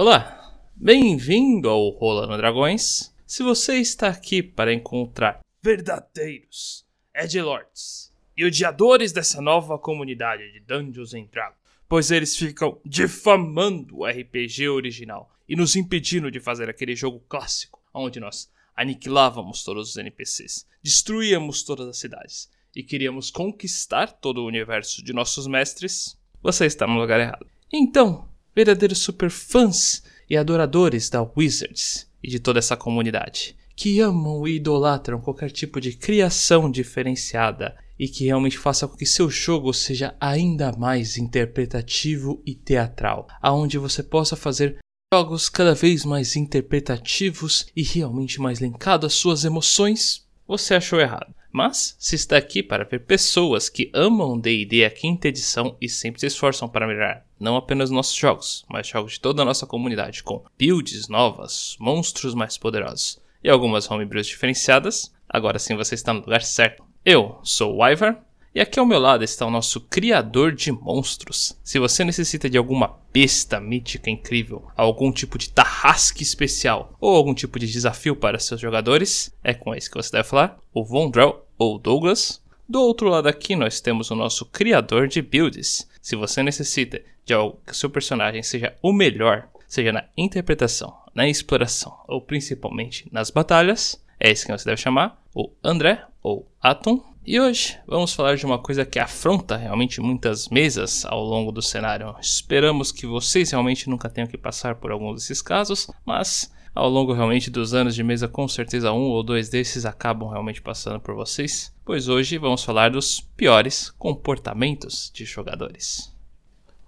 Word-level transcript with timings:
Olá, 0.00 0.56
bem-vindo 0.76 1.68
ao 1.68 1.88
Rolando 1.88 2.36
Dragões. 2.36 3.12
Se 3.26 3.42
você 3.42 3.78
está 3.78 4.06
aqui 4.06 4.40
para 4.40 4.72
encontrar 4.72 5.40
verdadeiros 5.60 6.86
Edgelords 7.12 8.14
e 8.36 8.44
odiadores 8.44 9.10
dessa 9.10 9.42
nova 9.42 9.76
comunidade 9.76 10.52
de 10.52 10.60
Dungeons 10.60 11.10
Dragons, 11.32 11.58
pois 11.88 12.12
eles 12.12 12.36
ficam 12.36 12.80
difamando 12.84 13.98
o 13.98 14.06
RPG 14.06 14.68
original 14.68 15.34
e 15.48 15.56
nos 15.56 15.74
impedindo 15.74 16.30
de 16.30 16.38
fazer 16.38 16.70
aquele 16.70 16.94
jogo 16.94 17.18
clássico, 17.28 17.82
onde 17.92 18.20
nós 18.20 18.48
aniquilávamos 18.76 19.64
todos 19.64 19.90
os 19.90 19.96
NPCs, 19.96 20.64
destruíamos 20.80 21.64
todas 21.64 21.88
as 21.88 21.98
cidades 21.98 22.48
e 22.72 22.84
queríamos 22.84 23.32
conquistar 23.32 24.12
todo 24.12 24.44
o 24.44 24.46
universo 24.46 25.02
de 25.02 25.12
nossos 25.12 25.48
mestres, 25.48 26.16
você 26.40 26.66
está 26.66 26.86
no 26.86 27.00
lugar 27.00 27.18
errado. 27.18 27.48
Então, 27.72 28.28
verdadeiros 28.58 28.98
superfãs 28.98 30.02
e 30.28 30.36
adoradores 30.36 31.08
da 31.08 31.22
Wizards 31.22 32.10
e 32.20 32.28
de 32.28 32.40
toda 32.40 32.58
essa 32.58 32.76
comunidade, 32.76 33.56
que 33.76 34.00
amam 34.00 34.48
e 34.48 34.56
idolatram 34.56 35.20
qualquer 35.20 35.52
tipo 35.52 35.80
de 35.80 35.92
criação 35.92 36.68
diferenciada 36.68 37.76
e 37.96 38.08
que 38.08 38.24
realmente 38.24 38.58
faça 38.58 38.88
com 38.88 38.96
que 38.96 39.06
seu 39.06 39.30
jogo 39.30 39.72
seja 39.72 40.16
ainda 40.20 40.72
mais 40.72 41.16
interpretativo 41.16 42.42
e 42.44 42.52
teatral, 42.52 43.28
aonde 43.40 43.78
você 43.78 44.02
possa 44.02 44.34
fazer 44.34 44.78
jogos 45.14 45.48
cada 45.48 45.72
vez 45.72 46.04
mais 46.04 46.34
interpretativos 46.34 47.68
e 47.76 47.84
realmente 47.84 48.40
mais 48.40 48.58
linkados 48.58 49.06
às 49.06 49.14
suas 49.14 49.44
emoções, 49.44 50.26
você 50.48 50.74
achou 50.74 50.98
errado. 50.98 51.32
Mas, 51.50 51.96
se 51.98 52.14
está 52.14 52.36
aqui 52.36 52.62
para 52.62 52.84
ver 52.84 53.00
pessoas 53.00 53.68
que 53.68 53.90
amam 53.94 54.38
D&D 54.38 54.84
a 54.84 54.90
quinta 54.90 55.28
edição 55.28 55.76
e 55.80 55.88
sempre 55.88 56.20
se 56.20 56.26
esforçam 56.26 56.68
para 56.68 56.86
melhorar 56.86 57.28
não 57.40 57.56
apenas 57.56 57.90
nossos 57.90 58.16
jogos, 58.16 58.64
mas 58.68 58.86
jogos 58.86 59.12
de 59.12 59.20
toda 59.20 59.42
a 59.42 59.44
nossa 59.44 59.66
comunidade 59.66 60.22
com 60.22 60.44
builds 60.58 61.08
novas, 61.08 61.76
monstros 61.78 62.34
mais 62.34 62.58
poderosos 62.58 63.20
e 63.42 63.48
algumas 63.48 63.88
homebrews 63.90 64.26
diferenciadas, 64.26 65.14
agora 65.28 65.58
sim 65.58 65.76
você 65.76 65.94
está 65.94 66.12
no 66.12 66.20
lugar 66.20 66.42
certo. 66.42 66.84
Eu 67.04 67.38
sou 67.42 67.76
o 67.76 67.88
Ivar 67.88 68.24
e 68.58 68.60
aqui 68.60 68.80
ao 68.80 68.84
meu 68.84 68.98
lado 68.98 69.22
está 69.22 69.46
o 69.46 69.52
nosso 69.52 69.80
criador 69.82 70.50
de 70.50 70.72
monstros. 70.72 71.56
Se 71.62 71.78
você 71.78 72.02
necessita 72.02 72.50
de 72.50 72.58
alguma 72.58 72.98
besta 73.12 73.60
mítica 73.60 74.10
incrível, 74.10 74.66
algum 74.76 75.12
tipo 75.12 75.38
de 75.38 75.48
tarrasque 75.48 76.24
especial 76.24 76.92
ou 77.00 77.14
algum 77.14 77.32
tipo 77.34 77.56
de 77.56 77.70
desafio 77.70 78.16
para 78.16 78.40
seus 78.40 78.60
jogadores, 78.60 79.32
é 79.44 79.54
com 79.54 79.72
esse 79.76 79.88
que 79.88 79.96
você 79.96 80.10
deve 80.10 80.28
falar, 80.28 80.58
o 80.74 80.84
Vondrell 80.84 81.46
ou 81.56 81.78
Douglas. 81.78 82.42
Do 82.68 82.80
outro 82.82 83.08
lado 83.08 83.28
aqui 83.28 83.54
nós 83.54 83.80
temos 83.80 84.10
o 84.10 84.16
nosso 84.16 84.44
criador 84.44 85.06
de 85.06 85.22
builds. 85.22 85.88
Se 86.02 86.16
você 86.16 86.42
necessita 86.42 87.00
de 87.24 87.32
algo 87.32 87.60
que 87.64 87.76
seu 87.76 87.88
personagem 87.88 88.42
seja 88.42 88.74
o 88.82 88.92
melhor, 88.92 89.48
seja 89.68 89.92
na 89.92 90.04
interpretação, 90.16 90.92
na 91.14 91.28
exploração 91.28 91.96
ou 92.08 92.20
principalmente 92.20 93.08
nas 93.12 93.30
batalhas, 93.30 94.04
é 94.18 94.32
esse 94.32 94.44
que 94.44 94.50
você 94.50 94.64
deve 94.64 94.80
chamar, 94.80 95.22
o 95.32 95.52
André 95.62 96.04
ou 96.20 96.50
Atom. 96.60 97.04
E 97.30 97.38
hoje 97.38 97.76
vamos 97.86 98.14
falar 98.14 98.38
de 98.38 98.46
uma 98.46 98.58
coisa 98.58 98.86
que 98.86 98.98
afronta 98.98 99.54
realmente 99.54 100.00
muitas 100.00 100.48
mesas 100.48 101.04
ao 101.04 101.22
longo 101.22 101.52
do 101.52 101.60
cenário. 101.60 102.16
Esperamos 102.18 102.90
que 102.90 103.06
vocês 103.06 103.50
realmente 103.50 103.90
nunca 103.90 104.08
tenham 104.08 104.26
que 104.26 104.38
passar 104.38 104.76
por 104.76 104.90
algum 104.90 105.12
desses 105.12 105.42
casos, 105.42 105.90
mas 106.06 106.50
ao 106.74 106.88
longo 106.88 107.12
realmente 107.12 107.50
dos 107.50 107.74
anos 107.74 107.94
de 107.94 108.02
mesa, 108.02 108.28
com 108.28 108.48
certeza 108.48 108.92
um 108.92 109.10
ou 109.10 109.22
dois 109.22 109.50
desses 109.50 109.84
acabam 109.84 110.30
realmente 110.30 110.62
passando 110.62 111.00
por 111.00 111.14
vocês, 111.14 111.70
pois 111.84 112.08
hoje 112.08 112.38
vamos 112.38 112.64
falar 112.64 112.92
dos 112.92 113.20
piores 113.20 113.90
comportamentos 113.98 115.12
de 115.12 115.26
jogadores. 115.26 116.10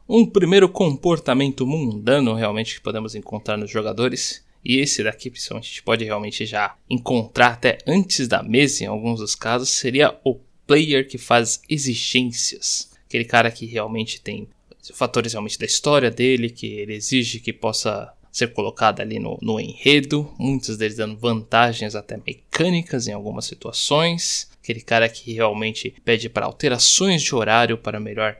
Um 0.08 0.24
primeiro 0.24 0.70
comportamento 0.70 1.66
mundano 1.66 2.32
realmente 2.32 2.76
que 2.76 2.80
podemos 2.80 3.14
encontrar 3.14 3.58
nos 3.58 3.70
jogadores 3.70 4.42
e 4.64 4.78
esse 4.78 5.02
daqui, 5.02 5.30
principalmente, 5.30 5.64
a 5.64 5.68
gente 5.68 5.82
pode 5.82 6.04
realmente 6.04 6.46
já 6.46 6.76
encontrar 6.88 7.52
até 7.52 7.78
antes 7.86 8.28
da 8.28 8.42
mesa, 8.42 8.84
em 8.84 8.86
alguns 8.86 9.20
dos 9.20 9.34
casos, 9.34 9.70
seria 9.70 10.18
o 10.24 10.38
player 10.66 11.08
que 11.08 11.18
faz 11.18 11.60
exigências. 11.68 12.90
Aquele 13.06 13.24
cara 13.24 13.50
que 13.50 13.66
realmente 13.66 14.20
tem 14.20 14.48
fatores 14.94 15.32
realmente 15.32 15.58
da 15.58 15.66
história 15.66 16.10
dele, 16.10 16.50
que 16.50 16.66
ele 16.66 16.94
exige 16.94 17.40
que 17.40 17.52
possa 17.52 18.12
ser 18.30 18.52
colocado 18.52 19.00
ali 19.00 19.18
no, 19.18 19.38
no 19.42 19.58
enredo, 19.58 20.32
muitos 20.38 20.76
deles 20.76 20.96
dando 20.96 21.18
vantagens 21.18 21.96
até 21.96 22.16
mecânicas 22.24 23.08
em 23.08 23.12
algumas 23.12 23.46
situações. 23.46 24.48
Aquele 24.62 24.80
cara 24.80 25.08
que 25.08 25.32
realmente 25.32 25.94
pede 26.04 26.28
para 26.28 26.46
alterações 26.46 27.22
de 27.22 27.34
horário 27.34 27.76
para 27.76 27.98
melhor 27.98 28.36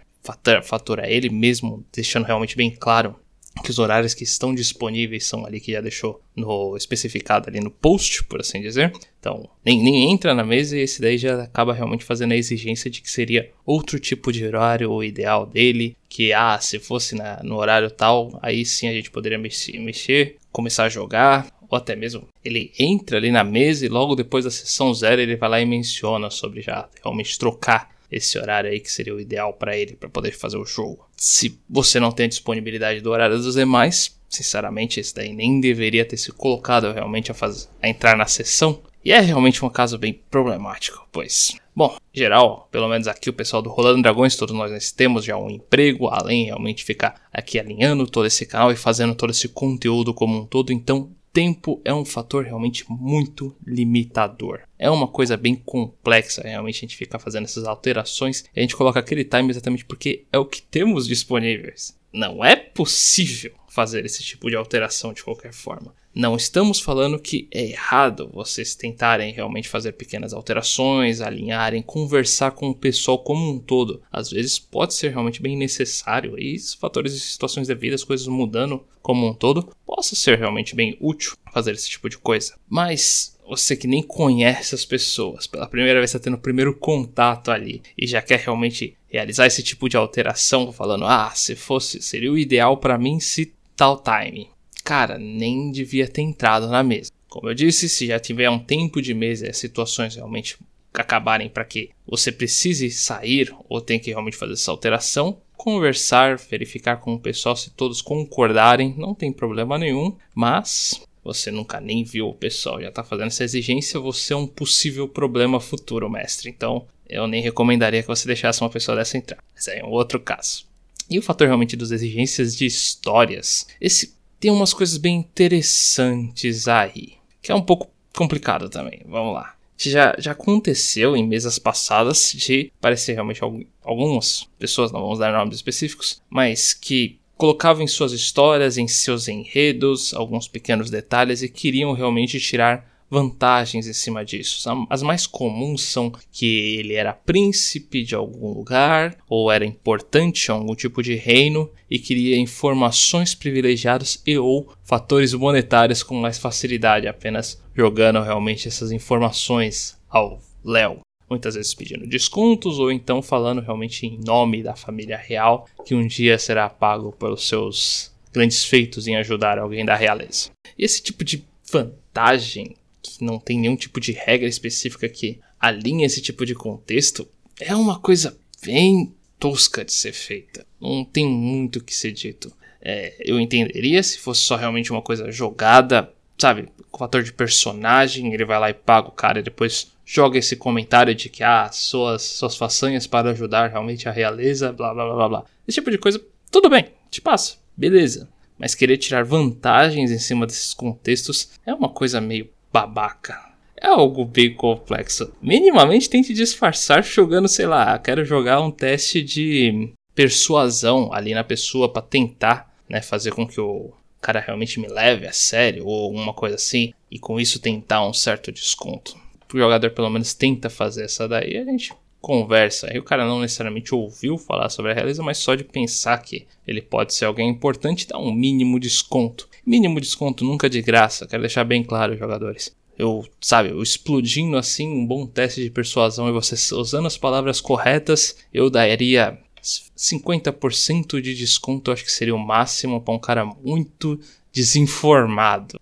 faturar 0.62 1.08
ele 1.08 1.30
mesmo, 1.30 1.84
deixando 1.92 2.26
realmente 2.26 2.56
bem 2.56 2.70
claro 2.70 3.18
que 3.62 3.70
os 3.70 3.78
horários 3.78 4.14
que 4.14 4.24
estão 4.24 4.54
disponíveis 4.54 5.26
são 5.26 5.44
ali 5.44 5.60
que 5.60 5.72
já 5.72 5.80
deixou 5.80 6.22
no 6.34 6.76
especificado 6.76 7.48
ali 7.48 7.60
no 7.60 7.70
post, 7.70 8.24
por 8.24 8.40
assim 8.40 8.60
dizer. 8.60 8.92
Então, 9.18 9.48
nem, 9.64 9.82
nem 9.82 10.10
entra 10.10 10.34
na 10.34 10.44
mesa 10.44 10.76
e 10.76 10.80
esse 10.80 11.00
daí 11.00 11.18
já 11.18 11.42
acaba 11.42 11.74
realmente 11.74 12.04
fazendo 12.04 12.32
a 12.32 12.36
exigência 12.36 12.90
de 12.90 13.02
que 13.02 13.10
seria 13.10 13.50
outro 13.66 13.98
tipo 13.98 14.32
de 14.32 14.46
horário 14.46 14.90
o 14.90 15.04
ideal 15.04 15.44
dele, 15.44 15.96
que 16.08 16.32
ah, 16.32 16.58
se 16.60 16.78
fosse 16.78 17.14
na, 17.14 17.42
no 17.42 17.56
horário 17.56 17.90
tal, 17.90 18.38
aí 18.42 18.64
sim 18.64 18.88
a 18.88 18.92
gente 18.92 19.10
poderia 19.10 19.38
mexer, 19.38 19.78
mexer, 19.78 20.36
começar 20.50 20.84
a 20.84 20.88
jogar, 20.88 21.46
ou 21.68 21.76
até 21.76 21.94
mesmo 21.94 22.26
ele 22.44 22.72
entra 22.78 23.18
ali 23.18 23.30
na 23.30 23.44
mesa 23.44 23.84
e 23.84 23.88
logo 23.88 24.16
depois 24.16 24.44
da 24.44 24.50
sessão 24.50 24.92
zero 24.94 25.20
ele 25.20 25.36
vai 25.36 25.48
lá 25.48 25.60
e 25.60 25.66
menciona 25.66 26.30
sobre 26.30 26.62
já 26.62 26.88
realmente 27.02 27.38
trocar 27.38 27.90
esse 28.10 28.38
horário 28.38 28.70
aí 28.70 28.80
que 28.80 28.90
seria 28.90 29.14
o 29.14 29.20
ideal 29.20 29.52
para 29.52 29.76
ele 29.76 29.96
para 29.96 30.08
poder 30.08 30.32
fazer 30.32 30.56
o 30.56 30.64
jogo. 30.64 31.08
Se 31.16 31.58
você 31.68 32.00
não 32.00 32.12
tem 32.12 32.28
disponibilidade 32.28 33.00
do 33.00 33.10
horário 33.10 33.36
dos 33.36 33.54
demais, 33.54 34.18
sinceramente 34.28 35.00
esse 35.00 35.14
daí 35.14 35.32
nem 35.32 35.60
deveria 35.60 36.04
ter 36.04 36.16
se 36.16 36.32
colocado 36.32 36.92
realmente 36.92 37.30
a, 37.30 37.34
fazer, 37.34 37.68
a 37.82 37.88
entrar 37.88 38.16
na 38.16 38.26
sessão. 38.26 38.82
E 39.04 39.12
é 39.12 39.20
realmente 39.20 39.64
um 39.64 39.70
caso 39.70 39.96
bem 39.96 40.12
problemático, 40.30 41.08
pois, 41.10 41.56
bom, 41.74 41.96
geral, 42.12 42.68
pelo 42.70 42.86
menos 42.86 43.08
aqui 43.08 43.30
o 43.30 43.32
pessoal 43.32 43.62
do 43.62 43.70
Rolando 43.70 44.02
Dragões, 44.02 44.36
todos 44.36 44.54
nós 44.54 44.92
temos 44.92 45.24
já 45.24 45.38
um 45.38 45.48
emprego, 45.48 46.08
além 46.08 46.44
realmente 46.44 46.84
ficar 46.84 47.18
aqui 47.32 47.58
alinhando 47.58 48.06
todo 48.06 48.26
esse 48.26 48.44
canal 48.44 48.70
e 48.70 48.76
fazendo 48.76 49.14
todo 49.14 49.30
esse 49.30 49.48
conteúdo 49.48 50.12
como 50.12 50.38
um 50.38 50.44
todo, 50.44 50.70
então 50.70 51.10
tempo 51.32 51.80
é 51.84 51.92
um 51.92 52.04
fator 52.04 52.44
realmente 52.44 52.84
muito 52.88 53.54
limitador. 53.66 54.60
É 54.78 54.90
uma 54.90 55.08
coisa 55.08 55.36
bem 55.36 55.54
complexa, 55.54 56.42
realmente 56.42 56.78
a 56.78 56.80
gente 56.80 56.96
ficar 56.96 57.18
fazendo 57.18 57.44
essas 57.44 57.64
alterações 57.64 58.44
e 58.54 58.60
a 58.60 58.62
gente 58.62 58.76
coloca 58.76 58.98
aquele 59.00 59.24
time 59.24 59.50
exatamente 59.50 59.84
porque 59.84 60.24
é 60.32 60.38
o 60.38 60.46
que 60.46 60.62
temos 60.62 61.06
disponíveis. 61.06 61.98
Não 62.12 62.44
é 62.44 62.56
possível 62.56 63.52
fazer 63.68 64.04
esse 64.04 64.22
tipo 64.22 64.50
de 64.50 64.56
alteração 64.56 65.12
de 65.12 65.22
qualquer 65.22 65.52
forma. 65.52 65.94
Não 66.12 66.34
estamos 66.34 66.80
falando 66.80 67.20
que 67.20 67.46
é 67.52 67.66
errado 67.66 68.28
vocês 68.34 68.74
tentarem 68.74 69.32
realmente 69.32 69.68
fazer 69.68 69.92
pequenas 69.92 70.32
alterações, 70.32 71.20
alinharem, 71.20 71.82
conversar 71.82 72.50
com 72.50 72.68
o 72.68 72.74
pessoal 72.74 73.20
como 73.20 73.48
um 73.48 73.60
todo. 73.60 74.02
Às 74.10 74.30
vezes 74.30 74.58
pode 74.58 74.94
ser 74.94 75.12
realmente 75.12 75.40
bem 75.40 75.56
necessário 75.56 76.36
e 76.36 76.58
fatores 76.80 77.14
e 77.14 77.20
situações 77.20 77.68
de 77.68 77.74
vida, 77.76 77.94
as 77.94 78.02
coisas 78.02 78.26
mudando 78.26 78.84
como 79.00 79.24
um 79.24 79.32
todo, 79.32 79.68
possa 79.86 80.16
ser 80.16 80.36
realmente 80.36 80.74
bem 80.74 80.96
útil 81.00 81.36
fazer 81.52 81.72
esse 81.72 81.88
tipo 81.88 82.08
de 82.08 82.18
coisa. 82.18 82.54
Mas 82.68 83.38
você 83.48 83.76
que 83.76 83.86
nem 83.86 84.02
conhece 84.02 84.74
as 84.74 84.84
pessoas, 84.84 85.46
pela 85.46 85.68
primeira 85.68 86.00
vez 86.00 86.10
está 86.10 86.18
tendo 86.18 86.34
o 86.34 86.40
primeiro 86.40 86.74
contato 86.74 87.52
ali 87.52 87.82
e 87.96 88.04
já 88.06 88.20
quer 88.20 88.40
realmente 88.40 88.96
realizar 89.08 89.46
esse 89.46 89.62
tipo 89.62 89.88
de 89.88 89.96
alteração, 89.96 90.72
falando: 90.72 91.04
"Ah, 91.04 91.30
se 91.36 91.54
fosse, 91.54 92.02
seria 92.02 92.32
o 92.32 92.38
ideal 92.38 92.78
para 92.78 92.98
mim 92.98 93.20
se 93.20 93.52
tal 93.76 94.02
time" 94.02 94.48
cara, 94.90 95.20
nem 95.20 95.70
devia 95.70 96.08
ter 96.08 96.20
entrado 96.20 96.66
na 96.66 96.82
mesa. 96.82 97.12
Como 97.28 97.48
eu 97.48 97.54
disse, 97.54 97.88
se 97.88 98.08
já 98.08 98.18
tiver 98.18 98.50
um 98.50 98.58
tempo 98.58 99.00
de 99.00 99.14
mesa 99.14 99.46
e 99.46 99.50
as 99.50 99.56
situações 99.56 100.16
realmente 100.16 100.58
acabarem 100.92 101.48
para 101.48 101.64
que 101.64 101.90
você 102.04 102.32
precise 102.32 102.90
sair 102.90 103.54
ou 103.68 103.80
tem 103.80 104.00
que 104.00 104.10
realmente 104.10 104.36
fazer 104.36 104.54
essa 104.54 104.72
alteração, 104.72 105.40
conversar, 105.56 106.36
verificar 106.38 106.96
com 106.96 107.14
o 107.14 107.20
pessoal 107.20 107.54
se 107.54 107.70
todos 107.70 108.02
concordarem, 108.02 108.92
não 108.98 109.14
tem 109.14 109.32
problema 109.32 109.78
nenhum, 109.78 110.16
mas 110.34 111.00
você 111.22 111.52
nunca 111.52 111.80
nem 111.80 112.02
viu 112.02 112.26
o 112.26 112.34
pessoal 112.34 112.82
já 112.82 112.88
está 112.88 113.04
fazendo 113.04 113.28
essa 113.28 113.44
exigência, 113.44 114.00
você 114.00 114.32
é 114.32 114.36
um 114.36 114.46
possível 114.48 115.06
problema 115.06 115.60
futuro, 115.60 116.10
mestre. 116.10 116.50
Então, 116.50 116.84
eu 117.08 117.28
nem 117.28 117.40
recomendaria 117.40 118.02
que 118.02 118.08
você 118.08 118.26
deixasse 118.26 118.60
uma 118.60 118.70
pessoa 118.70 118.96
dessa 118.96 119.16
entrar. 119.16 119.38
Mas 119.54 119.68
aí 119.68 119.78
é 119.78 119.84
um 119.84 119.90
outro 119.90 120.18
caso. 120.18 120.68
E 121.08 121.16
o 121.16 121.22
fator 121.22 121.46
realmente 121.46 121.76
das 121.76 121.92
exigências 121.92 122.56
de 122.56 122.66
histórias. 122.66 123.68
Esse 123.80 124.18
tem 124.40 124.50
umas 124.50 124.72
coisas 124.72 124.96
bem 124.96 125.16
interessantes 125.16 126.66
aí, 126.66 127.12
que 127.42 127.52
é 127.52 127.54
um 127.54 127.62
pouco 127.62 127.90
complicado 128.16 128.68
também. 128.68 129.02
Vamos 129.06 129.34
lá. 129.34 129.54
Já, 129.76 130.14
já 130.18 130.32
aconteceu 130.32 131.16
em 131.16 131.26
mesas 131.26 131.58
passadas 131.58 132.32
de 132.34 132.72
parecer 132.80 133.14
realmente 133.14 133.40
algumas 133.82 134.48
pessoas, 134.58 134.92
não 134.92 135.00
vamos 135.00 135.18
dar 135.18 135.32
nomes 135.32 135.56
específicos, 135.56 136.20
mas 136.28 136.74
que 136.74 137.18
colocavam 137.36 137.82
em 137.82 137.86
suas 137.86 138.12
histórias, 138.12 138.76
em 138.76 138.86
seus 138.86 139.26
enredos, 139.26 140.12
alguns 140.12 140.46
pequenos 140.46 140.90
detalhes 140.90 141.40
e 141.42 141.48
queriam 141.48 141.94
realmente 141.94 142.38
tirar 142.38 142.89
vantagens 143.10 143.86
em 143.86 143.92
cima 143.92 144.24
disso. 144.24 144.68
As 144.88 145.02
mais 145.02 145.26
comuns 145.26 145.82
são 145.82 146.12
que 146.30 146.76
ele 146.78 146.94
era 146.94 147.12
príncipe 147.12 148.04
de 148.04 148.14
algum 148.14 148.52
lugar, 148.52 149.16
ou 149.28 149.50
era 149.50 149.66
importante 149.66 150.48
em 150.48 150.52
algum 150.52 150.74
tipo 150.74 151.02
de 151.02 151.16
reino 151.16 151.68
e 151.90 151.98
queria 151.98 152.38
informações 152.38 153.34
privilegiadas 153.34 154.22
e 154.24 154.38
ou 154.38 154.72
fatores 154.84 155.34
monetários 155.34 156.02
com 156.02 156.14
mais 156.14 156.38
facilidade, 156.38 157.08
apenas 157.08 157.60
jogando 157.74 158.22
realmente 158.22 158.68
essas 158.68 158.92
informações 158.92 159.98
ao 160.08 160.40
Léo 160.64 161.00
muitas 161.30 161.54
vezes 161.54 161.72
pedindo 161.72 162.08
descontos 162.08 162.80
ou 162.80 162.90
então 162.90 163.22
falando 163.22 163.60
realmente 163.60 164.04
em 164.04 164.18
nome 164.18 164.64
da 164.64 164.74
família 164.74 165.16
real, 165.16 165.68
que 165.86 165.94
um 165.94 166.04
dia 166.04 166.36
será 166.36 166.68
pago 166.68 167.12
pelos 167.12 167.46
seus 167.46 168.12
grandes 168.32 168.64
feitos 168.64 169.06
em 169.06 169.16
ajudar 169.16 169.56
alguém 169.56 169.84
da 169.84 169.94
realeza. 169.94 170.50
Esse 170.76 171.00
tipo 171.00 171.24
de 171.24 171.44
vantagem, 171.70 172.74
que 173.02 173.24
não 173.24 173.38
tem 173.38 173.58
nenhum 173.58 173.76
tipo 173.76 174.00
de 174.00 174.12
regra 174.12 174.48
específica 174.48 175.08
que 175.08 175.40
alinhe 175.58 176.04
esse 176.04 176.20
tipo 176.20 176.44
de 176.46 176.54
contexto, 176.54 177.28
é 177.60 177.74
uma 177.74 177.98
coisa 177.98 178.36
bem 178.64 179.14
tosca 179.38 179.84
de 179.84 179.92
ser 179.92 180.12
feita. 180.12 180.66
Não 180.80 181.04
tem 181.04 181.26
muito 181.26 181.82
que 181.82 181.94
ser 181.94 182.12
dito. 182.12 182.52
É, 182.80 183.14
eu 183.20 183.38
entenderia 183.38 184.02
se 184.02 184.18
fosse 184.18 184.42
só 184.42 184.56
realmente 184.56 184.90
uma 184.90 185.02
coisa 185.02 185.30
jogada, 185.30 186.12
sabe? 186.38 186.68
Com 186.90 186.98
fator 186.98 187.22
de 187.22 187.32
personagem, 187.32 188.32
ele 188.32 188.44
vai 188.44 188.58
lá 188.58 188.70
e 188.70 188.74
paga 188.74 189.08
o 189.08 189.12
cara 189.12 189.40
e 189.40 189.42
depois 189.42 189.92
joga 190.04 190.38
esse 190.38 190.56
comentário 190.56 191.14
de 191.14 191.28
que, 191.28 191.42
ah, 191.42 191.70
suas, 191.70 192.22
suas 192.22 192.56
façanhas 192.56 193.06
para 193.06 193.30
ajudar 193.30 193.70
realmente 193.70 194.08
a 194.08 194.12
realeza, 194.12 194.72
blá 194.72 194.92
blá 194.92 195.14
blá 195.14 195.28
blá. 195.28 195.44
Esse 195.68 195.76
tipo 195.76 195.90
de 195.90 195.98
coisa, 195.98 196.20
tudo 196.50 196.68
bem, 196.68 196.86
te 197.10 197.20
passa, 197.20 197.56
beleza. 197.76 198.28
Mas 198.58 198.74
querer 198.74 198.98
tirar 198.98 199.24
vantagens 199.24 200.10
em 200.10 200.18
cima 200.18 200.46
desses 200.46 200.74
contextos 200.74 201.50
é 201.64 201.72
uma 201.72 201.88
coisa 201.88 202.20
meio 202.20 202.48
babaca. 202.72 203.38
É 203.76 203.86
algo 203.86 204.24
bem 204.24 204.54
complexo. 204.54 205.32
Minimamente 205.40 206.10
tente 206.10 206.34
disfarçar 206.34 207.02
jogando, 207.02 207.48
sei 207.48 207.66
lá, 207.66 207.98
quero 207.98 208.24
jogar 208.24 208.60
um 208.60 208.70
teste 208.70 209.22
de 209.22 209.92
persuasão 210.14 211.12
ali 211.12 211.32
na 211.32 211.42
pessoa 211.42 211.90
para 211.90 212.02
tentar, 212.02 212.74
né, 212.88 213.00
fazer 213.00 213.32
com 213.32 213.46
que 213.46 213.60
o 213.60 213.92
cara 214.20 214.40
realmente 214.40 214.78
me 214.78 214.86
leve 214.86 215.26
a 215.26 215.32
sério 215.32 215.86
ou 215.86 216.12
uma 216.12 216.34
coisa 216.34 216.56
assim, 216.56 216.92
e 217.10 217.18
com 217.18 217.40
isso 217.40 217.58
tentar 217.58 218.06
um 218.06 218.12
certo 218.12 218.52
desconto 218.52 219.16
o 219.56 219.58
jogador 219.58 219.90
pelo 219.90 220.10
menos 220.10 220.34
tenta 220.34 220.70
fazer 220.70 221.04
essa 221.04 221.26
daí, 221.26 221.56
a 221.56 221.64
gente 221.64 221.92
conversa. 222.20 222.88
Aí 222.90 222.98
o 222.98 223.02
cara 223.02 223.26
não 223.26 223.40
necessariamente 223.40 223.94
ouviu 223.94 224.36
falar 224.36 224.68
sobre 224.68 224.92
a 224.92 224.94
realeza, 224.94 225.22
mas 225.22 225.38
só 225.38 225.54
de 225.54 225.64
pensar 225.64 226.18
que 226.18 226.46
ele 226.66 226.82
pode 226.82 227.14
ser 227.14 227.24
alguém 227.24 227.48
importante 227.48 228.06
dá 228.06 228.18
um 228.18 228.32
mínimo 228.32 228.78
desconto. 228.78 229.48
Mínimo 229.66 230.00
desconto 230.00 230.44
nunca 230.44 230.68
de 230.68 230.82
graça, 230.82 231.26
quero 231.26 231.42
deixar 231.42 231.64
bem 231.64 231.82
claro, 231.82 232.16
jogadores. 232.16 232.74
Eu, 232.98 233.26
sabe, 233.40 233.70
eu 233.70 233.82
explodindo 233.82 234.56
assim 234.56 234.86
um 234.86 235.06
bom 235.06 235.26
teste 235.26 235.62
de 235.62 235.70
persuasão 235.70 236.28
e 236.28 236.32
você 236.32 236.54
usando 236.74 237.06
as 237.06 237.16
palavras 237.16 237.60
corretas, 237.60 238.36
eu 238.52 238.68
daria 238.68 239.38
50% 239.62 241.20
de 241.20 241.34
desconto, 241.34 241.90
acho 241.90 242.04
que 242.04 242.12
seria 242.12 242.34
o 242.34 242.38
máximo 242.38 243.00
para 243.00 243.14
um 243.14 243.18
cara 243.18 243.44
muito 243.44 244.20
desinformado. 244.52 245.78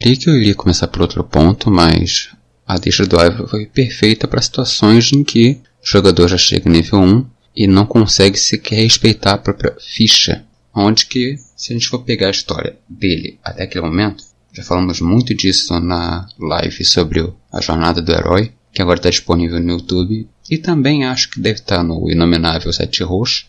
Queria 0.00 0.16
que 0.16 0.30
eu 0.30 0.36
iria 0.36 0.54
começar 0.54 0.88
por 0.88 1.02
outro 1.02 1.24
ponto, 1.24 1.70
mas 1.70 2.30
a 2.68 2.76
deixa 2.76 3.06
do 3.06 3.18
Ivo 3.18 3.48
foi 3.48 3.64
perfeita 3.64 4.28
para 4.28 4.42
situações 4.42 5.10
em 5.10 5.24
que 5.24 5.58
o 5.82 5.86
jogador 5.86 6.28
já 6.28 6.36
chega 6.36 6.68
nível 6.68 7.00
1 7.00 7.26
e 7.56 7.66
não 7.66 7.86
consegue 7.86 8.38
sequer 8.38 8.82
respeitar 8.82 9.32
a 9.32 9.38
própria 9.38 9.74
ficha. 9.80 10.44
Onde 10.74 11.06
que, 11.06 11.38
se 11.56 11.72
a 11.72 11.74
gente 11.74 11.88
for 11.88 12.00
pegar 12.00 12.26
a 12.26 12.30
história 12.30 12.76
dele 12.86 13.38
até 13.42 13.62
aquele 13.62 13.86
momento, 13.86 14.22
já 14.52 14.62
falamos 14.62 15.00
muito 15.00 15.34
disso 15.34 15.80
na 15.80 16.28
live 16.38 16.84
sobre 16.84 17.32
a 17.50 17.60
jornada 17.62 18.02
do 18.02 18.12
herói, 18.12 18.52
que 18.70 18.82
agora 18.82 18.98
está 18.98 19.08
disponível 19.08 19.58
no 19.60 19.70
YouTube, 19.70 20.28
e 20.50 20.58
também 20.58 21.06
acho 21.06 21.30
que 21.30 21.40
deve 21.40 21.60
estar 21.60 21.78
tá 21.78 21.82
no 21.82 22.10
Inominável 22.10 22.70
Sete 22.70 23.02
Roxo. 23.02 23.46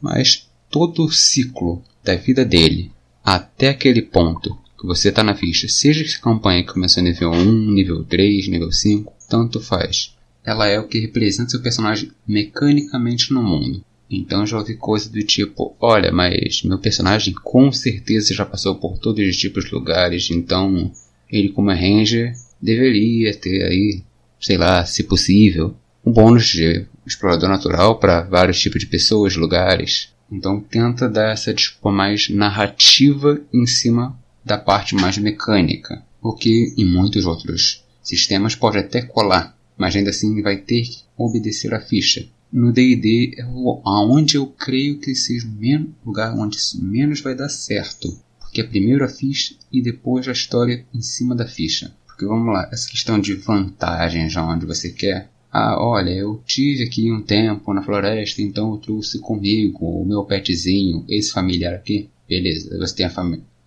Mas 0.00 0.48
todo 0.70 1.04
o 1.04 1.12
ciclo 1.12 1.82
da 2.02 2.16
vida 2.16 2.42
dele 2.42 2.90
até 3.22 3.68
aquele 3.68 4.00
ponto 4.00 4.56
que 4.80 4.86
você 4.86 5.10
está 5.10 5.22
na 5.22 5.34
ficha, 5.34 5.68
seja 5.68 6.02
que 6.02 6.20
campanha 6.20 6.64
que 6.64 6.72
começou 6.72 7.02
nível 7.02 7.30
1, 7.30 7.70
nível 7.70 8.02
3, 8.02 8.48
nível 8.48 8.72
5, 8.72 9.12
tanto 9.28 9.60
faz. 9.60 10.16
Ela 10.42 10.68
é 10.68 10.80
o 10.80 10.88
que 10.88 10.98
representa 10.98 11.50
seu 11.50 11.60
personagem 11.60 12.10
mecanicamente 12.26 13.30
no 13.30 13.42
mundo. 13.42 13.84
Então 14.10 14.46
já 14.46 14.58
ouvi 14.58 14.74
coisa 14.74 15.10
do 15.10 15.22
tipo, 15.22 15.76
olha, 15.78 16.10
mas 16.10 16.62
meu 16.64 16.78
personagem 16.78 17.34
com 17.34 17.70
certeza 17.70 18.32
já 18.32 18.46
passou 18.46 18.74
por 18.74 18.98
todos 18.98 19.28
os 19.28 19.36
tipos 19.36 19.66
de 19.66 19.74
lugares, 19.74 20.30
então 20.30 20.90
ele 21.30 21.50
como 21.50 21.70
é 21.70 21.74
ranger 21.74 22.32
deveria 22.60 23.34
ter 23.34 23.62
aí, 23.62 24.02
sei 24.40 24.56
lá, 24.56 24.84
se 24.86 25.04
possível, 25.04 25.76
um 26.04 26.10
bônus 26.10 26.46
de 26.46 26.86
explorador 27.06 27.50
natural 27.50 27.98
para 27.98 28.22
vários 28.22 28.58
tipos 28.58 28.80
de 28.80 28.86
pessoas, 28.86 29.36
lugares. 29.36 30.08
Então 30.32 30.58
tenta 30.58 31.08
dar 31.08 31.32
essa 31.32 31.52
tipo 31.52 31.92
mais 31.92 32.30
narrativa 32.30 33.40
em 33.52 33.66
cima 33.66 34.18
da 34.44 34.58
parte 34.58 34.94
mais 34.94 35.18
mecânica, 35.18 36.02
o 36.20 36.34
que 36.34 36.74
em 36.76 36.84
muitos 36.84 37.24
outros 37.24 37.84
sistemas 38.02 38.54
pode 38.54 38.78
até 38.78 39.02
colar, 39.02 39.56
mas 39.76 39.94
ainda 39.94 40.10
assim 40.10 40.42
vai 40.42 40.56
ter 40.56 40.82
que 40.82 40.98
obedecer 41.16 41.72
a 41.74 41.80
ficha. 41.80 42.26
No 42.52 42.72
D&D 42.72 43.36
é 43.38 43.42
aonde 43.42 44.36
eu 44.36 44.46
creio 44.46 44.98
que 44.98 45.14
seja 45.14 45.46
o 45.46 46.08
lugar 46.08 46.36
onde 46.36 46.56
isso 46.56 46.84
menos 46.84 47.20
vai 47.20 47.34
dar 47.34 47.48
certo, 47.48 48.18
porque 48.40 48.60
é 48.60 48.64
primeiro 48.64 49.04
a 49.04 49.08
ficha 49.08 49.54
e 49.70 49.80
depois 49.80 50.26
a 50.26 50.32
história 50.32 50.84
em 50.92 51.00
cima 51.00 51.34
da 51.34 51.46
ficha. 51.46 51.94
Porque 52.06 52.26
vamos 52.26 52.52
lá, 52.52 52.68
essa 52.72 52.90
questão 52.90 53.20
de 53.20 53.34
vantagens 53.34 54.36
onde 54.36 54.66
você 54.66 54.90
quer. 54.90 55.30
Ah, 55.52 55.76
olha, 55.80 56.10
eu 56.10 56.42
tive 56.44 56.84
aqui 56.84 57.10
um 57.10 57.22
tempo 57.22 57.72
na 57.72 57.82
floresta, 57.82 58.42
então 58.42 58.72
eu 58.72 58.78
trouxe 58.78 59.18
comigo 59.20 59.86
o 59.86 60.04
meu 60.04 60.24
petzinho, 60.24 61.04
esse 61.08 61.32
familiar 61.32 61.74
aqui. 61.74 62.10
Beleza, 62.28 62.76
você 62.78 62.96
tem 62.96 63.06
a 63.06 63.10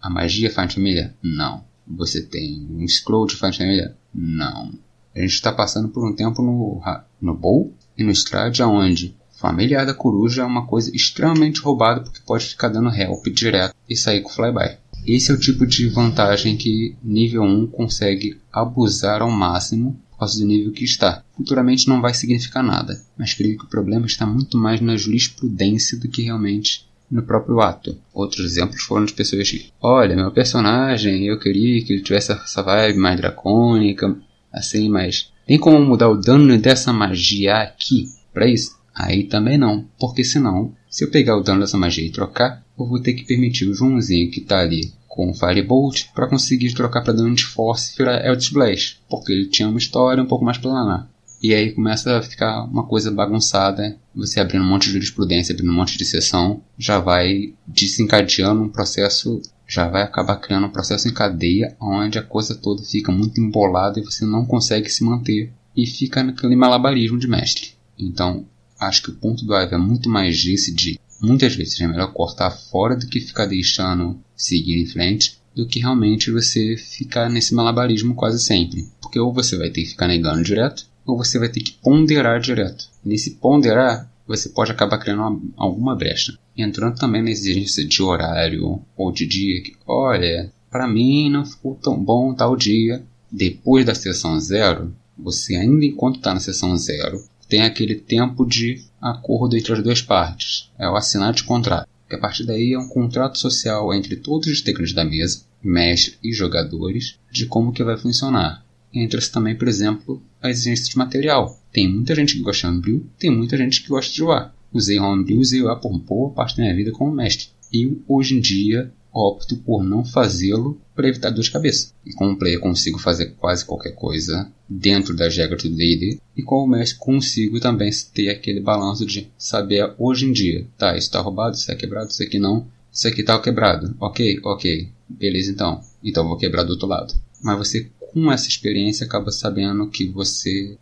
a 0.04 0.10
magia 0.10 0.52
faz 0.52 0.74
família? 0.74 1.16
Não. 1.24 1.64
Você 1.88 2.22
tem 2.22 2.68
um 2.70 2.86
scroll 2.86 3.26
de 3.26 3.38
faz 3.38 3.56
família? 3.56 3.96
Não. 4.14 4.74
A 5.16 5.20
gente 5.22 5.32
está 5.32 5.50
passando 5.54 5.88
por 5.88 6.06
um 6.06 6.14
tempo 6.14 6.42
no, 6.42 6.82
no 7.22 7.34
Bowl 7.34 7.74
e 7.98 8.04
no 8.04 8.12
Strade 8.12 8.62
onde 8.62 9.16
familiar 9.40 9.86
da 9.86 9.94
coruja 9.94 10.42
é 10.42 10.46
uma 10.46 10.68
coisa 10.68 10.94
extremamente 10.94 11.62
roubada 11.62 12.02
porque 12.02 12.20
pode 12.26 12.46
ficar 12.48 12.68
dando 12.68 12.94
help 12.94 13.26
direto 13.28 13.74
e 13.90 13.96
sair 13.96 14.20
com 14.20 14.30
flyby. 14.30 14.78
Esse 15.08 15.32
é 15.32 15.36
o 15.36 15.40
tipo 15.40 15.66
de 15.66 15.88
vantagem 15.88 16.58
que 16.58 16.98
nível 17.02 17.44
1 17.44 17.68
consegue 17.68 18.42
abusar 18.52 19.22
ao 19.22 19.32
máximo 19.32 19.98
por 20.12 20.20
causa 20.20 20.40
do 20.40 20.46
nível 20.46 20.74
que 20.74 20.84
está. 20.84 21.24
Futuramente 21.36 21.88
não 21.88 22.02
vai 22.02 22.14
significar 22.14 22.64
nada, 22.64 23.02
mas 23.18 23.34
creio 23.34 23.58
que 23.58 23.66
o 23.66 23.70
problema 23.70 24.06
está 24.06 24.26
muito 24.26 24.58
mais 24.58 24.82
na 24.82 24.98
jurisprudência 24.98 25.98
do 25.98 26.10
que 26.10 26.24
realmente 26.24 26.88
no 27.14 27.24
próprio 27.24 27.62
ato. 27.62 27.98
Outros 28.14 28.44
exemplos 28.46 28.82
foram 28.82 29.06
de 29.06 29.14
pessoas 29.14 29.50
que, 29.50 29.70
olha, 29.82 30.16
meu 30.16 30.32
personagem, 30.32 31.28
eu 31.28 31.40
queria 31.40 31.84
que 31.86 31.94
ele 31.94 32.02
tivesse 32.02 32.32
essa 32.32 32.64
vibe 32.64 32.98
mais 32.98 33.18
dracônica, 33.18 34.18
assim, 34.52 34.90
mas 34.90 35.32
tem 35.46 35.60
como 35.60 35.80
mudar 35.86 36.10
o 36.10 36.20
dano 36.20 36.58
dessa 36.58 36.92
magia 36.92 37.58
aqui 37.58 38.06
para 38.34 38.48
isso? 38.48 38.78
Aí 38.96 39.24
também 39.24 39.58
não, 39.58 39.86
porque 40.00 40.24
senão, 40.24 40.74
se 40.90 41.04
eu 41.04 41.12
pegar 41.12 41.38
o 41.38 41.44
dano 41.44 41.62
dessa 41.62 41.78
magia 41.78 42.06
e 42.06 42.12
trocar, 42.12 42.64
eu 42.78 42.86
vou 42.86 43.00
ter 43.00 43.14
que 43.14 43.26
permitir 43.26 43.68
o 43.68 43.74
Joãozinho 43.74 44.32
que 44.32 44.40
está 44.40 44.60
ali 44.60 44.92
com 45.08 45.30
o 45.30 45.34
Firebolt 45.34 46.06
para 46.14 46.28
conseguir 46.28 46.74
trocar 46.74 47.04
para 47.04 47.14
dano 47.14 47.36
de 47.36 47.46
Force 47.46 47.94
e 47.94 47.98
virar 47.98 48.26
Eldritch 48.26 48.52
Blast, 48.52 49.00
porque 49.08 49.32
ele 49.32 49.46
tinha 49.46 49.70
uma 49.70 49.78
história 49.78 50.24
um 50.24 50.28
pouco 50.28 50.44
mais 50.44 50.58
planar. 50.58 51.08
E 51.44 51.54
aí 51.54 51.74
começa 51.74 52.18
a 52.18 52.22
ficar 52.22 52.64
uma 52.64 52.88
coisa 52.88 53.12
bagunçada. 53.12 53.98
Você 54.16 54.40
abrindo 54.40 54.64
um 54.64 54.70
monte 54.70 54.86
de 54.86 54.94
jurisprudência, 54.94 55.52
abrindo 55.52 55.74
um 55.74 55.76
monte 55.76 55.98
de 55.98 56.06
sessão, 56.06 56.64
já 56.78 57.00
vai 57.00 57.54
desencadeando 57.68 58.62
um 58.62 58.70
processo, 58.70 59.42
já 59.68 59.90
vai 59.90 60.04
acabar 60.04 60.38
criando 60.38 60.68
um 60.68 60.72
processo 60.72 61.10
em 61.10 61.14
cadeia, 61.14 61.76
onde 61.82 62.18
a 62.18 62.24
coisa 62.24 62.56
toda 62.56 62.82
fica 62.82 63.12
muito 63.12 63.42
embolada 63.42 64.00
e 64.00 64.04
você 64.04 64.24
não 64.24 64.46
consegue 64.46 64.90
se 64.90 65.04
manter. 65.04 65.52
E 65.76 65.86
fica 65.86 66.24
naquele 66.24 66.56
malabarismo 66.56 67.20
de 67.20 67.28
mestre. 67.28 67.72
Então, 68.00 68.46
acho 68.80 69.04
que 69.04 69.10
o 69.10 69.16
ponto 69.16 69.44
do 69.44 69.54
Ive 69.54 69.74
é 69.74 69.78
muito 69.78 70.08
mais 70.08 70.46
esse 70.46 70.74
de 70.74 70.98
muitas 71.22 71.56
vezes 71.56 71.82
é 71.82 71.88
melhor 71.88 72.14
cortar 72.14 72.52
fora 72.52 72.96
do 72.96 73.08
que 73.08 73.20
ficar 73.20 73.48
deixando 73.48 74.18
seguir 74.34 74.82
em 74.82 74.86
frente 74.86 75.38
do 75.54 75.68
que 75.68 75.80
realmente 75.80 76.32
você 76.32 76.78
ficar 76.78 77.30
nesse 77.30 77.54
malabarismo 77.54 78.16
quase 78.16 78.44
sempre. 78.44 78.88
Porque 79.02 79.20
ou 79.20 79.34
você 79.34 79.58
vai 79.58 79.70
ter 79.70 79.84
que 79.84 79.90
ficar 79.90 80.08
negando 80.08 80.44
direto, 80.44 80.86
ou 81.06 81.18
você 81.18 81.38
vai 81.38 81.50
ter 81.50 81.62
que 81.62 81.74
ponderar 81.74 82.40
direto. 82.40 82.90
Nesse 83.04 83.32
ponderar, 83.32 84.12
você 84.28 84.50
pode 84.50 84.72
acabar 84.72 84.98
criando 84.98 85.22
uma, 85.22 85.42
alguma 85.58 85.96
brecha. 85.96 86.38
Entrando 86.58 86.98
também 86.98 87.22
na 87.22 87.32
exigência 87.32 87.86
de 87.86 88.02
horário 88.02 88.82
ou 88.96 89.12
de 89.12 89.26
dia, 89.26 89.62
que, 89.62 89.76
olha, 89.86 90.52
para 90.72 90.88
mim 90.88 91.30
não 91.30 91.46
ficou 91.46 91.76
tão 91.76 92.02
bom 92.02 92.34
tal 92.34 92.56
dia. 92.56 93.04
Depois 93.32 93.86
da 93.86 93.96
sessão 93.96 94.40
zero, 94.40 94.96
você 95.18 95.56
ainda 95.56 95.86
enquanto 95.86 96.18
está 96.18 96.34
na 96.34 96.40
sessão 96.40 96.76
zero, 96.78 97.24
tem 97.50 97.62
aquele 97.62 97.96
tempo 97.96 98.46
de 98.46 98.82
acordo 99.02 99.58
entre 99.58 99.74
as 99.74 99.84
duas 99.84 100.02
partes. 100.02 100.72
É 100.78 100.90
o 100.90 100.96
assinar 100.96 101.34
de 101.34 101.44
contrato. 101.44 101.88
Porque 102.02 102.16
a 102.16 102.20
partir 102.20 102.46
daí 102.46 102.74
é 102.74 102.80
um 102.80 102.88
contrato 102.88 103.38
social 103.38 103.94
entre 103.94 104.16
todos 104.16 104.48
os 104.48 104.62
integrantes 104.62 104.94
da 104.94 105.04
mesa, 105.04 105.44
mestre 105.64 106.16
e 106.24 106.32
jogadores, 106.32 107.18
de 107.32 107.46
como 107.46 107.72
que 107.72 107.84
vai 107.84 107.98
funcionar. 107.98 108.64
Entra-se 108.94 109.32
também, 109.32 109.56
por 109.56 109.68
exemplo, 109.68 110.22
a 110.44 110.52
de 110.52 110.98
material. 110.98 111.58
Tem 111.72 111.88
muita 111.88 112.14
gente 112.14 112.36
que 112.36 112.42
gosta 112.42 112.68
de 112.68 112.74
Homebrew, 112.74 113.06
tem 113.18 113.32
muita 113.32 113.56
gente 113.56 113.82
que 113.82 113.88
gosta 113.88 114.14
de 114.14 114.22
UA. 114.22 114.54
Usei 114.74 115.00
Homebrew, 115.00 115.40
usei 115.40 115.62
UA 115.62 115.78
por 115.78 115.98
boa 116.00 116.32
parte 116.32 116.58
da 116.58 116.64
minha 116.64 116.76
vida 116.76 116.92
como 116.92 117.14
mestre. 117.14 117.48
Eu, 117.72 118.02
hoje 118.08 118.36
em 118.36 118.42
dia, 118.42 118.92
opto 119.14 119.56
por 119.58 119.84
não 119.84 120.04
fazê-lo 120.04 120.82
para 120.94 121.08
evitar 121.08 121.30
dor 121.30 121.44
de 121.44 121.52
cabeça. 121.52 121.94
E 122.06 122.12
como 122.12 122.38
player 122.38 122.60
consigo 122.60 123.00
fazer 123.00 123.28
quase 123.38 123.64
qualquer 123.66 123.92
coisa 123.92 124.52
dentro 124.68 125.16
das 125.16 125.36
regras 125.38 125.64
do 125.64 125.70
D&D, 125.70 126.20
e 126.36 126.44
como 126.44 126.76
mestre 126.76 127.00
consigo 127.00 127.60
também 127.60 127.90
ter 128.14 128.30
aquele 128.30 128.60
balanço 128.60 129.06
de 129.06 129.32
saber 129.38 129.94
hoje 129.98 130.26
em 130.26 130.34
dia, 130.34 130.68
tá, 130.78 130.98
isso 130.98 131.10
tá 131.10 131.22
roubado, 131.22 131.56
isso 131.56 131.72
é 131.72 131.76
quebrado, 131.76 132.10
isso 132.10 132.22
aqui 132.22 132.38
não, 132.38 132.68
isso 132.92 133.08
aqui 133.08 133.24
tá 133.24 133.40
quebrado, 133.40 133.96
ok, 134.00 134.40
ok, 134.44 134.90
beleza 135.08 135.52
então, 135.52 135.82
então 136.04 136.28
vou 136.28 136.38
quebrar 136.38 136.64
do 136.64 136.72
outro 136.72 136.88
lado. 136.88 137.14
Mas 137.42 137.58
você 137.58 137.90
com 138.14 138.32
essa 138.32 138.48
experiência 138.48 139.06
acaba 139.06 139.32
sabendo 139.32 139.90
que 139.90 140.08
você 140.08 140.78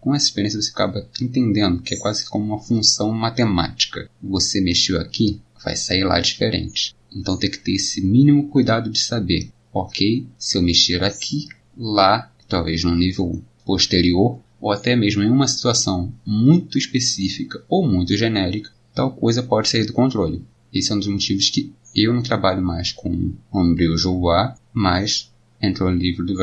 com 0.00 0.14
essa 0.14 0.26
experiência 0.26 0.60
você 0.60 0.70
acaba 0.70 1.08
entendendo 1.20 1.82
que 1.82 1.94
é 1.94 1.96
quase 1.96 2.28
como 2.28 2.44
uma 2.44 2.60
função 2.60 3.10
matemática. 3.10 4.08
Você 4.22 4.60
mexeu 4.60 5.00
aqui, 5.00 5.40
vai 5.64 5.74
sair 5.74 6.04
lá 6.04 6.20
diferente. 6.20 6.94
Então 7.12 7.36
tem 7.36 7.50
que 7.50 7.58
ter 7.58 7.72
esse 7.72 8.00
mínimo 8.00 8.48
cuidado 8.48 8.90
de 8.90 9.00
saber, 9.00 9.50
ok, 9.72 10.26
se 10.38 10.56
eu 10.56 10.62
mexer 10.62 11.02
aqui, 11.02 11.48
lá, 11.76 12.30
talvez 12.46 12.84
num 12.84 12.94
nível 12.94 13.42
posterior, 13.64 14.38
ou 14.60 14.70
até 14.70 14.94
mesmo 14.94 15.22
em 15.22 15.30
uma 15.30 15.48
situação 15.48 16.12
muito 16.24 16.78
específica 16.78 17.64
ou 17.68 17.86
muito 17.86 18.16
genérica, 18.16 18.70
tal 18.94 19.10
coisa 19.12 19.42
pode 19.42 19.68
sair 19.68 19.84
do 19.84 19.92
controle. 19.92 20.44
Esse 20.72 20.92
é 20.92 20.94
um 20.94 20.98
dos 20.98 21.08
motivos 21.08 21.50
que 21.50 21.72
eu 21.94 22.12
não 22.12 22.22
trabalho 22.22 22.62
mais 22.62 22.92
com 22.92 23.32
Homebrew 23.50 23.96
Jouá, 23.96 24.54
mas 24.72 25.32
entrou 25.60 25.90
livro 25.90 26.24
do 26.24 26.34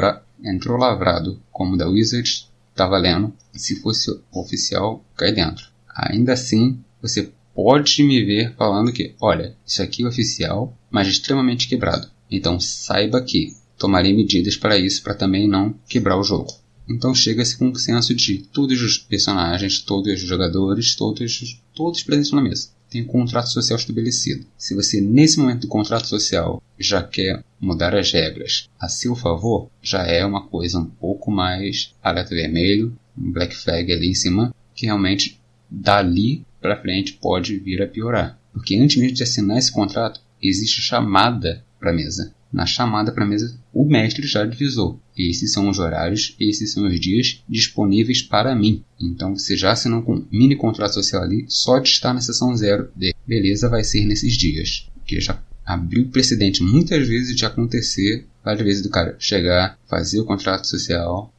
entrou 0.43 0.77
lavrado 0.77 1.41
como 1.51 1.77
da 1.77 1.87
Wizards, 1.87 2.49
estava 2.69 2.97
lendo, 2.97 3.33
e 3.53 3.59
se 3.59 3.81
fosse 3.81 4.19
oficial, 4.31 5.03
cai 5.15 5.31
dentro. 5.31 5.67
Ainda 5.87 6.33
assim, 6.33 6.79
você 7.01 7.31
pode 7.53 8.03
me 8.03 8.23
ver 8.23 8.53
falando 8.55 8.91
que, 8.91 9.15
olha, 9.19 9.55
isso 9.65 9.81
aqui 9.81 10.03
é 10.03 10.07
oficial, 10.07 10.77
mas 10.91 11.07
extremamente 11.07 11.67
quebrado. 11.67 12.09
Então 12.29 12.59
saiba 12.59 13.21
que 13.21 13.55
tomarei 13.77 14.13
medidas 14.13 14.57
para 14.57 14.77
isso 14.77 15.01
para 15.01 15.13
também 15.13 15.47
não 15.47 15.73
quebrar 15.87 16.17
o 16.17 16.23
jogo. 16.23 16.53
Então 16.87 17.15
chega-se 17.15 17.57
com 17.57 17.69
um 17.69 17.75
senso 17.75 18.13
de 18.13 18.39
todos 18.39 18.79
os 18.81 18.97
personagens, 18.97 19.79
todos 19.79 20.21
os 20.21 20.27
jogadores, 20.27 20.95
todos, 20.95 21.61
todos 21.73 22.03
presentes 22.03 22.31
na 22.31 22.41
mesa. 22.41 22.69
Tem 22.89 23.01
um 23.01 23.07
contrato 23.07 23.49
social 23.49 23.79
estabelecido. 23.79 24.45
Se 24.57 24.75
você, 24.75 25.01
nesse 25.01 25.39
momento 25.39 25.61
do 25.61 25.67
contrato 25.67 26.07
social, 26.07 26.61
já 26.79 27.01
quer 27.01 27.43
mudar 27.59 27.95
as 27.95 28.11
regras 28.11 28.69
a 28.79 28.87
seu 28.87 29.15
favor, 29.15 29.69
já 29.81 30.03
é 30.03 30.25
uma 30.25 30.45
coisa 30.47 30.79
um 30.79 30.85
pouco 30.85 31.31
mais 31.31 31.93
alerta 32.03 32.35
vermelho, 32.35 32.97
um 33.17 33.31
black 33.31 33.55
flag 33.55 33.91
ali 33.91 34.09
em 34.09 34.13
cima, 34.13 34.53
que 34.73 34.85
realmente 34.85 35.39
dali 35.69 36.45
para 36.61 36.79
frente 36.81 37.13
pode 37.13 37.57
vir 37.57 37.81
a 37.81 37.87
piorar. 37.87 38.39
Porque 38.53 38.75
antes 38.75 38.97
mesmo 38.97 39.15
de 39.15 39.23
assinar 39.23 39.57
esse 39.57 39.71
contrato, 39.71 40.21
existe 40.41 40.81
chamada 40.81 41.63
para 41.79 41.93
mesa. 41.93 42.33
Na 42.51 42.65
chamada 42.65 43.11
para 43.11 43.25
mesa, 43.25 43.59
o 43.73 43.83
mestre 43.83 44.25
já 44.25 44.45
divisou. 44.45 44.99
Esses 45.17 45.51
são 45.51 45.69
os 45.69 45.77
horários, 45.77 46.35
esses 46.39 46.71
são 46.71 46.87
os 46.87 46.99
dias 46.99 47.43
disponíveis 47.49 48.21
para 48.21 48.55
mim. 48.55 48.83
Então 48.99 49.35
você 49.35 49.57
já 49.57 49.73
assinou 49.73 50.01
com 50.03 50.15
um 50.15 50.27
mini 50.31 50.55
contrato 50.55 50.93
social 50.93 51.21
ali, 51.21 51.45
só 51.49 51.79
de 51.79 51.89
estar 51.89 52.13
na 52.13 52.21
sessão 52.21 52.55
zero 52.55 52.89
de 52.95 53.13
beleza 53.27 53.67
vai 53.67 53.83
ser 53.83 54.05
nesses 54.05 54.37
dias. 54.37 54.89
Porque 54.95 55.19
já 55.19 55.33
abriu 55.65 56.07
precedente 56.09 56.61
muitas 56.61 57.07
vezes 57.07 57.35
de 57.35 57.45
acontecer, 57.45 58.25
várias 58.43 58.65
vezes 58.65 58.81
do 58.83 58.89
cara 58.89 59.15
chegar, 59.17 59.77
fazer 59.87 60.19
o 60.19 60.25
contrato 60.25 60.67
social, 60.67 61.33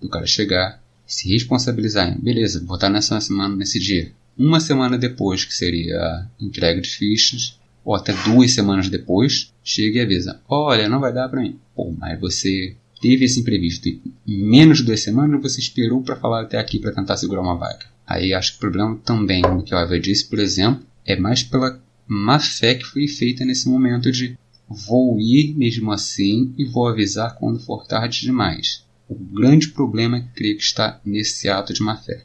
do 0.00 0.08
cara 0.08 0.26
chegar, 0.26 0.82
se 1.06 1.28
responsabilizar 1.32 2.20
beleza, 2.20 2.62
vou 2.64 2.76
estar 2.76 2.90
nessa 2.90 3.20
semana, 3.20 3.54
nesse 3.54 3.78
dia. 3.78 4.12
Uma 4.36 4.60
semana 4.60 4.96
depois, 4.98 5.44
que 5.44 5.54
seria 5.54 5.98
a 5.98 6.26
entrega 6.40 6.80
de 6.80 6.90
fichas, 6.90 7.58
ou 7.84 7.94
até 7.94 8.12
duas 8.24 8.52
semanas 8.52 8.88
depois, 8.88 9.52
chega 9.64 9.98
e 9.98 10.02
avisa: 10.02 10.40
Olha, 10.48 10.88
não 10.88 11.00
vai 11.00 11.12
dar 11.12 11.28
para 11.28 11.40
mim. 11.40 11.58
Pô, 11.74 11.92
mas 11.96 12.20
você 12.20 12.76
teve 13.00 13.24
esse 13.24 13.40
imprevisto 13.40 13.88
em 13.88 14.02
menos 14.26 14.78
de 14.78 14.84
duas 14.84 15.00
semanas 15.00 15.40
você 15.40 15.60
esperou 15.60 16.02
para 16.02 16.16
falar 16.16 16.42
até 16.42 16.58
aqui 16.58 16.78
para 16.78 16.92
tentar 16.92 17.16
segurar 17.16 17.40
uma 17.40 17.56
vaga. 17.56 17.86
Aí 18.06 18.34
acho 18.34 18.52
que 18.52 18.56
o 18.58 18.60
problema 18.60 18.98
também, 19.04 19.42
no 19.42 19.62
que 19.62 19.74
o 19.74 19.78
Ava 19.78 19.98
disse, 19.98 20.28
por 20.28 20.38
exemplo, 20.38 20.84
é 21.04 21.16
mais 21.16 21.42
pela 21.42 21.80
má 22.08 22.40
fé 22.40 22.74
que 22.74 22.84
foi 22.84 23.06
feita 23.06 23.44
nesse 23.44 23.68
momento 23.68 24.10
de 24.10 24.36
vou 24.68 25.18
ir 25.18 25.54
mesmo 25.56 25.92
assim 25.92 26.54
e 26.56 26.64
vou 26.64 26.88
avisar 26.88 27.36
quando 27.36 27.60
for 27.60 27.86
tarde 27.86 28.22
demais. 28.22 28.86
O 29.08 29.14
grande 29.14 29.68
problema, 29.68 30.22
creio 30.34 30.56
que 30.56 30.62
está 30.62 31.00
nesse 31.04 31.48
ato 31.48 31.72
de 31.72 31.82
má 31.82 31.96
fé. 31.96 32.24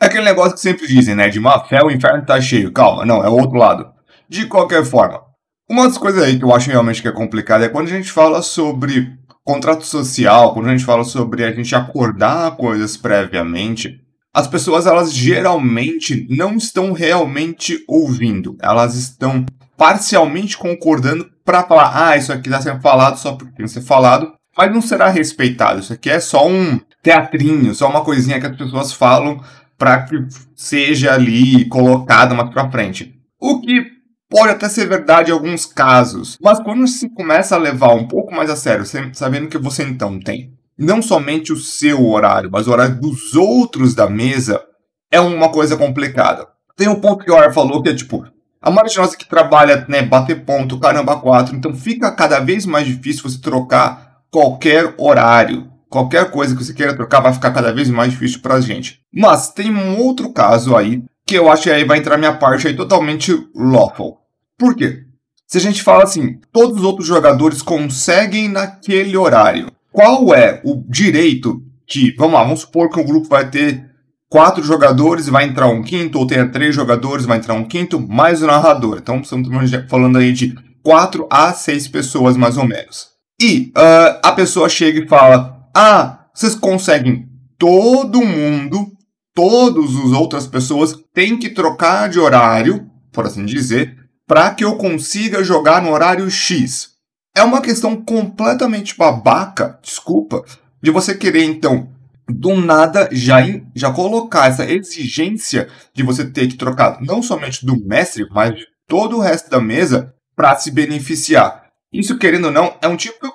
É 0.00 0.06
aquele 0.06 0.24
negócio 0.24 0.54
que 0.54 0.60
sempre 0.60 0.86
dizem, 0.86 1.14
né? 1.14 1.28
De 1.28 1.40
má 1.40 1.64
fé 1.64 1.82
o 1.82 1.90
inferno 1.90 2.24
tá 2.24 2.40
cheio. 2.40 2.72
Calma, 2.72 3.04
não, 3.04 3.24
é 3.24 3.28
o 3.28 3.36
outro 3.36 3.56
lado. 3.56 3.92
De 4.28 4.46
qualquer 4.46 4.84
forma, 4.84 5.22
uma 5.68 5.84
das 5.86 5.98
coisas 5.98 6.22
aí 6.22 6.38
que 6.38 6.44
eu 6.44 6.54
acho 6.54 6.70
realmente 6.70 7.02
que 7.02 7.08
é 7.08 7.12
complicada 7.12 7.64
é 7.64 7.68
quando 7.68 7.88
a 7.88 7.90
gente 7.90 8.10
fala 8.10 8.42
sobre 8.42 9.18
contrato 9.44 9.84
social, 9.84 10.52
quando 10.52 10.68
a 10.68 10.70
gente 10.70 10.84
fala 10.84 11.04
sobre 11.04 11.44
a 11.44 11.50
gente 11.50 11.74
acordar 11.74 12.56
coisas 12.56 12.96
previamente, 12.96 14.00
as 14.38 14.46
pessoas 14.46 14.86
elas 14.86 15.12
geralmente 15.12 16.24
não 16.30 16.54
estão 16.54 16.92
realmente 16.92 17.82
ouvindo. 17.88 18.56
Elas 18.62 18.94
estão 18.94 19.44
parcialmente 19.76 20.56
concordando 20.56 21.28
para 21.44 21.64
falar, 21.64 22.10
ah, 22.10 22.16
isso 22.16 22.32
aqui 22.32 22.48
está 22.48 22.62
sendo 22.62 22.80
falado 22.80 23.18
só 23.18 23.32
porque 23.32 23.56
tem 23.56 23.66
que 23.66 23.72
ser 23.72 23.80
falado, 23.80 24.32
mas 24.56 24.72
não 24.72 24.80
será 24.80 25.08
respeitado. 25.08 25.80
Isso 25.80 25.92
aqui 25.92 26.08
é 26.08 26.20
só 26.20 26.46
um 26.46 26.78
teatrinho, 27.02 27.74
só 27.74 27.88
uma 27.90 28.04
coisinha 28.04 28.38
que 28.38 28.46
as 28.46 28.56
pessoas 28.56 28.92
falam 28.92 29.42
para 29.76 30.04
que 30.04 30.16
seja 30.54 31.14
ali 31.14 31.64
colocada 31.68 32.32
mais 32.32 32.50
para 32.50 32.70
frente. 32.70 33.12
O 33.40 33.60
que 33.60 33.86
pode 34.30 34.52
até 34.52 34.68
ser 34.68 34.86
verdade 34.86 35.32
em 35.32 35.34
alguns 35.34 35.66
casos, 35.66 36.38
mas 36.40 36.60
quando 36.60 36.86
se 36.86 37.12
começa 37.12 37.56
a 37.56 37.58
levar 37.58 37.92
um 37.92 38.06
pouco 38.06 38.32
mais 38.32 38.50
a 38.50 38.56
sério, 38.56 38.84
sabendo 39.12 39.48
que 39.48 39.58
você 39.58 39.82
então 39.82 40.20
tem 40.20 40.56
não 40.78 41.02
somente 41.02 41.52
o 41.52 41.56
seu 41.56 42.06
horário, 42.06 42.50
mas 42.50 42.68
o 42.68 42.70
horário 42.70 43.00
dos 43.00 43.34
outros 43.34 43.94
da 43.94 44.08
mesa, 44.08 44.62
é 45.10 45.20
uma 45.20 45.50
coisa 45.50 45.76
complicada. 45.76 46.46
Tem 46.76 46.88
um 46.88 47.00
ponto 47.00 47.24
que 47.24 47.30
o 47.30 47.36
Ar 47.36 47.52
falou 47.52 47.82
que 47.82 47.88
é 47.88 47.94
tipo, 47.94 48.24
a 48.60 48.70
maioria 48.70 48.92
de 48.92 48.98
nós 48.98 49.16
que 49.16 49.28
trabalha, 49.28 49.84
né, 49.88 50.02
bater 50.02 50.44
ponto, 50.44 50.78
caramba, 50.78 51.18
quatro, 51.18 51.56
então 51.56 51.74
fica 51.74 52.10
cada 52.12 52.38
vez 52.38 52.66
mais 52.66 52.86
difícil 52.86 53.22
você 53.22 53.40
trocar 53.40 54.20
qualquer 54.30 54.94
horário. 54.98 55.70
Qualquer 55.88 56.30
coisa 56.30 56.54
que 56.54 56.62
você 56.62 56.74
queira 56.74 56.94
trocar 56.94 57.20
vai 57.20 57.32
ficar 57.32 57.50
cada 57.50 57.72
vez 57.72 57.88
mais 57.88 58.12
difícil 58.12 58.40
pra 58.40 58.60
gente. 58.60 59.00
Mas 59.12 59.48
tem 59.50 59.74
um 59.74 59.98
outro 59.98 60.30
caso 60.32 60.76
aí, 60.76 61.02
que 61.26 61.34
eu 61.34 61.50
acho 61.50 61.62
que 61.62 61.70
aí 61.70 61.84
vai 61.84 61.98
entrar 61.98 62.18
minha 62.18 62.34
parte 62.34 62.68
aí 62.68 62.76
totalmente 62.76 63.32
lawful. 63.54 64.18
Por 64.58 64.76
quê? 64.76 65.04
Se 65.46 65.56
a 65.56 65.60
gente 65.60 65.82
fala 65.82 66.04
assim, 66.04 66.38
todos 66.52 66.76
os 66.76 66.84
outros 66.84 67.06
jogadores 67.06 67.62
conseguem 67.62 68.48
naquele 68.48 69.16
horário. 69.16 69.70
Qual 69.92 70.34
é 70.34 70.60
o 70.64 70.82
direito 70.88 71.62
que, 71.86 72.14
vamos 72.16 72.34
lá, 72.34 72.44
vamos 72.44 72.60
supor 72.60 72.90
que 72.90 73.00
um 73.00 73.04
grupo 73.04 73.28
vai 73.28 73.50
ter 73.50 73.88
quatro 74.28 74.62
jogadores 74.62 75.26
e 75.26 75.30
vai 75.30 75.44
entrar 75.44 75.68
um 75.68 75.82
quinto, 75.82 76.18
ou 76.18 76.26
tenha 76.26 76.48
três 76.48 76.74
jogadores 76.74 77.24
vai 77.24 77.38
entrar 77.38 77.54
um 77.54 77.64
quinto, 77.64 77.98
mais 77.98 78.42
o 78.42 78.46
narrador. 78.46 78.98
Então 78.98 79.20
estamos 79.20 79.48
falando 79.88 80.18
aí 80.18 80.32
de 80.32 80.54
quatro 80.82 81.26
a 81.30 81.52
seis 81.52 81.88
pessoas 81.88 82.36
mais 82.36 82.56
ou 82.56 82.66
menos. 82.66 83.08
E 83.40 83.72
uh, 83.76 84.20
a 84.22 84.32
pessoa 84.32 84.68
chega 84.68 85.00
e 85.00 85.08
fala: 85.08 85.68
Ah, 85.74 86.26
vocês 86.34 86.54
conseguem 86.54 87.26
todo 87.56 88.24
mundo, 88.24 88.92
todas 89.34 89.96
as 89.96 90.12
outras 90.12 90.46
pessoas 90.46 90.94
têm 91.14 91.38
que 91.38 91.50
trocar 91.50 92.08
de 92.08 92.18
horário, 92.18 92.86
por 93.12 93.26
assim 93.26 93.44
dizer, 93.44 93.96
para 94.26 94.50
que 94.50 94.64
eu 94.64 94.76
consiga 94.76 95.42
jogar 95.42 95.82
no 95.82 95.90
horário 95.90 96.30
X. 96.30 96.97
É 97.38 97.42
uma 97.44 97.60
questão 97.60 97.94
completamente 97.94 98.98
babaca, 98.98 99.78
desculpa, 99.80 100.44
de 100.82 100.90
você 100.90 101.14
querer 101.14 101.44
então 101.44 101.88
do 102.28 102.56
nada 102.56 103.08
já, 103.12 103.36
já 103.76 103.92
colocar 103.92 104.48
essa 104.48 104.68
exigência 104.68 105.68
de 105.94 106.02
você 106.02 106.28
ter 106.28 106.48
que 106.48 106.56
trocar 106.56 107.00
não 107.00 107.22
somente 107.22 107.64
do 107.64 107.78
mestre, 107.86 108.26
mas 108.32 108.56
de 108.56 108.66
todo 108.88 109.16
o 109.16 109.20
resto 109.20 109.48
da 109.48 109.60
mesa 109.60 110.12
para 110.34 110.56
se 110.56 110.72
beneficiar. 110.72 111.66
Isso, 111.92 112.18
querendo 112.18 112.46
ou 112.46 112.50
não, 112.50 112.74
é 112.82 112.88
um 112.88 112.96
tipo 112.96 113.24
de 113.24 113.32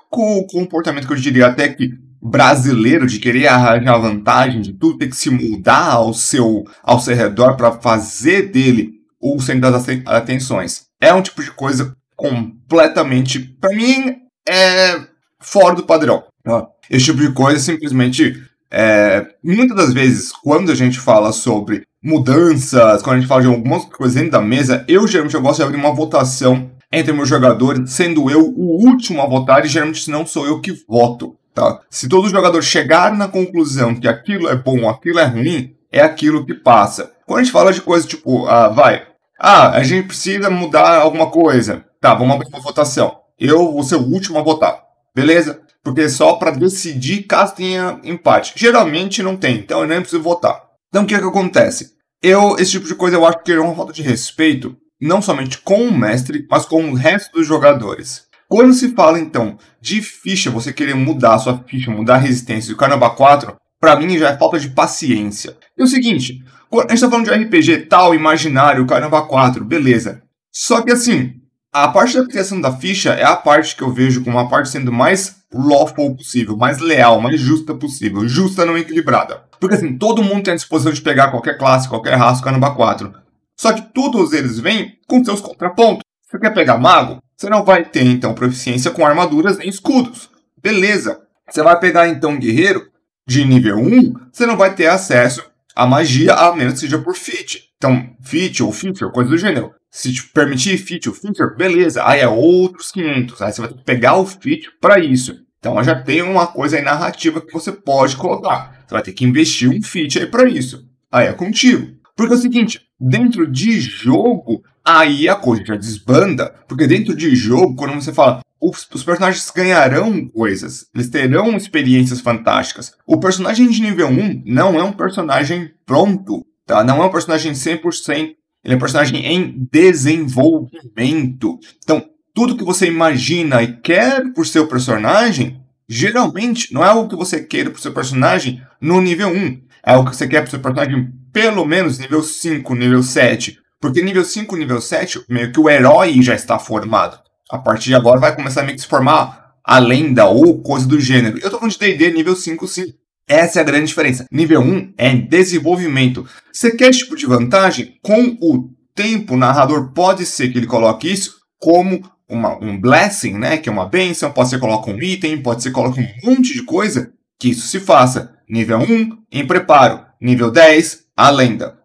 comportamento 0.51 1.07
que 1.07 1.13
eu 1.13 1.17
diria 1.17 1.47
até 1.47 1.69
que 1.69 1.91
brasileiro 2.21 3.07
de 3.07 3.19
querer 3.19 3.47
arranjar 3.47 3.97
vantagem 3.99 4.61
de 4.61 4.73
tudo 4.73 4.97
ter 4.97 5.07
que 5.07 5.15
se 5.15 5.29
mudar 5.29 5.93
ao 5.93 6.13
seu 6.13 6.65
ao 6.83 6.99
seu 6.99 7.15
redor 7.15 7.55
para 7.55 7.71
fazer 7.79 8.51
dele 8.51 8.95
o 9.17 9.39
centro 9.39 9.71
das 9.71 9.87
atenções. 10.05 10.87
É 10.99 11.13
um 11.13 11.21
tipo 11.21 11.41
de 11.41 11.51
coisa 11.51 11.95
completamente, 12.23 13.39
para 13.39 13.75
mim, 13.75 14.15
é 14.47 15.01
fora 15.41 15.75
do 15.75 15.83
padrão. 15.83 16.23
Tá? 16.41 16.67
Esse 16.89 17.05
tipo 17.05 17.19
de 17.19 17.33
coisa 17.33 17.59
simplesmente, 17.59 18.41
é, 18.71 19.27
muitas 19.43 19.75
das 19.75 19.93
vezes, 19.93 20.31
quando 20.31 20.71
a 20.71 20.75
gente 20.75 20.97
fala 20.99 21.33
sobre 21.33 21.83
mudanças, 22.01 23.01
quando 23.01 23.17
a 23.17 23.19
gente 23.19 23.27
fala 23.27 23.41
de 23.41 23.47
algumas 23.47 23.83
coisas 23.85 24.15
dentro 24.15 24.31
da 24.31 24.41
mesa, 24.41 24.85
eu 24.87 25.05
geralmente 25.05 25.35
eu 25.35 25.41
gosto 25.41 25.57
de 25.57 25.63
abrir 25.63 25.77
uma 25.77 25.93
votação 25.93 26.71
entre 26.91 27.11
meus 27.11 27.27
jogadores, 27.27 27.91
sendo 27.91 28.29
eu 28.29 28.41
o 28.55 28.85
último 28.85 29.21
a 29.21 29.27
votar 29.27 29.65
e 29.65 29.67
geralmente 29.67 30.09
não 30.09 30.25
sou 30.25 30.45
eu 30.45 30.61
que 30.61 30.71
voto. 30.87 31.35
Tá? 31.53 31.81
Se 31.89 32.07
todo 32.07 32.29
jogador 32.29 32.61
chegar 32.61 33.13
na 33.13 33.27
conclusão 33.27 33.95
que 33.95 34.07
aquilo 34.07 34.47
é 34.47 34.55
bom, 34.55 34.89
aquilo 34.89 35.19
é 35.19 35.25
ruim, 35.25 35.75
é 35.91 36.01
aquilo 36.01 36.45
que 36.45 36.53
passa. 36.53 37.11
Quando 37.25 37.39
a 37.39 37.43
gente 37.43 37.51
fala 37.51 37.73
de 37.73 37.81
coisas 37.81 38.07
tipo, 38.09 38.47
ah, 38.47 38.69
vai, 38.69 39.05
ah, 39.39 39.71
a 39.71 39.83
gente 39.83 40.07
precisa 40.07 40.49
mudar 40.49 40.99
alguma 40.99 41.29
coisa. 41.29 41.83
Tá, 42.03 42.13
vamos 42.13 42.35
abrir 42.35 42.49
uma 42.49 42.59
votação. 42.59 43.15
Eu 43.39 43.71
vou 43.71 43.81
ser 43.81 43.95
o 43.95 44.03
último 44.03 44.37
a 44.37 44.41
votar. 44.41 44.77
Beleza? 45.15 45.61
Porque 45.81 46.01
é 46.01 46.09
só 46.09 46.33
para 46.33 46.51
decidir 46.51 47.23
caso 47.23 47.55
tenha 47.55 47.97
empate. 48.03 48.51
Geralmente 48.57 49.23
não 49.23 49.37
tem, 49.37 49.59
então 49.59 49.79
eu 49.79 49.87
nem 49.87 50.01
preciso 50.01 50.21
votar. 50.21 50.63
Então 50.89 51.03
o 51.03 51.05
que 51.07 51.15
é 51.15 51.19
que 51.19 51.23
acontece? 51.23 51.91
Eu, 52.21 52.57
esse 52.59 52.71
tipo 52.71 52.85
de 52.85 52.95
coisa 52.95 53.15
eu 53.15 53.25
acho 53.25 53.41
que 53.41 53.53
é 53.53 53.57
uma 53.57 53.73
falta 53.73 53.93
de 53.93 54.01
respeito, 54.01 54.75
não 54.99 55.21
somente 55.21 55.59
com 55.59 55.81
o 55.87 55.97
mestre, 55.97 56.45
mas 56.51 56.65
com 56.65 56.89
o 56.89 56.93
resto 56.93 57.31
dos 57.31 57.47
jogadores. 57.47 58.23
Quando 58.49 58.73
se 58.73 58.93
fala 58.93 59.17
então 59.17 59.57
de 59.79 60.01
ficha, 60.01 60.51
você 60.51 60.73
querer 60.73 60.95
mudar 60.95 61.35
a 61.35 61.39
sua 61.39 61.63
ficha, 61.65 61.89
mudar 61.89 62.15
a 62.15 62.17
resistência 62.17 62.69
do 62.69 62.77
Carnaval 62.77 63.15
4, 63.15 63.55
para 63.79 63.95
mim 63.95 64.17
já 64.17 64.31
é 64.31 64.37
falta 64.37 64.59
de 64.59 64.71
paciência. 64.71 65.55
E 65.77 65.81
o 65.81 65.87
seguinte, 65.87 66.43
a 66.69 66.91
gente 66.91 66.99
tá 66.99 67.09
falando 67.09 67.29
de 67.29 67.33
RPG 67.33 67.85
tal, 67.85 68.13
imaginário, 68.13 68.85
Carnaval 68.85 69.25
4, 69.25 69.63
beleza. 69.63 70.21
Só 70.51 70.81
que 70.81 70.91
assim, 70.91 71.41
a 71.73 71.87
parte 71.87 72.17
da 72.17 72.27
criação 72.27 72.61
da 72.61 72.71
ficha 72.71 73.13
é 73.13 73.23
a 73.23 73.35
parte 73.35 73.75
que 73.75 73.81
eu 73.81 73.91
vejo 73.91 74.23
como 74.23 74.37
a 74.37 74.47
parte 74.47 74.69
sendo 74.69 74.91
mais 74.91 75.37
lawful 75.53 76.15
possível, 76.15 76.55
mais 76.55 76.79
leal, 76.79 77.19
mais 77.19 77.39
justa 77.39 77.73
possível. 77.73 78.27
Justa, 78.27 78.65
não 78.65 78.77
equilibrada. 78.77 79.43
Porque 79.59 79.75
assim, 79.75 79.97
todo 79.97 80.23
mundo 80.23 80.43
tem 80.43 80.53
a 80.53 80.57
disposição 80.57 80.93
de 80.93 81.01
pegar 81.01 81.31
qualquer 81.31 81.57
classe, 81.57 81.89
qualquer 81.89 82.15
raça, 82.15 82.43
Carnaval 82.43 82.75
4. 82.75 83.13
Só 83.59 83.73
que 83.73 83.81
todos 83.93 84.33
eles 84.33 84.59
vêm 84.59 84.97
com 85.07 85.23
seus 85.23 85.41
contrapontos. 85.41 86.03
Você 86.29 86.39
quer 86.39 86.53
pegar 86.53 86.77
mago? 86.77 87.21
Você 87.35 87.49
não 87.49 87.65
vai 87.65 87.83
ter 87.83 88.03
então 88.03 88.33
proficiência 88.33 88.91
com 88.91 89.05
armaduras 89.05 89.57
nem 89.57 89.67
escudos. 89.67 90.29
Beleza. 90.61 91.21
Você 91.49 91.61
vai 91.61 91.79
pegar 91.79 92.07
então 92.07 92.37
guerreiro? 92.37 92.93
de 93.25 93.45
nível 93.45 93.77
1, 93.77 94.13
você 94.31 94.45
não 94.45 94.57
vai 94.57 94.75
ter 94.75 94.87
acesso 94.87 95.43
à 95.75 95.85
magia, 95.85 96.33
a 96.33 96.55
menos 96.55 96.75
que 96.75 96.79
seja 96.81 96.99
por 96.99 97.15
feat. 97.15 97.69
Então, 97.77 98.15
feat 98.21 98.63
ou 98.63 98.71
feature, 98.71 99.11
coisa 99.11 99.29
do 99.29 99.37
gênero. 99.37 99.71
Se 99.91 100.11
te 100.11 100.23
permitir 100.23 100.77
feat 100.77 101.07
ou 101.07 101.15
feature, 101.15 101.55
beleza. 101.55 102.03
Aí 102.05 102.21
é 102.21 102.27
outros 102.27 102.91
500. 102.91 103.41
Aí 103.41 103.53
você 103.53 103.61
vai 103.61 103.69
ter 103.69 103.77
que 103.77 103.83
pegar 103.83 104.17
o 104.17 104.25
feat 104.25 104.69
para 104.81 104.99
isso. 104.99 105.35
Então 105.59 105.81
já 105.83 105.95
tem 105.95 106.21
uma 106.21 106.47
coisa 106.47 106.75
aí 106.75 106.81
narrativa 106.81 107.39
que 107.39 107.53
você 107.53 107.71
pode 107.71 108.17
colocar. 108.17 108.83
Você 108.85 108.93
vai 108.93 109.03
ter 109.03 109.13
que 109.13 109.23
investir 109.23 109.69
um 109.69 109.81
feat 109.81 110.19
aí 110.19 110.25
para 110.25 110.49
isso. 110.49 110.85
Aí 111.11 111.27
é 111.27 111.33
contigo. 111.33 111.95
Porque 112.15 112.33
é 112.33 112.35
o 112.35 112.39
seguinte, 112.39 112.81
dentro 112.99 113.49
de 113.49 113.79
jogo, 113.79 114.63
aí 114.85 115.29
a 115.29 115.35
coisa 115.35 115.63
já 115.65 115.75
desbanda. 115.75 116.53
Porque 116.67 116.87
dentro 116.87 117.15
de 117.15 117.35
jogo, 117.35 117.75
quando 117.75 117.95
você 117.95 118.13
fala, 118.13 118.41
os, 118.59 118.87
os, 118.93 119.03
personagens 119.03 119.51
ganharão 119.51 120.27
coisas, 120.29 120.87
eles 120.93 121.09
terão 121.09 121.55
experiências 121.57 122.21
fantásticas. 122.21 122.93
O 123.05 123.19
personagem 123.19 123.69
de 123.69 123.81
nível 123.81 124.07
1 124.07 124.43
não 124.45 124.79
é 124.79 124.83
um 124.83 124.93
personagem 124.93 125.71
pronto, 125.85 126.45
tá? 126.65 126.83
Não 126.83 127.03
é 127.03 127.05
um 127.05 127.11
personagem 127.11 127.51
100%, 127.51 128.35
ele 128.63 128.73
é 128.73 128.75
um 128.75 128.79
personagem 128.79 129.25
em 129.25 129.67
desenvolvimento. 129.71 131.59
Então, 131.83 132.05
tudo 132.33 132.55
que 132.57 132.63
você 132.63 132.87
imagina 132.87 133.61
e 133.61 133.77
quer 133.81 134.31
por 134.33 134.47
seu 134.47 134.65
personagem, 134.67 135.61
geralmente 135.87 136.73
não 136.73 136.83
é 136.83 136.91
o 136.91 137.07
que 137.07 137.15
você 137.15 137.43
quer 137.43 137.69
por 137.69 137.79
seu 137.79 137.93
personagem 137.93 138.61
no 138.79 139.01
nível 139.01 139.27
1. 139.27 139.61
É 139.85 139.97
o 139.97 140.05
que 140.05 140.15
você 140.15 140.27
quer 140.27 140.41
por 140.41 140.49
seu 140.49 140.59
personagem 140.59 141.11
pelo 141.33 141.65
menos 141.65 141.99
nível 141.99 142.23
5, 142.23 142.73
nível 142.75 143.03
7. 143.03 143.59
Porque 143.83 144.01
nível 144.01 144.23
5, 144.23 144.55
nível 144.55 144.79
7, 144.79 145.25
meio 145.27 145.51
que 145.51 145.59
o 145.59 145.69
herói 145.69 146.21
já 146.21 146.33
está 146.33 146.57
formado 146.57 147.19
a 147.51 147.57
partir 147.57 147.89
de 147.89 147.95
agora 147.95 148.17
vai 148.17 148.33
começar 148.33 148.61
a 148.61 148.63
meio 148.63 148.77
que 148.77 148.81
se 148.81 148.87
formar 148.87 149.55
a 149.61 149.77
lenda 149.77 150.25
ou 150.25 150.61
coisa 150.61 150.87
do 150.87 151.01
gênero. 151.01 151.37
Eu 151.39 151.51
tô 151.51 151.57
falando 151.57 151.73
de 151.73 151.77
D&D 151.77 152.11
nível 152.13 152.33
5 152.33 152.65
sim. 152.65 152.93
Essa 153.27 153.59
é 153.59 153.61
a 153.61 153.65
grande 153.65 153.87
diferença. 153.87 154.25
Nível 154.31 154.61
1 154.61 154.93
é 154.97 155.13
desenvolvimento. 155.13 156.25
Você 156.51 156.71
quer 156.71 156.91
esse 156.91 156.99
tipo 156.99 157.17
de 157.17 157.25
vantagem? 157.25 157.99
Com 158.01 158.37
o 158.41 158.69
tempo, 158.95 159.33
o 159.33 159.37
narrador 159.37 159.91
pode 159.91 160.25
ser 160.25 160.47
que 160.47 160.59
ele 160.59 160.65
coloque 160.65 161.11
isso 161.11 161.35
como 161.59 162.01
uma, 162.27 162.57
um 162.63 162.79
blessing, 162.79 163.33
né? 163.33 163.57
Que 163.57 163.67
é 163.67 163.71
uma 163.71 163.89
benção. 163.89 164.31
Pode 164.31 164.47
ser 164.47 164.55
que 164.55 164.61
coloque 164.61 164.89
um 164.89 164.97
item, 164.97 165.41
pode 165.41 165.61
ser 165.61 165.71
que 165.71 165.75
coloque 165.75 165.99
um 165.99 166.31
monte 166.31 166.53
de 166.53 166.63
coisa 166.63 167.11
que 167.37 167.49
isso 167.49 167.67
se 167.67 167.81
faça. 167.81 168.33
Nível 168.49 168.79
1, 168.79 169.09
em 169.29 169.45
preparo. 169.45 170.05
Nível 170.21 170.49
10, 170.49 170.99
a 171.17 171.29
lenda. 171.29 171.82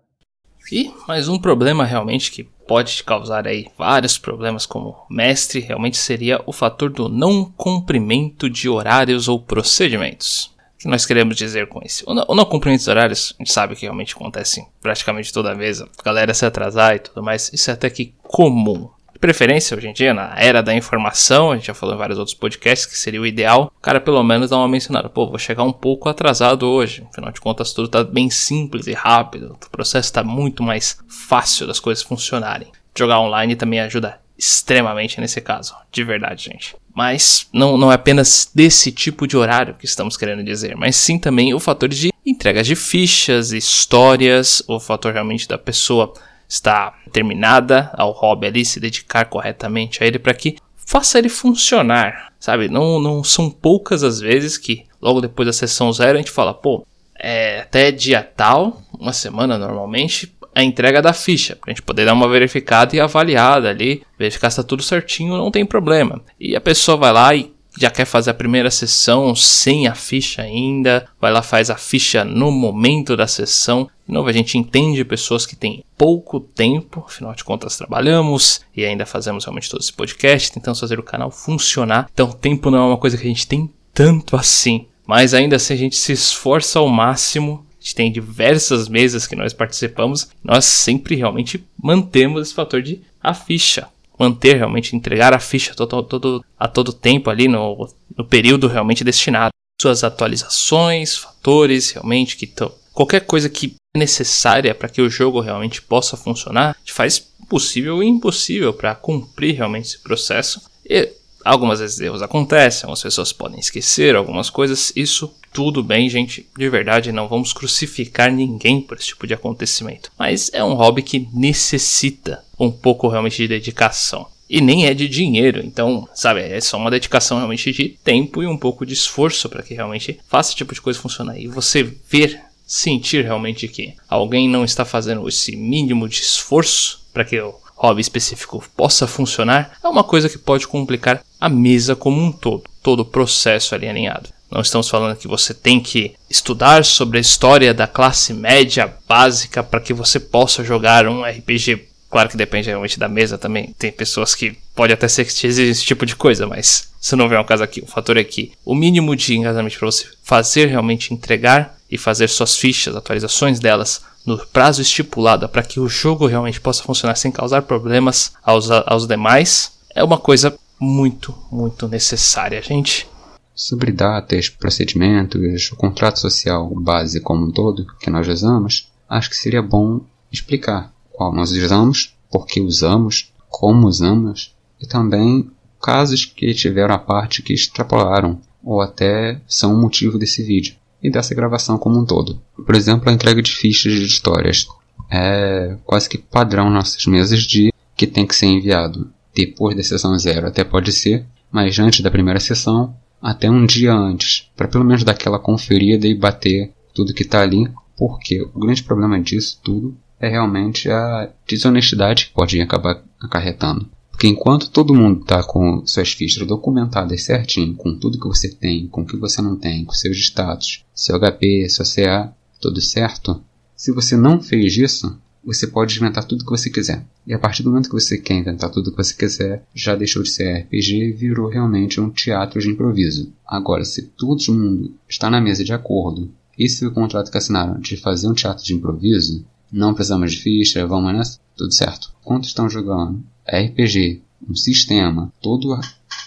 E 0.70 0.92
mais 1.06 1.28
um 1.28 1.38
problema 1.38 1.84
realmente 1.84 2.30
que 2.30 2.44
pode 2.66 2.96
te 2.96 3.04
causar 3.04 3.46
aí 3.46 3.68
vários 3.78 4.18
problemas 4.18 4.66
como 4.66 5.06
mestre, 5.08 5.60
realmente 5.60 5.96
seria 5.96 6.42
o 6.44 6.52
fator 6.52 6.90
do 6.90 7.08
não 7.08 7.44
cumprimento 7.44 8.50
de 8.50 8.68
horários 8.68 9.26
ou 9.26 9.40
procedimentos. 9.40 10.54
O 10.74 10.78
que 10.80 10.88
nós 10.88 11.06
queremos 11.06 11.36
dizer 11.36 11.68
com 11.68 11.80
isso? 11.82 12.04
O 12.06 12.14
não, 12.14 12.24
o 12.28 12.34
não 12.34 12.44
cumprimento 12.44 12.84
de 12.84 12.90
horários, 12.90 13.34
a 13.38 13.42
gente 13.42 13.52
sabe 13.52 13.74
que 13.74 13.82
realmente 13.82 14.14
acontece 14.14 14.64
praticamente 14.80 15.32
toda 15.32 15.54
mesa, 15.54 15.88
a 15.98 16.02
galera 16.02 16.34
se 16.34 16.44
atrasar 16.44 16.94
e 16.94 17.00
tudo 17.00 17.22
mais, 17.22 17.50
isso 17.52 17.70
é 17.70 17.74
até 17.74 17.88
que 17.88 18.14
comum. 18.22 18.90
De 19.18 19.20
preferência, 19.20 19.76
hoje 19.76 19.88
em 19.88 19.92
dia, 19.92 20.14
na 20.14 20.32
era 20.36 20.62
da 20.62 20.72
informação, 20.72 21.50
a 21.50 21.56
gente 21.56 21.66
já 21.66 21.74
falou 21.74 21.96
em 21.96 21.98
vários 21.98 22.20
outros 22.20 22.36
podcasts 22.36 22.86
que 22.86 22.96
seria 22.96 23.20
o 23.20 23.26
ideal, 23.26 23.72
o 23.76 23.82
cara 23.82 24.00
pelo 24.00 24.22
menos 24.22 24.48
dá 24.48 24.56
uma 24.56 24.68
mencionada, 24.68 25.08
pô, 25.08 25.26
vou 25.26 25.40
chegar 25.40 25.64
um 25.64 25.72
pouco 25.72 26.08
atrasado 26.08 26.68
hoje, 26.68 27.04
afinal 27.10 27.32
de 27.32 27.40
contas 27.40 27.72
tudo 27.72 27.88
tá 27.88 28.04
bem 28.04 28.30
simples 28.30 28.86
e 28.86 28.92
rápido, 28.92 29.58
o 29.60 29.70
processo 29.70 30.06
está 30.06 30.22
muito 30.22 30.62
mais 30.62 31.00
fácil 31.08 31.66
das 31.66 31.80
coisas 31.80 32.04
funcionarem. 32.04 32.68
Jogar 32.96 33.18
online 33.18 33.56
também 33.56 33.80
ajuda 33.80 34.20
extremamente 34.38 35.20
nesse 35.20 35.40
caso, 35.40 35.74
de 35.90 36.04
verdade, 36.04 36.44
gente. 36.44 36.76
Mas 36.94 37.48
não, 37.52 37.76
não 37.76 37.90
é 37.90 37.96
apenas 37.96 38.48
desse 38.54 38.92
tipo 38.92 39.26
de 39.26 39.36
horário 39.36 39.74
que 39.74 39.84
estamos 39.84 40.16
querendo 40.16 40.44
dizer, 40.44 40.76
mas 40.76 40.94
sim 40.94 41.18
também 41.18 41.52
o 41.52 41.58
fator 41.58 41.88
de 41.88 42.12
entregas 42.24 42.68
de 42.68 42.76
fichas, 42.76 43.50
histórias, 43.50 44.62
o 44.68 44.78
fator 44.78 45.12
realmente 45.12 45.48
da 45.48 45.58
pessoa 45.58 46.14
está 46.48 46.94
terminada 47.12 47.90
ao 47.94 48.10
hobby 48.12 48.46
ali, 48.46 48.64
se 48.64 48.80
dedicar 48.80 49.26
corretamente 49.26 50.02
a 50.02 50.06
ele 50.06 50.18
para 50.18 50.34
que 50.34 50.56
faça 50.74 51.18
ele 51.18 51.28
funcionar, 51.28 52.32
sabe? 52.40 52.68
Não, 52.68 52.98
não 52.98 53.22
são 53.22 53.50
poucas 53.50 54.02
as 54.02 54.20
vezes 54.20 54.56
que 54.56 54.86
logo 55.00 55.20
depois 55.20 55.46
da 55.46 55.52
sessão 55.52 55.92
zero 55.92 56.14
a 56.14 56.20
gente 56.20 56.30
fala, 56.30 56.54
pô, 56.54 56.86
é 57.18 57.60
até 57.60 57.90
dia 57.92 58.22
tal, 58.22 58.80
uma 58.98 59.12
semana 59.12 59.58
normalmente, 59.58 60.32
a 60.54 60.62
entrega 60.62 61.02
da 61.02 61.12
ficha, 61.12 61.56
para 61.56 61.70
a 61.70 61.74
gente 61.74 61.82
poder 61.82 62.06
dar 62.06 62.14
uma 62.14 62.28
verificada 62.28 62.96
e 62.96 63.00
avaliada 63.00 63.68
ali, 63.68 64.02
verificar 64.18 64.50
se 64.50 64.60
está 64.60 64.62
tudo 64.66 64.82
certinho, 64.82 65.36
não 65.36 65.50
tem 65.50 65.66
problema. 65.66 66.22
E 66.40 66.56
a 66.56 66.60
pessoa 66.60 66.96
vai 66.96 67.12
lá 67.12 67.34
e 67.34 67.52
já 67.80 67.90
quer 67.90 68.04
fazer 68.04 68.30
a 68.30 68.34
primeira 68.34 68.70
sessão 68.70 69.34
sem 69.34 69.86
a 69.86 69.94
ficha 69.94 70.42
ainda, 70.42 71.06
vai 71.20 71.32
lá 71.32 71.42
faz 71.42 71.70
a 71.70 71.76
ficha 71.76 72.24
no 72.24 72.50
momento 72.50 73.16
da 73.16 73.26
sessão. 73.26 73.88
De 74.06 74.12
novo, 74.12 74.28
a 74.28 74.32
gente 74.32 74.58
entende 74.58 75.04
pessoas 75.04 75.46
que 75.46 75.54
têm 75.54 75.84
pouco 75.96 76.40
tempo, 76.40 77.04
afinal 77.06 77.34
de 77.34 77.44
contas 77.44 77.76
trabalhamos 77.76 78.62
e 78.76 78.84
ainda 78.84 79.06
fazemos 79.06 79.44
realmente 79.44 79.70
todo 79.70 79.80
esse 79.80 79.92
podcast, 79.92 80.52
tentamos 80.52 80.80
fazer 80.80 80.98
o 80.98 81.02
canal 81.02 81.30
funcionar. 81.30 82.08
Então, 82.12 82.32
tempo 82.32 82.70
não 82.70 82.78
é 82.78 82.86
uma 82.86 82.96
coisa 82.96 83.16
que 83.16 83.24
a 83.24 83.28
gente 83.28 83.46
tem 83.46 83.70
tanto 83.92 84.36
assim, 84.36 84.86
mas 85.06 85.34
ainda 85.34 85.56
assim 85.56 85.74
a 85.74 85.76
gente 85.76 85.96
se 85.96 86.12
esforça 86.12 86.78
ao 86.78 86.88
máximo. 86.88 87.66
A 87.80 87.84
gente 87.84 87.94
tem 87.94 88.10
diversas 88.10 88.88
mesas 88.88 89.26
que 89.26 89.36
nós 89.36 89.52
participamos, 89.52 90.28
nós 90.42 90.64
sempre 90.64 91.14
realmente 91.14 91.64
mantemos 91.80 92.42
esse 92.42 92.54
fator 92.54 92.82
de 92.82 93.00
a 93.22 93.32
ficha 93.32 93.88
manter 94.18 94.56
realmente, 94.56 94.96
entregar 94.96 95.32
a 95.32 95.38
ficha 95.38 95.74
todo, 95.74 96.02
todo, 96.02 96.44
a 96.58 96.68
todo 96.68 96.92
tempo 96.92 97.30
ali 97.30 97.48
no, 97.48 97.88
no 98.16 98.24
período 98.24 98.66
realmente 98.66 99.04
destinado. 99.04 99.52
Suas 99.80 100.02
atualizações, 100.02 101.16
fatores 101.16 101.92
realmente 101.92 102.36
que 102.36 102.44
estão. 102.44 102.72
Qualquer 102.92 103.20
coisa 103.20 103.48
que 103.48 103.76
é 103.94 103.98
necessária 103.98 104.74
para 104.74 104.88
que 104.88 105.00
o 105.00 105.08
jogo 105.08 105.40
realmente 105.40 105.80
possa 105.80 106.16
funcionar, 106.16 106.76
faz 106.86 107.18
possível 107.48 108.02
e 108.02 108.06
impossível 108.06 108.74
para 108.74 108.94
cumprir 108.94 109.54
realmente 109.54 109.86
esse 109.86 109.98
processo. 109.98 110.60
E 110.84 111.12
algumas 111.48 111.80
vezes 111.80 111.98
erros 111.98 112.22
acontecem, 112.22 112.84
algumas 112.84 113.02
pessoas 113.02 113.32
podem 113.32 113.58
esquecer 113.58 114.14
algumas 114.14 114.50
coisas, 114.50 114.92
isso 114.94 115.32
tudo 115.52 115.82
bem, 115.82 116.08
gente, 116.08 116.46
de 116.56 116.68
verdade, 116.68 117.10
não 117.10 117.26
vamos 117.26 117.52
crucificar 117.52 118.30
ninguém 118.30 118.80
por 118.80 118.98
esse 118.98 119.08
tipo 119.08 119.26
de 119.26 119.34
acontecimento. 119.34 120.12
Mas 120.18 120.50
é 120.52 120.62
um 120.62 120.74
hobby 120.74 121.02
que 121.02 121.26
necessita 121.32 122.44
um 122.58 122.70
pouco 122.70 123.08
realmente 123.08 123.38
de 123.38 123.48
dedicação. 123.48 124.26
E 124.48 124.60
nem 124.60 124.86
é 124.86 124.94
de 124.94 125.08
dinheiro, 125.08 125.60
então, 125.64 126.08
sabe, 126.14 126.40
é 126.40 126.60
só 126.60 126.76
uma 126.76 126.90
dedicação 126.90 127.38
realmente 127.38 127.72
de 127.72 127.98
tempo 128.02 128.42
e 128.42 128.46
um 128.46 128.56
pouco 128.56 128.86
de 128.86 128.94
esforço 128.94 129.48
para 129.48 129.62
que 129.62 129.74
realmente 129.74 130.18
faça 130.28 130.50
esse 130.50 130.56
tipo 130.56 130.74
de 130.74 130.80
coisa 130.80 130.98
funcionar. 130.98 131.38
E 131.38 131.46
você 131.46 131.82
ver, 131.82 132.40
sentir 132.66 133.24
realmente 133.24 133.66
que 133.68 133.94
alguém 134.08 134.48
não 134.48 134.64
está 134.64 134.84
fazendo 134.84 135.26
esse 135.28 135.56
mínimo 135.56 136.08
de 136.08 136.20
esforço 136.20 137.06
para 137.12 137.24
que 137.24 137.40
o 137.40 137.54
hobby 137.78 138.00
específico 138.00 138.62
possa 138.76 139.06
funcionar, 139.06 139.70
é 139.82 139.88
uma 139.88 140.02
coisa 140.02 140.28
que 140.28 140.36
pode 140.36 140.66
complicar 140.66 141.22
a 141.40 141.48
mesa 141.48 141.94
como 141.94 142.20
um 142.20 142.32
todo, 142.32 142.64
todo 142.82 143.00
o 143.00 143.04
processo 143.04 143.74
ali 143.74 143.88
alinhado. 143.88 144.30
Não 144.50 144.60
estamos 144.60 144.88
falando 144.88 145.16
que 145.16 145.28
você 145.28 145.54
tem 145.54 145.78
que 145.78 146.14
estudar 146.28 146.84
sobre 146.84 147.18
a 147.18 147.20
história 147.20 147.72
da 147.72 147.86
classe 147.86 148.32
média 148.32 148.92
básica 149.06 149.62
para 149.62 149.80
que 149.80 149.92
você 149.92 150.18
possa 150.18 150.64
jogar 150.64 151.06
um 151.06 151.22
RPG. 151.22 151.86
Claro 152.10 152.30
que 152.30 152.36
depende 152.36 152.68
realmente 152.68 152.98
da 152.98 153.08
mesa 153.08 153.36
também. 153.36 153.74
Tem 153.78 153.92
pessoas 153.92 154.34
que 154.34 154.56
pode 154.74 154.92
até 154.92 155.06
ser 155.06 155.26
que 155.26 155.46
exija 155.46 155.70
esse 155.70 155.84
tipo 155.84 156.06
de 156.06 156.16
coisa, 156.16 156.46
mas 156.46 156.88
se 156.98 157.14
não 157.14 157.28
vier 157.28 157.38
um 157.38 157.44
caso 157.44 157.62
aqui, 157.62 157.82
o 157.82 157.86
fator 157.86 158.16
é 158.16 158.24
que 158.24 158.50
o 158.64 158.74
mínimo 158.74 159.14
de 159.14 159.36
engajamento 159.36 159.78
para 159.78 159.86
você 159.86 160.06
fazer 160.24 160.66
realmente 160.66 161.12
entregar 161.12 161.76
e 161.90 161.98
fazer 161.98 162.28
suas 162.28 162.56
fichas, 162.56 162.96
atualizações 162.96 163.60
delas 163.60 164.02
no 164.28 164.46
prazo 164.46 164.82
estipulado 164.82 165.48
para 165.48 165.62
que 165.62 165.80
o 165.80 165.88
jogo 165.88 166.26
realmente 166.26 166.60
possa 166.60 166.82
funcionar 166.82 167.16
sem 167.16 167.32
causar 167.32 167.62
problemas 167.62 168.32
aos, 168.44 168.70
aos 168.70 169.06
demais 169.06 169.72
é 169.94 170.04
uma 170.04 170.18
coisa 170.18 170.54
muito, 170.78 171.34
muito 171.50 171.88
necessária, 171.88 172.60
gente. 172.60 173.08
Sobre 173.54 173.90
datas, 173.90 174.50
procedimentos, 174.50 175.72
o 175.72 175.76
contrato 175.76 176.20
social 176.20 176.70
base 176.76 177.20
como 177.20 177.46
um 177.46 177.50
todo 177.50 177.86
que 177.98 178.10
nós 178.10 178.28
usamos, 178.28 178.92
acho 179.08 179.30
que 179.30 179.36
seria 179.36 179.62
bom 179.62 180.02
explicar 180.30 180.92
qual 181.10 181.34
nós 181.34 181.50
usamos, 181.50 182.14
por 182.30 182.46
que 182.46 182.60
usamos, 182.60 183.32
como 183.48 183.88
usamos 183.88 184.54
e 184.78 184.86
também 184.86 185.50
casos 185.80 186.26
que 186.26 186.52
tiveram 186.52 186.94
a 186.94 186.98
parte 186.98 187.42
que 187.42 187.54
extrapolaram 187.54 188.38
ou 188.62 188.82
até 188.82 189.40
são 189.48 189.74
o 189.74 189.80
motivo 189.80 190.18
desse 190.18 190.42
vídeo 190.42 190.76
e 191.02 191.10
dessa 191.10 191.34
gravação 191.34 191.78
como 191.78 191.98
um 191.98 192.04
todo. 192.04 192.40
Por 192.64 192.74
exemplo, 192.74 193.08
a 193.08 193.12
entrega 193.12 193.42
de 193.42 193.52
fichas 193.52 193.92
de 193.92 194.06
histórias 194.06 194.66
é 195.10 195.76
quase 195.84 196.08
que 196.08 196.18
padrão 196.18 196.70
nossas 196.70 197.06
mesas 197.06 197.42
de 197.42 197.72
que 197.96 198.06
tem 198.06 198.26
que 198.26 198.34
ser 198.34 198.46
enviado 198.46 199.10
depois 199.34 199.76
da 199.76 199.82
sessão 199.82 200.18
zero, 200.18 200.46
até 200.46 200.64
pode 200.64 200.92
ser, 200.92 201.24
mas 201.50 201.78
antes 201.78 202.00
da 202.00 202.10
primeira 202.10 202.40
sessão 202.40 202.94
até 203.20 203.50
um 203.50 203.66
dia 203.66 203.92
antes, 203.92 204.48
para 204.56 204.68
pelo 204.68 204.84
menos 204.84 205.04
dar 205.04 205.12
aquela 205.12 205.38
conferida 205.38 206.06
e 206.06 206.14
bater 206.14 206.72
tudo 206.94 207.14
que 207.14 207.22
está 207.22 207.40
ali, 207.42 207.68
porque 207.96 208.40
o 208.42 208.60
grande 208.60 208.82
problema 208.82 209.20
disso 209.20 209.58
tudo 209.62 209.96
é 210.20 210.28
realmente 210.28 210.90
a 210.90 211.30
desonestidade 211.46 212.26
que 212.26 212.32
pode 212.32 212.60
acabar 212.60 213.02
acarretando. 213.20 213.88
Porque 214.18 214.26
enquanto 214.26 214.70
todo 214.70 214.96
mundo 214.96 215.20
está 215.20 215.44
com 215.44 215.86
suas 215.86 216.10
fichas 216.10 216.44
documentadas 216.44 217.22
certinho, 217.22 217.76
com 217.76 217.96
tudo 217.96 218.18
que 218.18 218.26
você 218.26 218.48
tem, 218.48 218.88
com 218.88 219.02
o 219.02 219.06
que 219.06 219.16
você 219.16 219.40
não 219.40 219.54
tem, 219.54 219.84
com 219.84 219.92
seus 219.92 220.18
status, 220.18 220.84
seu 220.92 221.20
HP, 221.20 221.68
seu 221.68 221.84
CA, 221.84 222.34
tudo 222.60 222.80
certo, 222.80 223.40
se 223.76 223.92
você 223.92 224.16
não 224.16 224.42
fez 224.42 224.76
isso, 224.76 225.16
você 225.44 225.68
pode 225.68 225.96
inventar 225.96 226.24
tudo 226.24 226.44
que 226.44 226.50
você 226.50 226.68
quiser. 226.68 227.06
E 227.24 227.32
a 227.32 227.38
partir 227.38 227.62
do 227.62 227.70
momento 227.70 227.88
que 227.88 227.94
você 227.94 228.18
quer 228.18 228.34
inventar 228.34 228.70
tudo 228.70 228.90
que 228.90 228.96
você 228.96 229.14
quiser, 229.14 229.64
já 229.72 229.94
deixou 229.94 230.24
de 230.24 230.30
ser 230.30 230.62
RPG 230.62 230.96
e 230.96 231.12
virou 231.12 231.48
realmente 231.48 232.00
um 232.00 232.10
teatro 232.10 232.60
de 232.60 232.70
improviso. 232.70 233.32
Agora, 233.46 233.84
se 233.84 234.02
todo 234.02 234.52
mundo 234.52 234.96
está 235.08 235.30
na 235.30 235.40
mesa 235.40 235.62
de 235.62 235.72
acordo, 235.72 236.28
e 236.58 236.68
se 236.68 236.84
o 236.84 236.90
contrato 236.90 237.30
que 237.30 237.38
assinaram 237.38 237.78
de 237.78 237.96
fazer 237.96 238.26
um 238.26 238.34
teatro 238.34 238.64
de 238.64 238.74
improviso, 238.74 239.46
não 239.70 239.94
precisamos 239.94 240.32
de 240.32 240.38
ficha, 240.38 240.84
vamos 240.88 241.12
nessa, 241.12 241.38
tudo 241.56 241.72
certo. 241.72 242.12
Quanto 242.24 242.48
estão 242.48 242.68
jogando 242.68 243.22
RPG, 243.50 244.22
um 244.48 244.54
sistema, 244.54 245.32
todo, 245.40 245.78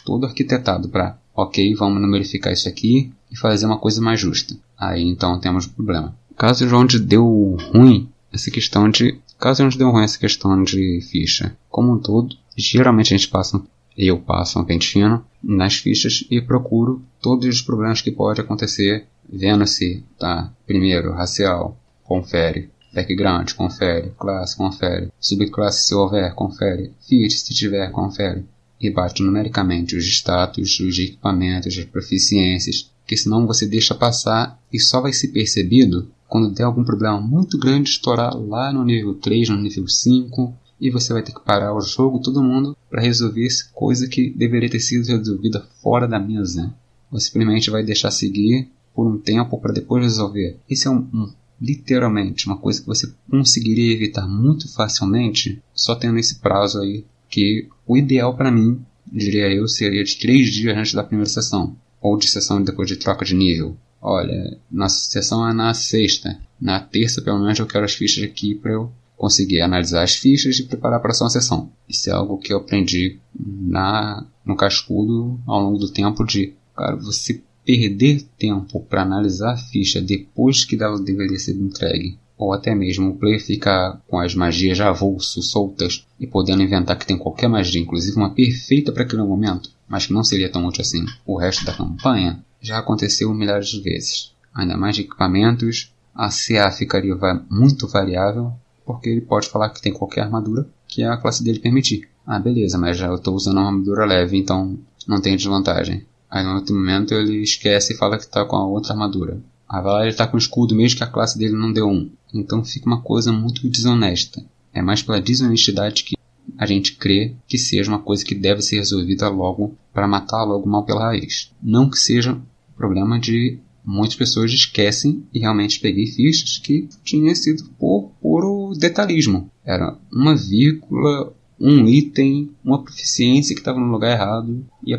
todo 0.06 0.26
arquitetado 0.26 0.90
para, 0.90 1.18
ok, 1.36 1.74
vamos 1.76 2.02
numerificar 2.02 2.52
isso 2.52 2.68
aqui 2.68 3.12
e 3.32 3.38
fazer 3.38 3.66
uma 3.66 3.78
coisa 3.78 4.02
mais 4.02 4.20
justa. 4.20 4.56
Aí 4.78 5.04
então 5.04 5.40
temos 5.40 5.68
um 5.68 5.72
problema. 5.72 6.16
Caso 6.38 6.66
onde 6.76 7.00
deu 7.00 7.58
ruim, 7.72 8.10
essa 8.32 8.50
questão 8.50 8.90
de. 8.90 9.20
Caso 9.40 9.68
dê 9.78 9.84
um 9.84 9.92
ruim 9.92 10.04
essa 10.04 10.20
questão 10.20 10.64
de 10.64 11.02
ficha, 11.02 11.56
como 11.70 11.94
um 11.94 12.00
todo, 12.00 12.36
geralmente 12.56 13.14
a 13.14 13.18
gente 13.18 13.30
passa, 13.30 13.62
eu 13.98 14.20
passo 14.20 14.60
um 14.60 14.64
pente 14.64 14.88
fino 14.88 15.24
nas 15.44 15.76
fichas 15.76 16.26
e 16.30 16.40
procuro 16.42 17.02
todos 17.22 17.48
os 17.48 17.62
problemas 17.62 18.02
que 18.02 18.12
pode 18.12 18.40
acontecer, 18.40 19.06
vendo 19.28 19.66
se, 19.66 20.04
tá, 20.20 20.52
primeiro, 20.66 21.12
racial, 21.12 21.78
confere, 22.04 22.70
background, 22.94 23.54
confere, 23.54 24.14
classe, 24.18 24.56
confere, 24.56 25.12
subclasse 25.20 25.88
se 25.88 25.96
houver, 25.96 26.34
confere, 26.34 26.92
fit 27.08 27.32
se 27.32 27.54
tiver, 27.54 27.92
confere, 27.92 28.44
e 28.80 28.90
bate 28.90 29.24
numericamente 29.24 29.96
os 29.96 30.06
status, 30.06 30.80
os 30.80 30.98
equipamentos, 31.00 31.78
as 31.78 31.86
proficiências, 31.86 32.90
que 33.06 33.16
senão 33.16 33.46
você 33.46 33.66
deixa 33.66 33.94
passar 33.94 34.60
e 34.72 34.80
só 34.80 35.02
vai 35.02 35.14
ser 35.14 35.30
percebido 35.30 36.10
quando 36.32 36.50
der 36.50 36.64
algum 36.64 36.84
problema 36.84 37.20
muito 37.20 37.58
grande, 37.58 37.90
estourar 37.90 38.34
lá 38.34 38.72
no 38.72 38.86
nível 38.86 39.14
3, 39.16 39.50
no 39.50 39.58
nível 39.58 39.86
5, 39.86 40.54
e 40.80 40.90
você 40.90 41.12
vai 41.12 41.22
ter 41.22 41.34
que 41.34 41.46
parar 41.46 41.76
o 41.76 41.82
jogo, 41.82 42.22
todo 42.22 42.42
mundo, 42.42 42.76
para 42.90 43.02
resolver 43.02 43.50
coisa 43.74 44.08
que 44.08 44.30
deveria 44.30 44.70
ter 44.70 44.80
sido 44.80 45.06
resolvida 45.06 45.62
fora 45.82 46.08
da 46.08 46.18
mesa. 46.18 46.74
Você 47.12 47.26
simplesmente 47.26 47.70
vai 47.70 47.84
deixar 47.84 48.12
seguir 48.12 48.70
por 48.96 49.06
um 49.06 49.18
tempo 49.18 49.60
para 49.60 49.74
depois 49.74 50.04
resolver. 50.04 50.58
Isso 50.70 50.88
é 50.88 50.92
um, 50.92 51.06
um, 51.14 51.34
literalmente 51.62 52.48
uma 52.48 52.58
coisa 52.58 52.82
que 52.82 52.88
você 52.88 53.14
conseguiria 53.30 53.94
evitar 53.94 54.28
muito 54.28 54.74
facilmente 54.74 55.62
só 55.74 55.94
tendo 55.96 56.18
esse 56.18 56.40
prazo 56.40 56.80
aí, 56.80 57.06
que 57.30 57.68
o 57.86 57.96
ideal 57.96 58.36
para 58.36 58.52
mim, 58.52 58.84
diria 59.12 59.48
eu, 59.54 59.68
seria 59.68 60.04
de 60.04 60.18
3 60.18 60.52
dias 60.52 60.78
antes 60.78 60.94
da 60.94 61.04
primeira 61.04 61.30
sessão, 61.30 61.76
ou 62.02 62.18
de 62.18 62.28
sessão 62.28 62.62
depois 62.62 62.88
de 62.88 62.96
troca 62.96 63.24
de 63.24 63.36
nível. 63.36 63.78
Olha, 64.02 64.58
nossa 64.70 65.10
sessão 65.12 65.48
é 65.48 65.54
na 65.54 65.74
sexta. 65.76 66.40
Na 66.60 66.80
terça, 66.80 67.22
pelo 67.22 67.40
menos, 67.40 67.60
eu 67.60 67.68
quero 67.68 67.86
as 67.86 67.94
fichas 67.94 68.24
aqui 68.24 68.56
para 68.56 68.72
eu 68.72 68.92
conseguir 69.16 69.62
analisar 69.62 70.02
as 70.02 70.16
fichas 70.16 70.58
e 70.58 70.64
preparar 70.64 71.00
para 71.00 71.10
a 71.10 71.12
próxima 71.12 71.30
sessão. 71.30 71.72
Isso 71.88 72.10
é 72.10 72.14
algo 72.14 72.40
que 72.40 72.52
eu 72.52 72.58
aprendi 72.58 73.20
na, 73.40 74.26
no 74.44 74.56
cascudo 74.56 75.40
ao 75.46 75.62
longo 75.62 75.78
do 75.78 75.92
tempo 75.92 76.26
de, 76.26 76.54
cara, 76.76 76.96
você 76.96 77.40
perder 77.66 78.24
tempo 78.38 78.82
para 78.82 79.04
analisar 79.04 79.54
a 79.54 79.58
ficha 79.58 80.02
depois 80.02 80.66
que 80.66 80.82
ela 80.82 81.00
deveria 81.00 81.40
ser 81.40 81.56
entregue, 81.56 82.18
ou 82.38 82.54
até 82.54 82.74
mesmo 82.74 83.10
o 83.10 83.16
player 83.16 83.40
ficar 83.40 84.02
com 84.08 84.20
as 84.20 84.34
magias 84.34 84.78
já 84.78 84.90
avulso, 84.90 85.42
soltas, 85.42 86.06
e 86.20 86.26
podendo 86.26 86.64
inventar 86.64 86.98
que 86.98 87.06
tem 87.06 87.18
qualquer 87.18 87.48
magia, 87.48 87.82
inclusive 87.82 88.18
uma 88.18 88.34
perfeita 88.34 88.92
para 88.92 89.04
aquele 89.04 89.24
momento, 89.24 89.70
mas 89.88 90.08
que 90.08 90.14
não 90.14 90.24
seria 90.24 90.50
tão 90.50 90.66
útil 90.66 90.82
assim 90.82 91.06
o 91.26 91.38
resto 91.38 91.64
da 91.66 91.74
campanha, 91.74 92.44
já 92.60 92.80
aconteceu 92.80 93.34
milhares 93.34 93.70
de 93.70 93.82
vezes. 93.82 94.32
Ainda 94.54 94.76
mais 94.76 94.96
de 94.96 95.04
equipamentos, 95.04 95.94
a 96.14 96.30
CA 96.30 96.72
ficaria 96.72 97.16
muito 97.50 97.88
variável, 97.88 98.54
porque 98.86 99.10
ele 99.10 99.22
pode 99.22 99.48
falar 99.48 99.70
que 99.70 99.82
tem 99.82 99.94
qualquer 99.94 100.22
armadura 100.22 100.68
que 100.88 101.04
a 101.04 101.18
classe 101.18 101.44
dele 101.44 101.60
permitir. 101.60 102.10
Ah, 102.26 102.40
beleza, 102.40 102.78
mas 102.78 102.98
já 102.98 103.14
estou 103.14 103.36
usando 103.36 103.58
uma 103.58 103.68
armadura 103.68 104.06
leve, 104.06 104.38
então 104.38 104.78
não 105.08 105.22
tem 105.22 105.36
desvantagem. 105.36 106.06
Aí 106.32 106.46
no 106.46 106.56
outro 106.56 106.74
momento 106.74 107.14
ele 107.14 107.44
esquece 107.44 107.92
e 107.92 107.98
fala 107.98 108.18
que 108.18 108.24
está 108.24 108.46
com 108.46 108.56
a 108.56 108.66
outra 108.66 108.94
armadura. 108.94 109.44
Lá 109.70 110.02
ele 110.02 110.12
está 110.12 110.26
com 110.26 110.38
escudo 110.38 110.74
mesmo 110.74 110.98
que 110.98 111.04
a 111.04 111.08
classe 111.08 111.38
dele 111.38 111.54
não 111.54 111.74
deu 111.74 111.90
um. 111.90 112.10
Então 112.34 112.64
fica 112.64 112.88
uma 112.88 113.02
coisa 113.02 113.34
muito 113.34 113.68
desonesta. 113.70 114.42
É 114.74 114.82
mais 114.82 115.04
pela 115.04 115.22
desonestidade 115.22 116.04
que 116.04 116.16
a 116.58 116.66
gente 116.66 116.96
crê 116.96 117.36
que 117.48 117.58
seja 117.58 117.92
uma 117.92 118.00
coisa 118.00 118.24
que 118.24 118.34
deve 118.34 118.62
ser 118.62 118.78
resolvida 118.78 119.28
logo 119.28 119.76
para 119.94 120.08
matar 120.08 120.44
logo 120.44 120.68
mal 120.70 120.86
pela 120.86 121.08
raiz. 121.08 121.52
Não 121.62 121.90
que 121.90 121.98
seja 121.98 122.40
problema 122.78 123.20
de 123.20 123.60
muitas 123.84 124.16
pessoas 124.16 124.52
esquecem 124.52 125.26
e 125.34 125.40
realmente 125.40 125.80
peguei 125.80 126.08
fichas 126.08 126.58
que 126.58 126.88
tinha 127.04 127.36
sido 127.36 127.64
por 127.78 128.12
puro 128.22 128.74
detalhismo. 128.78 129.50
Era 129.66 129.98
uma 130.12 130.36
vírgula, 130.36 131.34
um 131.60 131.88
item, 131.88 132.52
uma 132.64 132.82
proficiência 132.82 133.54
que 133.54 133.62
estava 133.62 133.80
no 133.80 133.92
lugar 133.92 134.12
errado 134.12 134.66
e 134.86 134.94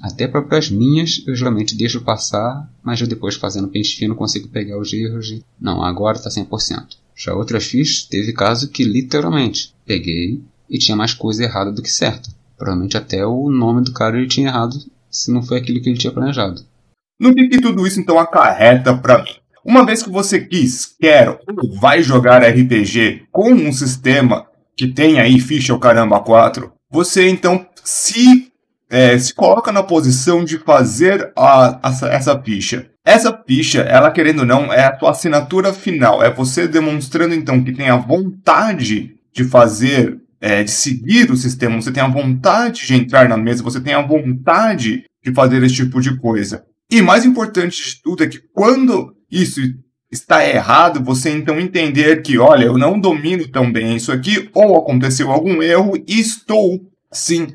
até 0.00 0.26
para 0.26 0.44
as 0.56 0.70
minhas 0.70 1.22
eu 1.26 1.34
geralmente 1.34 1.76
deixo 1.76 2.00
passar, 2.00 2.68
mas 2.82 3.00
eu 3.00 3.06
depois 3.06 3.34
fazendo 3.34 3.68
pente 3.68 3.96
fino 3.96 4.14
consigo 4.14 4.48
pegar 4.48 4.78
os 4.78 4.92
erros 4.92 5.30
e 5.30 5.44
não, 5.60 5.82
agora 5.82 6.16
está 6.16 6.30
100%. 6.30 6.96
Já 7.16 7.34
outras 7.34 7.64
fichas 7.64 8.04
teve 8.04 8.32
caso 8.32 8.70
que 8.70 8.82
literalmente 8.82 9.74
peguei 9.84 10.42
e 10.68 10.78
tinha 10.78 10.96
mais 10.96 11.12
coisa 11.12 11.44
errada 11.44 11.70
do 11.70 11.82
que 11.82 11.90
certa. 11.90 12.30
Provavelmente 12.56 12.96
até 12.96 13.26
o 13.26 13.50
nome 13.50 13.82
do 13.82 13.92
cara 13.92 14.16
ele 14.16 14.28
tinha 14.28 14.48
errado 14.48 14.76
se 15.10 15.30
não 15.32 15.42
foi 15.42 15.58
aquilo 15.58 15.80
que 15.80 15.88
ele 15.88 15.98
tinha 15.98 16.12
planejado. 16.12 16.64
No 17.18 17.34
que, 17.34 17.48
que 17.48 17.60
tudo 17.60 17.86
isso 17.86 18.00
então 18.00 18.18
acarreta 18.18 18.96
para 18.96 19.22
mim? 19.22 19.32
Uma 19.62 19.84
vez 19.84 20.02
que 20.02 20.08
você 20.08 20.40
quis, 20.40 20.94
quer 20.98 21.28
ou 21.28 21.78
vai 21.78 22.02
jogar 22.02 22.42
RPG 22.42 23.24
com 23.30 23.52
um 23.52 23.72
sistema 23.72 24.46
que 24.74 24.88
tem 24.88 25.20
aí 25.20 25.38
ficha 25.38 25.74
o 25.74 25.78
caramba 25.78 26.20
4, 26.20 26.72
você 26.90 27.28
então 27.28 27.66
se, 27.84 28.49
é, 28.90 29.16
se 29.16 29.32
coloca 29.32 29.70
na 29.70 29.84
posição 29.84 30.44
de 30.44 30.58
fazer 30.58 31.32
a, 31.36 31.88
a, 31.88 32.08
essa 32.08 32.38
ficha. 32.42 32.90
Essa 33.04 33.32
ficha, 33.46 33.82
ela 33.82 34.10
querendo 34.10 34.40
ou 34.40 34.46
não, 34.46 34.72
é 34.72 34.84
a 34.84 34.92
tua 34.92 35.12
assinatura 35.12 35.72
final. 35.72 36.22
É 36.22 36.30
você 36.30 36.66
demonstrando 36.66 37.34
então 37.34 37.62
que 37.62 37.72
tem 37.72 37.88
a 37.88 37.96
vontade 37.96 39.14
de 39.32 39.44
fazer, 39.44 40.18
é, 40.40 40.64
de 40.64 40.70
seguir 40.70 41.30
o 41.30 41.36
sistema, 41.36 41.80
você 41.80 41.92
tem 41.92 42.02
a 42.02 42.08
vontade 42.08 42.86
de 42.86 42.94
entrar 42.94 43.28
na 43.28 43.36
mesa, 43.36 43.62
você 43.62 43.80
tem 43.80 43.94
a 43.94 44.02
vontade 44.02 45.04
de 45.24 45.32
fazer 45.32 45.62
esse 45.62 45.76
tipo 45.76 46.00
de 46.00 46.16
coisa. 46.18 46.64
E 46.90 47.00
mais 47.00 47.24
importante 47.24 47.82
de 47.82 48.02
tudo 48.02 48.24
é 48.24 48.26
que 48.26 48.40
quando 48.52 49.14
isso 49.30 49.60
está 50.10 50.44
errado, 50.44 51.02
você 51.02 51.30
então 51.30 51.60
entender 51.60 52.22
que, 52.22 52.36
olha, 52.36 52.64
eu 52.64 52.76
não 52.76 52.98
domino 52.98 53.46
tão 53.46 53.70
bem 53.70 53.94
isso 53.94 54.10
aqui, 54.10 54.50
ou 54.52 54.76
aconteceu 54.76 55.30
algum 55.30 55.62
erro 55.62 55.96
e 55.96 56.18
estou, 56.18 56.80
sim, 57.12 57.46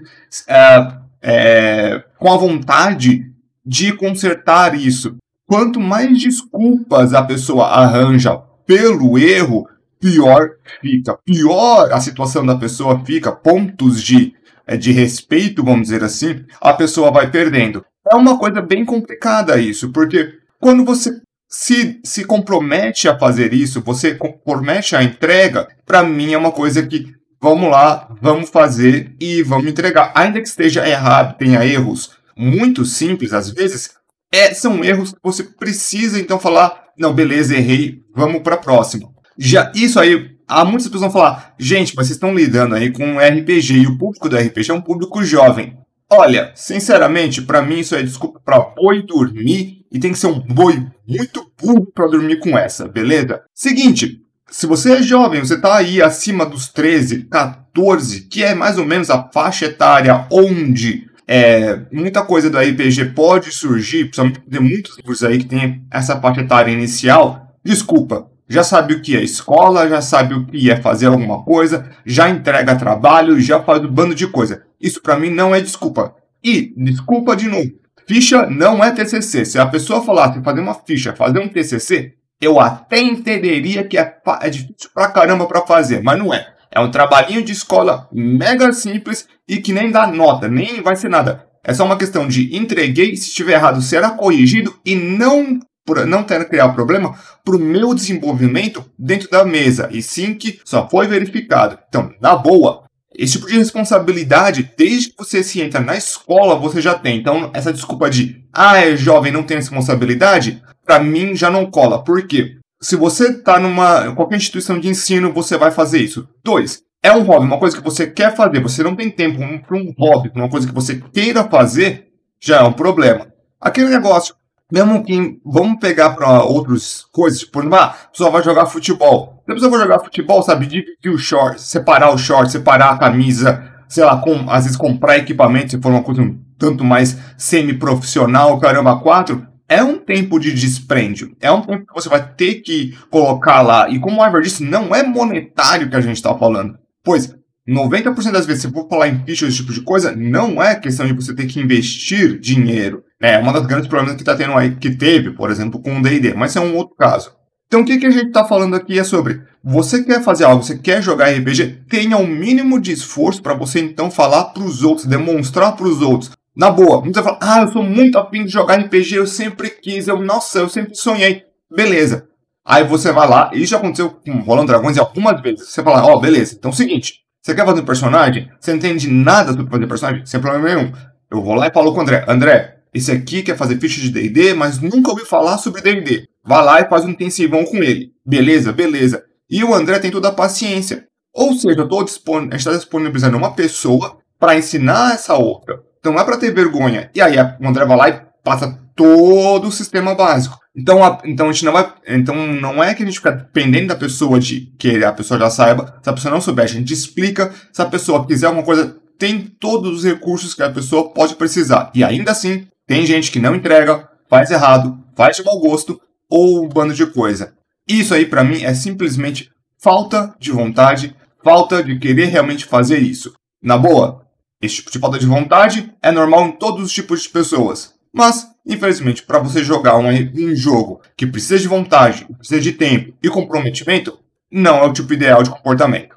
é, 0.47 1.04
é, 1.27 2.03
com 2.19 2.31
a 2.31 2.37
vontade 2.37 3.23
de 3.65 3.91
consertar 3.93 4.79
isso. 4.79 5.15
Quanto 5.47 5.79
mais 5.79 6.21
desculpas 6.21 7.15
a 7.15 7.23
pessoa 7.23 7.65
arranja 7.65 8.37
pelo 8.65 9.17
erro, 9.17 9.67
pior 9.99 10.51
fica. 10.79 11.17
Pior 11.25 11.91
a 11.91 11.99
situação 11.99 12.45
da 12.45 12.55
pessoa 12.55 13.03
fica, 13.03 13.31
pontos 13.31 14.03
de, 14.03 14.33
é, 14.67 14.77
de 14.77 14.91
respeito, 14.91 15.63
vamos 15.63 15.83
dizer 15.87 16.03
assim, 16.03 16.45
a 16.61 16.73
pessoa 16.73 17.11
vai 17.11 17.31
perdendo. 17.31 17.83
É 18.11 18.15
uma 18.15 18.37
coisa 18.37 18.61
bem 18.61 18.85
complicada 18.85 19.59
isso, 19.59 19.91
porque 19.91 20.31
quando 20.59 20.85
você 20.85 21.19
se, 21.49 21.99
se 22.03 22.23
compromete 22.23 23.07
a 23.07 23.17
fazer 23.17 23.51
isso, 23.51 23.81
você 23.81 24.13
compromete 24.13 24.95
a 24.95 25.03
entrega, 25.03 25.67
para 25.85 26.03
mim 26.03 26.33
é 26.33 26.37
uma 26.37 26.51
coisa 26.51 26.85
que 26.85 27.15
vamos 27.45 27.69
lá, 27.69 28.09
vamos 28.19 28.49
fazer 28.49 29.15
e 29.21 29.43
vamos 29.43 29.67
entregar. 29.67 30.11
Ainda 30.15 30.41
que 30.41 30.47
esteja 30.47 30.87
errado, 30.89 31.37
tenha 31.37 31.63
erros 31.63 32.09
muito 32.35 32.83
simples 32.83 33.33
às 33.33 33.51
vezes, 33.51 33.91
é, 34.33 34.51
são 34.51 34.83
erros 34.83 35.11
que 35.11 35.19
você 35.21 35.43
precisa 35.43 36.19
então 36.19 36.39
falar, 36.39 36.85
não, 36.97 37.13
beleza, 37.13 37.55
errei, 37.55 38.01
vamos 38.15 38.41
para 38.41 38.55
a 38.55 38.57
próxima. 38.57 39.09
Já 39.37 39.71
isso 39.75 39.99
aí, 39.99 40.31
há 40.47 40.65
muitas 40.65 40.87
pessoas 40.87 41.01
vão 41.01 41.11
falar, 41.11 41.53
gente, 41.59 41.95
mas 41.95 42.07
vocês 42.07 42.17
estão 42.17 42.33
lidando 42.33 42.73
aí 42.73 42.91
com 42.91 43.05
um 43.05 43.19
RPG 43.19 43.75
e 43.75 43.87
o 43.87 43.97
público 43.97 44.27
do 44.27 44.35
RPG 44.35 44.71
é 44.71 44.73
um 44.73 44.81
público 44.81 45.23
jovem. 45.23 45.77
Olha, 46.11 46.51
sinceramente, 46.55 47.43
para 47.43 47.61
mim 47.61 47.77
isso 47.77 47.95
é 47.95 48.01
desculpa 48.01 48.41
para 48.43 48.59
boi 48.59 49.03
dormir 49.03 49.85
e 49.91 49.99
tem 49.99 50.11
que 50.11 50.17
ser 50.17 50.27
um 50.27 50.39
boi 50.39 50.83
muito 51.07 51.45
burro 51.61 51.85
para 51.93 52.07
dormir 52.07 52.39
com 52.39 52.57
essa, 52.57 52.87
beleza? 52.87 53.43
Seguinte, 53.53 54.24
se 54.49 54.67
você 54.67 54.93
é 54.93 55.03
jovem, 55.03 55.41
você 55.41 55.59
tá 55.59 55.75
aí 55.75 56.01
acima 56.01 56.45
dos 56.45 56.67
13, 56.69 57.23
14, 57.23 58.21
que 58.21 58.43
é 58.43 58.53
mais 58.53 58.77
ou 58.77 58.85
menos 58.85 59.09
a 59.09 59.23
faixa 59.33 59.65
etária 59.65 60.27
onde 60.31 61.09
é, 61.27 61.81
muita 61.91 62.21
coisa 62.21 62.49
do 62.49 62.57
RPG 62.57 63.13
pode 63.15 63.51
surgir, 63.51 64.05
principalmente 64.05 64.41
tem 64.41 64.61
muitos 64.61 64.97
livros 64.97 65.23
aí 65.23 65.39
que 65.39 65.45
tem 65.45 65.83
essa 65.91 66.19
faixa 66.19 66.41
etária 66.41 66.71
inicial. 66.71 67.55
Desculpa, 67.63 68.27
já 68.47 68.63
sabe 68.63 68.93
o 68.93 69.01
que 69.01 69.17
é 69.17 69.23
escola, 69.23 69.89
já 69.89 70.01
sabe 70.01 70.35
o 70.35 70.45
que 70.45 70.69
é 70.69 70.75
fazer 70.75 71.07
alguma 71.07 71.43
coisa, 71.43 71.89
já 72.05 72.29
entrega 72.29 72.75
trabalho, 72.75 73.39
já 73.39 73.61
faz 73.61 73.83
um 73.83 73.91
bando 73.91 74.13
de 74.13 74.27
coisa. 74.27 74.63
Isso 74.79 75.01
para 75.01 75.17
mim 75.17 75.31
não 75.31 75.55
é 75.55 75.59
desculpa. 75.59 76.15
E, 76.43 76.73
desculpa 76.77 77.35
de 77.35 77.47
novo, 77.47 77.71
ficha 78.07 78.45
não 78.45 78.83
é 78.83 78.91
TCC. 78.91 79.45
Se 79.45 79.57
a 79.57 79.65
pessoa 79.65 80.03
falasse 80.03 80.43
fazer 80.43 80.61
uma 80.61 80.75
ficha, 80.75 81.15
fazer 81.15 81.39
um 81.39 81.49
TCC, 81.49 82.13
eu 82.41 82.59
até 82.59 82.99
entenderia 82.99 83.83
que 83.83 83.97
é, 83.97 84.17
é 84.41 84.49
difícil 84.49 84.89
pra 84.93 85.07
caramba 85.07 85.45
pra 85.47 85.61
fazer, 85.61 86.01
mas 86.03 86.17
não 86.17 86.33
é. 86.33 86.53
É 86.71 86.79
um 86.79 86.91
trabalhinho 86.91 87.43
de 87.43 87.53
escola 87.53 88.07
mega 88.11 88.73
simples 88.73 89.27
e 89.47 89.57
que 89.57 89.71
nem 89.71 89.91
dá 89.91 90.07
nota, 90.07 90.47
nem 90.47 90.81
vai 90.81 90.95
ser 90.95 91.09
nada. 91.09 91.47
É 91.63 91.73
só 91.73 91.85
uma 91.85 91.97
questão 91.97 92.27
de 92.27 92.55
entreguei, 92.55 93.15
se 93.15 93.29
estiver 93.29 93.53
errado 93.53 93.81
será 93.81 94.11
corrigido 94.11 94.77
e 94.85 94.93
não 94.95 95.59
por 95.85 96.05
não 96.05 96.23
ter 96.23 96.43
criado 96.49 96.73
problema 96.73 97.15
para 97.43 97.55
o 97.55 97.59
meu 97.59 97.93
desenvolvimento 97.93 98.83
dentro 98.97 99.29
da 99.29 99.45
mesa, 99.45 99.87
e 99.91 100.01
sim 100.01 100.33
que 100.33 100.59
só 100.65 100.89
foi 100.89 101.07
verificado. 101.07 101.77
Então, 101.87 102.11
na 102.19 102.35
boa, 102.35 102.83
esse 103.15 103.33
tipo 103.33 103.47
de 103.47 103.57
responsabilidade, 103.57 104.71
desde 104.75 105.09
que 105.09 105.17
você 105.17 105.43
se 105.43 105.61
entra 105.61 105.79
na 105.79 105.95
escola, 105.95 106.55
você 106.55 106.81
já 106.81 106.95
tem. 106.95 107.17
Então, 107.17 107.51
essa 107.53 107.71
desculpa 107.71 108.09
de, 108.09 108.43
ah, 108.51 108.77
é 108.77 108.97
jovem, 108.97 109.31
não 109.31 109.43
tem 109.43 109.57
responsabilidade, 109.57 110.61
para 110.85 110.99
mim 110.99 111.35
já 111.35 111.49
não 111.49 111.65
cola. 111.65 112.03
Por 112.03 112.25
quê? 112.27 112.57
Se 112.81 112.95
você 112.95 113.29
está 113.29 113.59
numa 113.59 114.13
qualquer 114.13 114.37
instituição 114.37 114.79
de 114.79 114.87
ensino, 114.87 115.33
você 115.33 115.57
vai 115.57 115.71
fazer 115.71 115.99
isso. 115.99 116.27
Dois, 116.43 116.83
é 117.01 117.11
um 117.11 117.23
hobby, 117.23 117.45
uma 117.45 117.59
coisa 117.59 117.77
que 117.77 117.83
você 117.83 118.07
quer 118.07 118.35
fazer, 118.35 118.61
você 118.61 118.83
não 118.83 118.95
tem 118.95 119.09
tempo 119.09 119.39
para 119.65 119.77
um 119.77 119.93
hobby, 119.97 120.31
uma 120.35 120.49
coisa 120.49 120.67
que 120.67 120.73
você 120.73 121.01
queira 121.13 121.43
fazer, 121.43 122.07
já 122.39 122.57
é 122.57 122.63
um 122.63 122.73
problema. 122.73 123.27
Aquele 123.59 123.89
negócio, 123.89 124.35
mesmo 124.71 125.03
que 125.03 125.39
vamos 125.45 125.79
pegar 125.79 126.11
para 126.11 126.43
outras 126.43 127.05
coisas, 127.11 127.39
tipo, 127.39 127.59
ah, 127.73 127.85
a 127.85 128.07
pessoa 128.11 128.29
vai 128.29 128.43
jogar 128.43 128.65
futebol. 128.65 129.43
Se 129.45 129.51
a 129.51 129.53
pessoa 129.55 129.71
vai 129.71 129.79
jogar 129.81 129.99
futebol, 129.99 130.43
sabe, 130.43 130.65
dividir 130.65 131.11
o 131.11 131.17
short, 131.17 131.61
separar 131.61 132.11
o 132.11 132.17
short, 132.17 132.51
separar 132.51 132.91
a 132.91 132.97
camisa, 132.97 133.63
sei 133.87 134.03
lá, 134.03 134.17
com, 134.17 134.49
às 134.49 134.63
vezes 134.63 134.77
comprar 134.77 135.17
equipamento 135.17 135.71
se 135.71 135.81
for 135.81 135.89
uma 135.89 136.03
coisa 136.03 136.21
um 136.21 136.39
tanto 136.57 136.83
mais 136.83 137.17
semi-profissional, 137.37 138.59
caramba, 138.59 138.99
quatro, 138.99 139.45
é 139.67 139.83
um 139.83 139.97
tempo 139.97 140.39
de 140.39 140.53
dispêndio. 140.53 141.35
É 141.41 141.51
um 141.51 141.61
tempo 141.61 141.85
que 141.85 141.93
você 141.93 142.09
vai 142.09 142.33
ter 142.33 142.55
que 142.55 142.97
colocar 143.09 143.61
lá. 143.61 143.89
E 143.89 143.99
como 143.99 144.21
o 144.21 144.25
Ivar 144.27 144.41
disse, 144.41 144.63
não 144.63 144.93
é 144.93 145.03
monetário 145.03 145.89
que 145.89 145.95
a 145.95 146.01
gente 146.01 146.17
está 146.17 146.37
falando. 146.37 146.77
Pois 147.03 147.35
90% 147.67 148.31
das 148.31 148.45
vezes, 148.45 148.61
se 148.61 148.71
for 148.71 148.87
falar 148.87 149.07
em 149.07 149.23
ficha 149.25 149.47
esse 149.47 149.57
tipo 149.57 149.73
de 149.73 149.81
coisa, 149.81 150.15
não 150.15 150.61
é 150.61 150.75
questão 150.75 151.05
de 151.05 151.13
você 151.13 151.33
ter 151.33 151.47
que 151.47 151.59
investir 151.59 152.39
dinheiro. 152.39 153.03
É 153.19 153.39
uma 153.39 153.51
das 153.51 153.65
grandes 153.65 153.87
problemas 153.87 154.15
que 154.15 154.23
tá 154.23 154.35
tendo 154.35 154.53
aí, 154.53 154.75
que 154.75 154.91
teve, 154.91 155.31
por 155.31 155.49
exemplo, 155.49 155.81
com 155.81 155.97
o 155.97 156.01
D&D, 156.01 156.35
mas 156.35 156.55
é 156.55 156.59
um 156.59 156.75
outro 156.75 156.95
caso. 156.95 157.31
Então 157.67 157.81
o 157.81 157.85
que, 157.85 157.97
que 157.97 158.05
a 158.05 158.11
gente 158.11 158.27
está 158.27 158.45
falando 158.45 158.75
aqui 158.75 158.99
é 158.99 159.03
sobre 159.03 159.41
você 159.63 160.03
quer 160.03 160.21
fazer 160.21 160.43
algo, 160.43 160.63
você 160.63 160.77
quer 160.77 161.01
jogar 161.01 161.31
RPG, 161.31 161.85
tenha 161.89 162.17
o 162.17 162.21
um 162.21 162.27
mínimo 162.27 162.79
de 162.79 162.91
esforço 162.91 163.41
para 163.41 163.55
você 163.55 163.79
então 163.79 164.11
falar 164.11 164.45
para 164.45 164.61
os 164.61 164.83
outros, 164.83 165.07
demonstrar 165.07 165.75
para 165.75 165.87
os 165.87 166.01
outros. 166.01 166.31
Na 166.55 166.69
boa, 166.69 167.01
muita 167.01 167.21
fala, 167.21 167.37
ah, 167.41 167.61
eu 167.63 167.67
sou 167.71 167.83
muito 167.83 168.17
afim 168.17 168.45
de 168.45 168.51
jogar 168.51 168.79
RPG, 168.79 169.15
eu 169.15 169.27
sempre 169.27 169.69
quis, 169.69 170.07
eu, 170.07 170.21
nossa, 170.21 170.59
eu 170.59 170.69
sempre 170.69 170.95
sonhei. 170.95 171.43
Beleza. 171.69 172.27
Aí 172.63 172.83
você 172.83 173.11
vai 173.11 173.27
lá, 173.27 173.51
e 173.53 173.61
isso 173.61 173.71
já 173.71 173.77
aconteceu 173.77 174.09
com 174.09 174.39
Rolando 174.39 174.67
Dragões 174.67 174.97
algumas 174.97 175.41
vezes. 175.41 175.69
Você 175.69 175.83
fala, 175.83 176.03
ó, 176.05 176.15
oh, 176.15 176.19
beleza, 176.19 176.55
então 176.57 176.71
é 176.71 176.73
o 176.73 176.77
seguinte, 176.77 177.25
você 177.45 177.53
quer 177.53 177.63
fazer 177.63 177.81
um 177.81 177.85
personagem? 177.85 178.49
Você 178.59 178.71
não 178.71 178.77
entende 178.79 179.07
nada 179.07 179.53
sobre 179.53 179.69
fazer 179.69 179.85
personagem? 179.85 180.25
Sem 180.25 180.39
problema 180.41 180.67
nenhum. 180.67 180.91
Eu 181.29 181.43
vou 181.43 181.53
lá 181.53 181.67
e 181.67 181.71
falo 181.71 181.91
com 181.93 181.99
o 181.99 182.01
André. 182.01 182.25
André, 182.27 182.77
esse 182.91 183.11
aqui 183.11 183.43
quer 183.43 183.55
fazer 183.55 183.79
ficha 183.79 184.01
de 184.01 184.09
D&D, 184.09 184.55
mas 184.55 184.79
nunca 184.79 185.11
ouviu 185.11 185.27
falar 185.27 185.59
sobre 185.59 185.81
D&D. 185.81 186.27
Vai 186.43 186.65
lá 186.65 186.81
e 186.81 186.89
faz 186.89 187.05
um 187.05 187.09
intensivão 187.09 187.63
com 187.63 187.83
ele. 187.83 188.13
Beleza? 188.25 188.71
Beleza. 188.71 189.23
E 189.47 189.63
o 189.63 189.75
André 189.75 189.99
tem 189.99 190.09
toda 190.09 190.29
a 190.29 190.33
paciência. 190.33 191.05
Ou 191.31 191.53
seja, 191.53 191.81
eu 191.81 191.87
tô 191.87 192.03
dispon... 192.03 192.37
a 192.37 192.41
gente 192.41 192.55
está 192.55 192.71
disponibilizando 192.71 193.37
uma 193.37 193.53
pessoa 193.53 194.17
para 194.39 194.57
ensinar 194.57 195.13
essa 195.13 195.35
outra. 195.35 195.83
Então 196.05 196.13
não 196.13 196.21
é 196.21 196.23
para 196.23 196.37
ter 196.37 196.53
vergonha. 196.53 197.09
E 197.15 197.19
aí 197.19 197.35
o 197.59 197.67
André 197.67 197.83
vai 197.83 197.97
lá 197.97 198.09
e 198.09 198.21
passa 198.43 198.79
todo 198.95 199.67
o 199.67 199.71
sistema 199.71 200.13
básico. 200.13 200.59
Então, 200.77 201.03
a, 201.03 201.19
então 201.25 201.49
a 201.49 201.51
gente 201.51 201.65
não 201.65 201.73
vai. 201.73 201.91
Então 202.07 202.35
não 202.35 202.83
é 202.83 202.93
que 202.93 203.01
a 203.01 203.05
gente 203.07 203.17
fica 203.17 203.31
dependendo 203.31 203.87
da 203.87 203.95
pessoa 203.95 204.39
de 204.39 204.71
que 204.77 205.03
a 205.03 205.11
pessoa 205.11 205.39
já 205.39 205.49
saiba. 205.49 205.99
Se 206.03 206.07
a 206.07 206.13
pessoa 206.13 206.31
não 206.31 206.39
souber, 206.39 206.65
a 206.65 206.67
gente 206.67 206.93
explica. 206.93 207.51
Se 207.73 207.81
a 207.81 207.87
pessoa 207.87 208.23
quiser 208.23 208.45
alguma 208.45 208.63
coisa, 208.63 208.95
tem 209.17 209.47
todos 209.59 209.97
os 209.97 210.05
recursos 210.05 210.53
que 210.53 210.61
a 210.61 210.69
pessoa 210.69 211.11
pode 211.11 211.33
precisar. 211.33 211.89
E 211.95 212.03
ainda 212.03 212.29
assim, 212.29 212.67
tem 212.85 213.03
gente 213.03 213.31
que 213.31 213.39
não 213.39 213.55
entrega, 213.55 214.07
faz 214.29 214.51
errado, 214.51 214.99
faz 215.15 215.37
de 215.37 215.43
mau 215.43 215.59
gosto 215.59 215.99
ou 216.29 216.63
um 216.63 216.69
bando 216.69 216.93
de 216.93 217.07
coisa. 217.07 217.53
Isso 217.89 218.13
aí 218.13 218.27
para 218.27 218.43
mim 218.43 218.63
é 218.63 218.75
simplesmente 218.75 219.49
falta 219.81 220.35
de 220.39 220.51
vontade, 220.51 221.15
falta 221.43 221.83
de 221.83 221.97
querer 221.97 222.25
realmente 222.25 222.63
fazer 222.63 222.99
isso. 222.99 223.33
Na 223.59 223.75
boa, 223.75 224.24
esse 224.61 224.75
tipo 224.75 224.91
de 224.91 224.99
falta 224.99 225.19
de 225.19 225.25
vontade 225.25 225.93
é 226.01 226.11
normal 226.11 226.47
em 226.47 226.51
todos 226.53 226.83
os 226.83 226.91
tipos 226.93 227.23
de 227.23 227.29
pessoas. 227.29 227.93
Mas, 228.13 228.47
infelizmente, 228.65 229.23
para 229.23 229.39
você 229.39 229.63
jogar 229.63 229.97
um, 229.97 230.07
um 230.07 230.55
jogo 230.55 231.01
que 231.17 231.27
precisa 231.27 231.59
de 231.59 231.67
vontade, 231.67 232.25
precisa 232.37 232.61
de 232.61 232.71
tempo 232.71 233.13
e 233.21 233.29
comprometimento, 233.29 234.17
não 234.49 234.77
é 234.77 234.85
o 234.85 234.93
tipo 234.93 235.13
ideal 235.13 235.43
de 235.43 235.49
comportamento. 235.49 236.15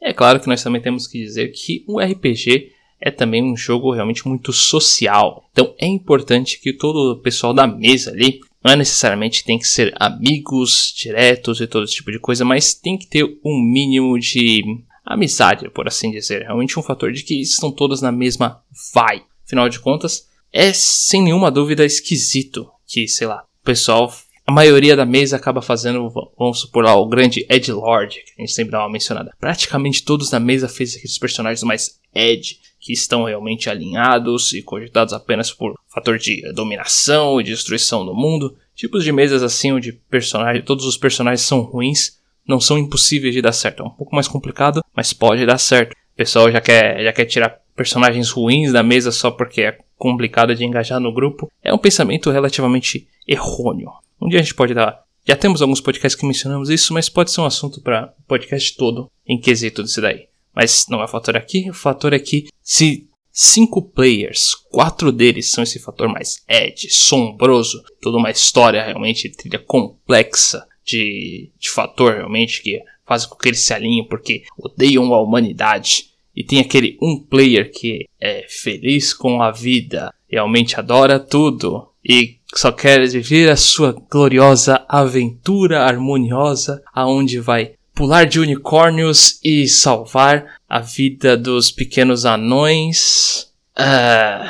É 0.00 0.12
claro 0.12 0.40
que 0.40 0.48
nós 0.48 0.62
também 0.62 0.80
temos 0.80 1.06
que 1.06 1.18
dizer 1.18 1.48
que 1.48 1.84
o 1.86 2.00
RPG 2.00 2.72
é 3.00 3.10
também 3.10 3.42
um 3.42 3.56
jogo 3.56 3.92
realmente 3.92 4.26
muito 4.26 4.52
social. 4.52 5.44
Então 5.52 5.74
é 5.78 5.86
importante 5.86 6.60
que 6.60 6.72
todo 6.72 7.12
o 7.12 7.20
pessoal 7.20 7.52
da 7.52 7.66
mesa 7.66 8.10
ali 8.10 8.40
não 8.64 8.72
é 8.72 8.76
necessariamente 8.76 9.44
tem 9.44 9.58
que 9.58 9.66
ser 9.66 9.92
amigos 9.96 10.94
diretos 10.96 11.60
e 11.60 11.66
todo 11.66 11.84
esse 11.84 11.96
tipo 11.96 12.12
de 12.12 12.20
coisa, 12.20 12.44
mas 12.44 12.74
tem 12.74 12.96
que 12.96 13.08
ter 13.08 13.24
um 13.44 13.60
mínimo 13.60 14.18
de 14.18 14.62
amizade, 15.04 15.68
por 15.70 15.86
assim 15.86 16.10
dizer. 16.10 16.42
Realmente 16.42 16.78
um 16.78 16.82
fator 16.82 17.12
de 17.12 17.22
que 17.22 17.40
estão 17.40 17.70
todos 17.70 18.00
na 18.00 18.12
mesma 18.12 18.62
vai. 18.94 19.22
Afinal 19.44 19.68
de 19.68 19.80
contas, 19.80 20.28
é 20.52 20.72
sem 20.72 21.22
nenhuma 21.22 21.50
dúvida 21.50 21.84
esquisito 21.84 22.70
que, 22.86 23.08
sei 23.08 23.26
lá, 23.26 23.44
o 23.62 23.64
pessoal, 23.64 24.12
a 24.46 24.52
maioria 24.52 24.96
da 24.96 25.06
mesa 25.06 25.36
acaba 25.36 25.62
fazendo, 25.62 26.10
vamos 26.38 26.60
supor 26.60 26.84
lá, 26.84 26.94
o 26.94 27.08
grande 27.08 27.46
Ed 27.48 27.72
Lord, 27.72 28.14
que 28.14 28.32
a 28.38 28.40
gente 28.42 28.52
sempre 28.52 28.72
dá 28.72 28.80
uma 28.80 28.90
mencionada. 28.90 29.32
Praticamente 29.38 30.04
todos 30.04 30.30
na 30.30 30.40
mesa 30.40 30.68
fez 30.68 30.94
aqueles 30.94 31.18
personagens 31.18 31.62
mais 31.62 32.00
Ed, 32.14 32.58
que 32.78 32.92
estão 32.92 33.24
realmente 33.24 33.70
alinhados 33.70 34.52
e 34.52 34.62
cogitados 34.62 35.14
apenas 35.14 35.52
por 35.52 35.74
fator 35.88 36.18
de 36.18 36.42
dominação 36.52 37.40
e 37.40 37.44
destruição 37.44 38.04
do 38.04 38.14
mundo. 38.14 38.56
Tipos 38.74 39.04
de 39.04 39.12
mesas 39.12 39.42
assim 39.42 39.72
onde 39.72 39.92
personagem, 39.92 40.62
todos 40.62 40.84
os 40.84 40.96
personagens 40.96 41.42
são 41.42 41.60
ruins, 41.60 42.18
não 42.46 42.60
são 42.60 42.78
impossíveis 42.78 43.34
de 43.34 43.42
dar 43.42 43.52
certo. 43.52 43.82
É 43.82 43.86
um 43.86 43.90
pouco 43.90 44.14
mais 44.14 44.28
complicado, 44.28 44.82
mas 44.94 45.12
pode 45.12 45.46
dar 45.46 45.58
certo. 45.58 45.92
O 45.92 46.16
pessoal 46.16 46.50
já 46.50 46.60
quer, 46.60 47.02
já 47.02 47.12
quer 47.12 47.24
tirar 47.24 47.60
personagens 47.74 48.30
ruins 48.30 48.72
da 48.72 48.82
mesa 48.82 49.10
só 49.10 49.30
porque 49.30 49.62
é 49.62 49.78
complicado 49.96 50.54
de 50.54 50.64
engajar 50.64 51.00
no 51.00 51.12
grupo, 51.12 51.50
é 51.62 51.72
um 51.72 51.78
pensamento 51.78 52.30
relativamente 52.30 53.06
errôneo. 53.26 53.90
Um 54.20 54.28
dia 54.28 54.40
a 54.40 54.42
gente 54.42 54.54
pode 54.54 54.74
dar. 54.74 55.02
Já 55.24 55.36
temos 55.36 55.62
alguns 55.62 55.80
podcasts 55.80 56.20
que 56.20 56.26
mencionamos 56.26 56.68
isso, 56.68 56.92
mas 56.92 57.08
pode 57.08 57.30
ser 57.30 57.40
um 57.40 57.46
assunto 57.46 57.80
para 57.80 58.12
podcast 58.26 58.76
todo 58.76 59.08
em 59.26 59.38
quesito 59.40 59.82
disso 59.82 60.00
daí. 60.00 60.26
Mas 60.54 60.86
não 60.88 61.00
é 61.00 61.04
o 61.04 61.08
fator 61.08 61.36
aqui, 61.36 61.70
o 61.70 61.74
fator 61.74 62.12
é 62.12 62.18
que 62.18 62.48
se 62.62 63.08
cinco 63.30 63.80
players, 63.80 64.54
quatro 64.70 65.10
deles 65.10 65.50
são 65.50 65.64
esse 65.64 65.78
fator 65.78 66.08
mais 66.08 66.42
ed, 66.48 66.90
sombroso, 66.90 67.82
toda 68.00 68.18
uma 68.18 68.30
história 68.30 68.84
realmente 68.84 69.30
trilha 69.30 69.58
complexa 69.58 70.66
de, 70.84 71.50
de 71.58 71.70
fator 71.70 72.14
realmente 72.14 72.62
que 72.62 72.80
faz 73.06 73.26
com 73.26 73.36
que 73.36 73.48
eles 73.48 73.60
se 73.60 73.74
alinhem 73.74 74.06
porque 74.06 74.44
odeiam 74.58 75.12
a 75.12 75.20
humanidade. 75.20 76.12
E 76.34 76.42
tem 76.42 76.60
aquele 76.60 76.96
um 77.00 77.18
player 77.18 77.70
que 77.70 78.08
é 78.20 78.46
feliz 78.48 79.12
com 79.12 79.42
a 79.42 79.50
vida, 79.50 80.12
realmente 80.28 80.78
adora 80.78 81.20
tudo 81.20 81.88
e 82.04 82.38
só 82.54 82.72
quer 82.72 83.06
viver 83.06 83.50
a 83.50 83.56
sua 83.56 83.92
gloriosa 84.10 84.84
aventura 84.88 85.84
harmoniosa 85.84 86.82
aonde 86.92 87.38
vai 87.38 87.74
pular 87.94 88.24
de 88.24 88.40
unicórnios 88.40 89.38
e 89.44 89.68
salvar 89.68 90.56
a 90.68 90.80
vida 90.80 91.36
dos 91.36 91.70
pequenos 91.70 92.24
anões. 92.24 93.52
Uh, 93.78 94.48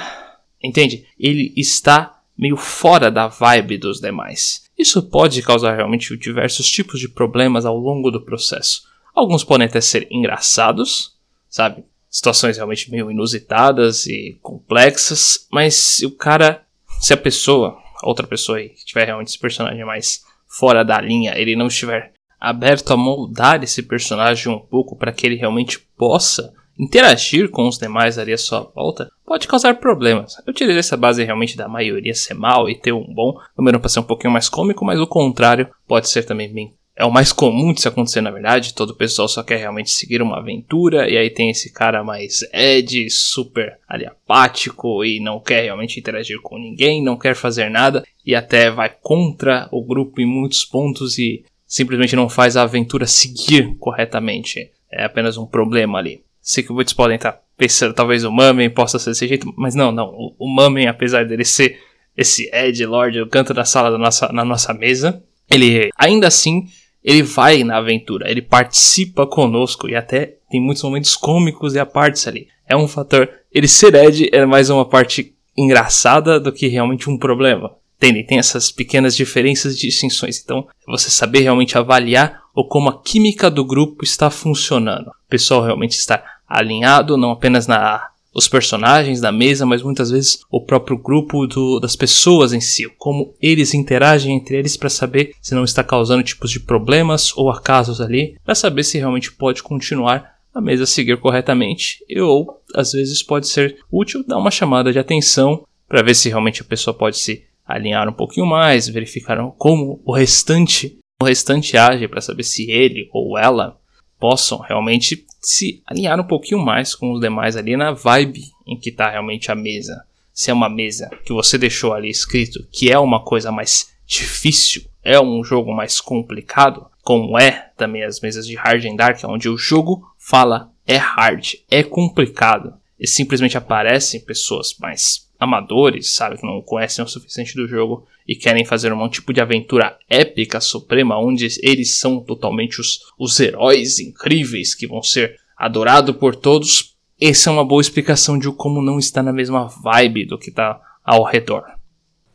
entende? 0.62 1.04
Ele 1.18 1.52
está 1.56 2.20
meio 2.38 2.56
fora 2.56 3.10
da 3.10 3.28
vibe 3.28 3.78
dos 3.78 4.00
demais. 4.00 4.64
Isso 4.82 5.00
pode 5.00 5.40
causar 5.42 5.76
realmente 5.76 6.16
diversos 6.16 6.68
tipos 6.68 6.98
de 6.98 7.08
problemas 7.08 7.64
ao 7.64 7.78
longo 7.78 8.10
do 8.10 8.20
processo. 8.20 8.82
Alguns 9.14 9.44
podem 9.44 9.68
até 9.68 9.80
ser 9.80 10.08
engraçados, 10.10 11.16
sabe? 11.48 11.84
Situações 12.10 12.56
realmente 12.56 12.90
meio 12.90 13.08
inusitadas 13.08 14.06
e 14.06 14.40
complexas, 14.42 15.46
mas 15.52 15.74
se 15.76 16.04
o 16.04 16.10
cara, 16.10 16.66
se 16.98 17.12
a 17.12 17.16
pessoa, 17.16 17.78
outra 18.02 18.26
pessoa 18.26 18.58
aí, 18.58 18.70
que 18.70 18.84
tiver 18.84 19.04
realmente 19.04 19.28
esse 19.28 19.38
personagem 19.38 19.84
mais 19.84 20.24
fora 20.48 20.84
da 20.84 21.00
linha, 21.00 21.38
ele 21.38 21.54
não 21.54 21.68
estiver 21.68 22.12
aberto 22.40 22.92
a 22.92 22.96
moldar 22.96 23.62
esse 23.62 23.84
personagem 23.84 24.52
um 24.52 24.58
pouco 24.58 24.96
para 24.96 25.12
que 25.12 25.24
ele 25.24 25.36
realmente 25.36 25.78
possa 25.96 26.52
interagir 26.78 27.50
com 27.50 27.68
os 27.68 27.78
demais 27.78 28.18
ali 28.18 28.32
à 28.32 28.38
sua 28.38 28.60
volta, 28.74 29.10
pode 29.24 29.46
causar 29.46 29.74
problemas. 29.76 30.34
Eu 30.46 30.52
tirei 30.52 30.76
essa 30.76 30.96
base 30.96 31.24
realmente 31.24 31.56
da 31.56 31.68
maioria 31.68 32.14
ser 32.14 32.34
mal 32.34 32.68
e 32.68 32.74
ter 32.74 32.92
um 32.92 33.12
bom 33.14 33.38
número 33.56 33.80
para 33.80 33.88
ser 33.88 34.00
um 34.00 34.04
pouquinho 34.04 34.32
mais 34.32 34.48
cômico, 34.48 34.84
mas 34.84 35.00
o 35.00 35.06
contrário 35.06 35.68
pode 35.86 36.08
ser 36.08 36.24
também 36.24 36.52
bem. 36.52 36.74
É 36.94 37.06
o 37.06 37.10
mais 37.10 37.32
comum 37.32 37.72
de 37.72 37.80
se 37.80 37.88
acontecer 37.88 38.20
na 38.20 38.30
verdade, 38.30 38.74
todo 38.74 38.90
o 38.90 38.96
pessoal 38.96 39.26
só 39.26 39.42
quer 39.42 39.56
realmente 39.56 39.90
seguir 39.90 40.20
uma 40.20 40.38
aventura, 40.38 41.08
e 41.08 41.16
aí 41.16 41.30
tem 41.30 41.48
esse 41.48 41.72
cara 41.72 42.04
mais 42.04 42.40
ed, 42.52 43.08
super 43.08 43.78
ali 43.88 44.04
apático 44.04 45.02
e 45.02 45.18
não 45.18 45.40
quer 45.40 45.62
realmente 45.62 45.98
interagir 45.98 46.38
com 46.42 46.58
ninguém, 46.58 47.02
não 47.02 47.16
quer 47.16 47.34
fazer 47.34 47.70
nada, 47.70 48.04
e 48.24 48.34
até 48.34 48.70
vai 48.70 48.94
contra 49.00 49.68
o 49.72 49.82
grupo 49.82 50.20
em 50.20 50.26
muitos 50.26 50.66
pontos 50.66 51.18
e 51.18 51.44
simplesmente 51.66 52.14
não 52.14 52.28
faz 52.28 52.56
a 52.56 52.62
aventura 52.62 53.06
seguir 53.06 53.74
corretamente. 53.78 54.70
É 54.92 55.04
apenas 55.04 55.38
um 55.38 55.46
problema 55.46 55.98
ali. 55.98 56.22
Sei 56.42 56.62
que 56.62 56.72
muitos 56.72 56.92
podem 56.92 57.16
estar 57.16 57.40
pensando, 57.56 57.94
talvez 57.94 58.24
o 58.24 58.32
Mamen 58.32 58.68
possa 58.68 58.98
ser 58.98 59.10
desse 59.10 59.28
jeito, 59.28 59.52
mas 59.56 59.74
não, 59.74 59.92
não. 59.92 60.08
O, 60.08 60.34
o 60.40 60.48
Mamen, 60.48 60.88
apesar 60.88 61.24
dele 61.24 61.44
ser 61.44 61.78
esse 62.16 62.50
Ed 62.52 62.84
Lord, 62.84 63.20
o 63.20 63.28
canto 63.28 63.54
da 63.54 63.64
sala 63.64 63.90
da 63.90 63.96
nossa, 63.96 64.32
na 64.32 64.44
nossa 64.44 64.74
mesa, 64.74 65.22
ele 65.48 65.90
ainda 65.96 66.26
assim 66.26 66.66
ele 67.04 67.22
vai 67.22 67.64
na 67.64 67.78
aventura, 67.78 68.30
ele 68.30 68.40
participa 68.40 69.26
conosco 69.26 69.88
e 69.88 69.96
até 69.96 70.36
tem 70.50 70.60
muitos 70.60 70.82
momentos 70.82 71.16
cômicos 71.16 71.74
e 71.74 71.78
a 71.78 71.86
partes 71.86 72.26
ali. 72.28 72.46
É 72.68 72.76
um 72.76 72.86
fator. 72.86 73.28
Ele 73.52 73.66
ser 73.66 73.94
Ed 73.94 74.28
é 74.32 74.46
mais 74.46 74.70
uma 74.70 74.84
parte 74.84 75.34
engraçada 75.56 76.38
do 76.38 76.52
que 76.52 76.68
realmente 76.68 77.10
um 77.10 77.18
problema 77.18 77.74
entendem? 78.02 78.24
Tem 78.24 78.38
essas 78.38 78.70
pequenas 78.70 79.14
diferenças 79.14 79.74
e 79.74 79.80
distinções. 79.80 80.40
Então, 80.42 80.66
você 80.86 81.08
saber 81.08 81.40
realmente 81.40 81.78
avaliar 81.78 82.42
ou 82.54 82.66
como 82.66 82.88
a 82.88 83.02
química 83.02 83.50
do 83.50 83.64
grupo 83.64 84.04
está 84.04 84.28
funcionando. 84.28 85.08
O 85.08 85.28
pessoal 85.28 85.62
realmente 85.62 85.92
está 85.92 86.22
alinhado, 86.48 87.16
não 87.16 87.30
apenas 87.30 87.66
na 87.66 88.08
os 88.34 88.48
personagens 88.48 89.20
da 89.20 89.30
mesa, 89.30 89.66
mas 89.66 89.82
muitas 89.82 90.10
vezes 90.10 90.40
o 90.50 90.64
próprio 90.64 90.96
grupo 90.96 91.46
do, 91.46 91.78
das 91.78 91.94
pessoas 91.94 92.54
em 92.54 92.62
si, 92.62 92.88
como 92.96 93.34
eles 93.42 93.74
interagem 93.74 94.34
entre 94.34 94.56
eles 94.56 94.74
para 94.74 94.88
saber 94.88 95.34
se 95.42 95.54
não 95.54 95.64
está 95.64 95.84
causando 95.84 96.22
tipos 96.22 96.50
de 96.50 96.58
problemas 96.58 97.36
ou 97.36 97.50
acasos 97.50 98.00
ali, 98.00 98.38
para 98.42 98.54
saber 98.54 98.84
se 98.84 98.96
realmente 98.96 99.30
pode 99.30 99.62
continuar 99.62 100.32
a 100.54 100.62
mesa 100.62 100.86
seguir 100.86 101.18
corretamente, 101.18 101.98
ou 102.22 102.62
às 102.74 102.92
vezes 102.92 103.22
pode 103.22 103.48
ser 103.48 103.76
útil 103.90 104.24
dar 104.26 104.38
uma 104.38 104.50
chamada 104.50 104.90
de 104.90 104.98
atenção 104.98 105.66
para 105.86 106.02
ver 106.02 106.14
se 106.14 106.30
realmente 106.30 106.62
a 106.62 106.64
pessoa 106.64 106.94
pode 106.94 107.18
se 107.18 107.44
alinhar 107.66 108.08
um 108.08 108.12
pouquinho 108.12 108.46
mais, 108.46 108.88
verificaram 108.88 109.50
como 109.50 110.00
o 110.04 110.12
restante, 110.12 110.98
o 111.20 111.24
restante 111.24 111.76
age 111.76 112.08
para 112.08 112.20
saber 112.20 112.42
se 112.42 112.70
ele 112.70 113.08
ou 113.12 113.38
ela 113.38 113.78
possam 114.18 114.58
realmente 114.58 115.26
se 115.40 115.82
alinhar 115.86 116.18
um 116.20 116.26
pouquinho 116.26 116.60
mais 116.60 116.94
com 116.94 117.12
os 117.12 117.20
demais 117.20 117.56
ali 117.56 117.76
na 117.76 117.92
vibe 117.92 118.42
em 118.66 118.78
que 118.78 118.90
está 118.90 119.10
realmente 119.10 119.50
a 119.50 119.54
mesa. 119.54 120.04
Se 120.32 120.50
é 120.50 120.54
uma 120.54 120.68
mesa 120.68 121.10
que 121.24 121.32
você 121.32 121.58
deixou 121.58 121.92
ali 121.92 122.08
escrito 122.08 122.66
que 122.70 122.90
é 122.90 122.98
uma 122.98 123.22
coisa 123.22 123.50
mais 123.50 123.92
difícil, 124.06 124.82
é 125.02 125.20
um 125.20 125.42
jogo 125.42 125.74
mais 125.74 126.00
complicado, 126.00 126.86
como 127.02 127.38
é 127.38 127.70
também 127.76 128.04
as 128.04 128.20
mesas 128.20 128.46
de 128.46 128.54
Hard 128.54 128.84
and 128.84 128.96
Dark, 128.96 129.18
onde 129.24 129.48
o 129.48 129.58
jogo 129.58 130.02
fala 130.18 130.70
é 130.86 130.96
hard, 130.96 131.54
é 131.70 131.82
complicado. 131.82 132.74
E 132.98 133.06
simplesmente 133.06 133.58
aparecem 133.58 134.24
pessoas 134.24 134.76
mais 134.78 135.28
amadores, 135.42 136.14
sabe, 136.14 136.38
que 136.38 136.46
não 136.46 136.62
conhecem 136.62 137.04
o 137.04 137.08
suficiente 137.08 137.54
do 137.54 137.66
jogo 137.66 138.06
e 138.26 138.36
querem 138.36 138.64
fazer 138.64 138.92
um 138.92 139.08
tipo 139.08 139.32
de 139.32 139.40
aventura 139.40 139.98
épica 140.08 140.60
suprema, 140.60 141.18
onde 141.18 141.48
eles 141.62 141.98
são 141.98 142.20
totalmente 142.20 142.80
os, 142.80 143.00
os 143.18 143.38
heróis 143.40 143.98
incríveis 143.98 144.74
que 144.74 144.86
vão 144.86 145.02
ser 145.02 145.36
adorados 145.56 146.16
por 146.16 146.34
todos, 146.34 146.92
essa 147.20 147.50
é 147.50 147.52
uma 147.52 147.64
boa 147.64 147.80
explicação 147.80 148.36
de 148.36 148.50
como 148.50 148.82
não 148.82 148.98
está 148.98 149.22
na 149.22 149.32
mesma 149.32 149.66
vibe 149.66 150.26
do 150.26 150.38
que 150.38 150.50
está 150.50 150.80
ao 151.04 151.22
redor. 151.22 151.64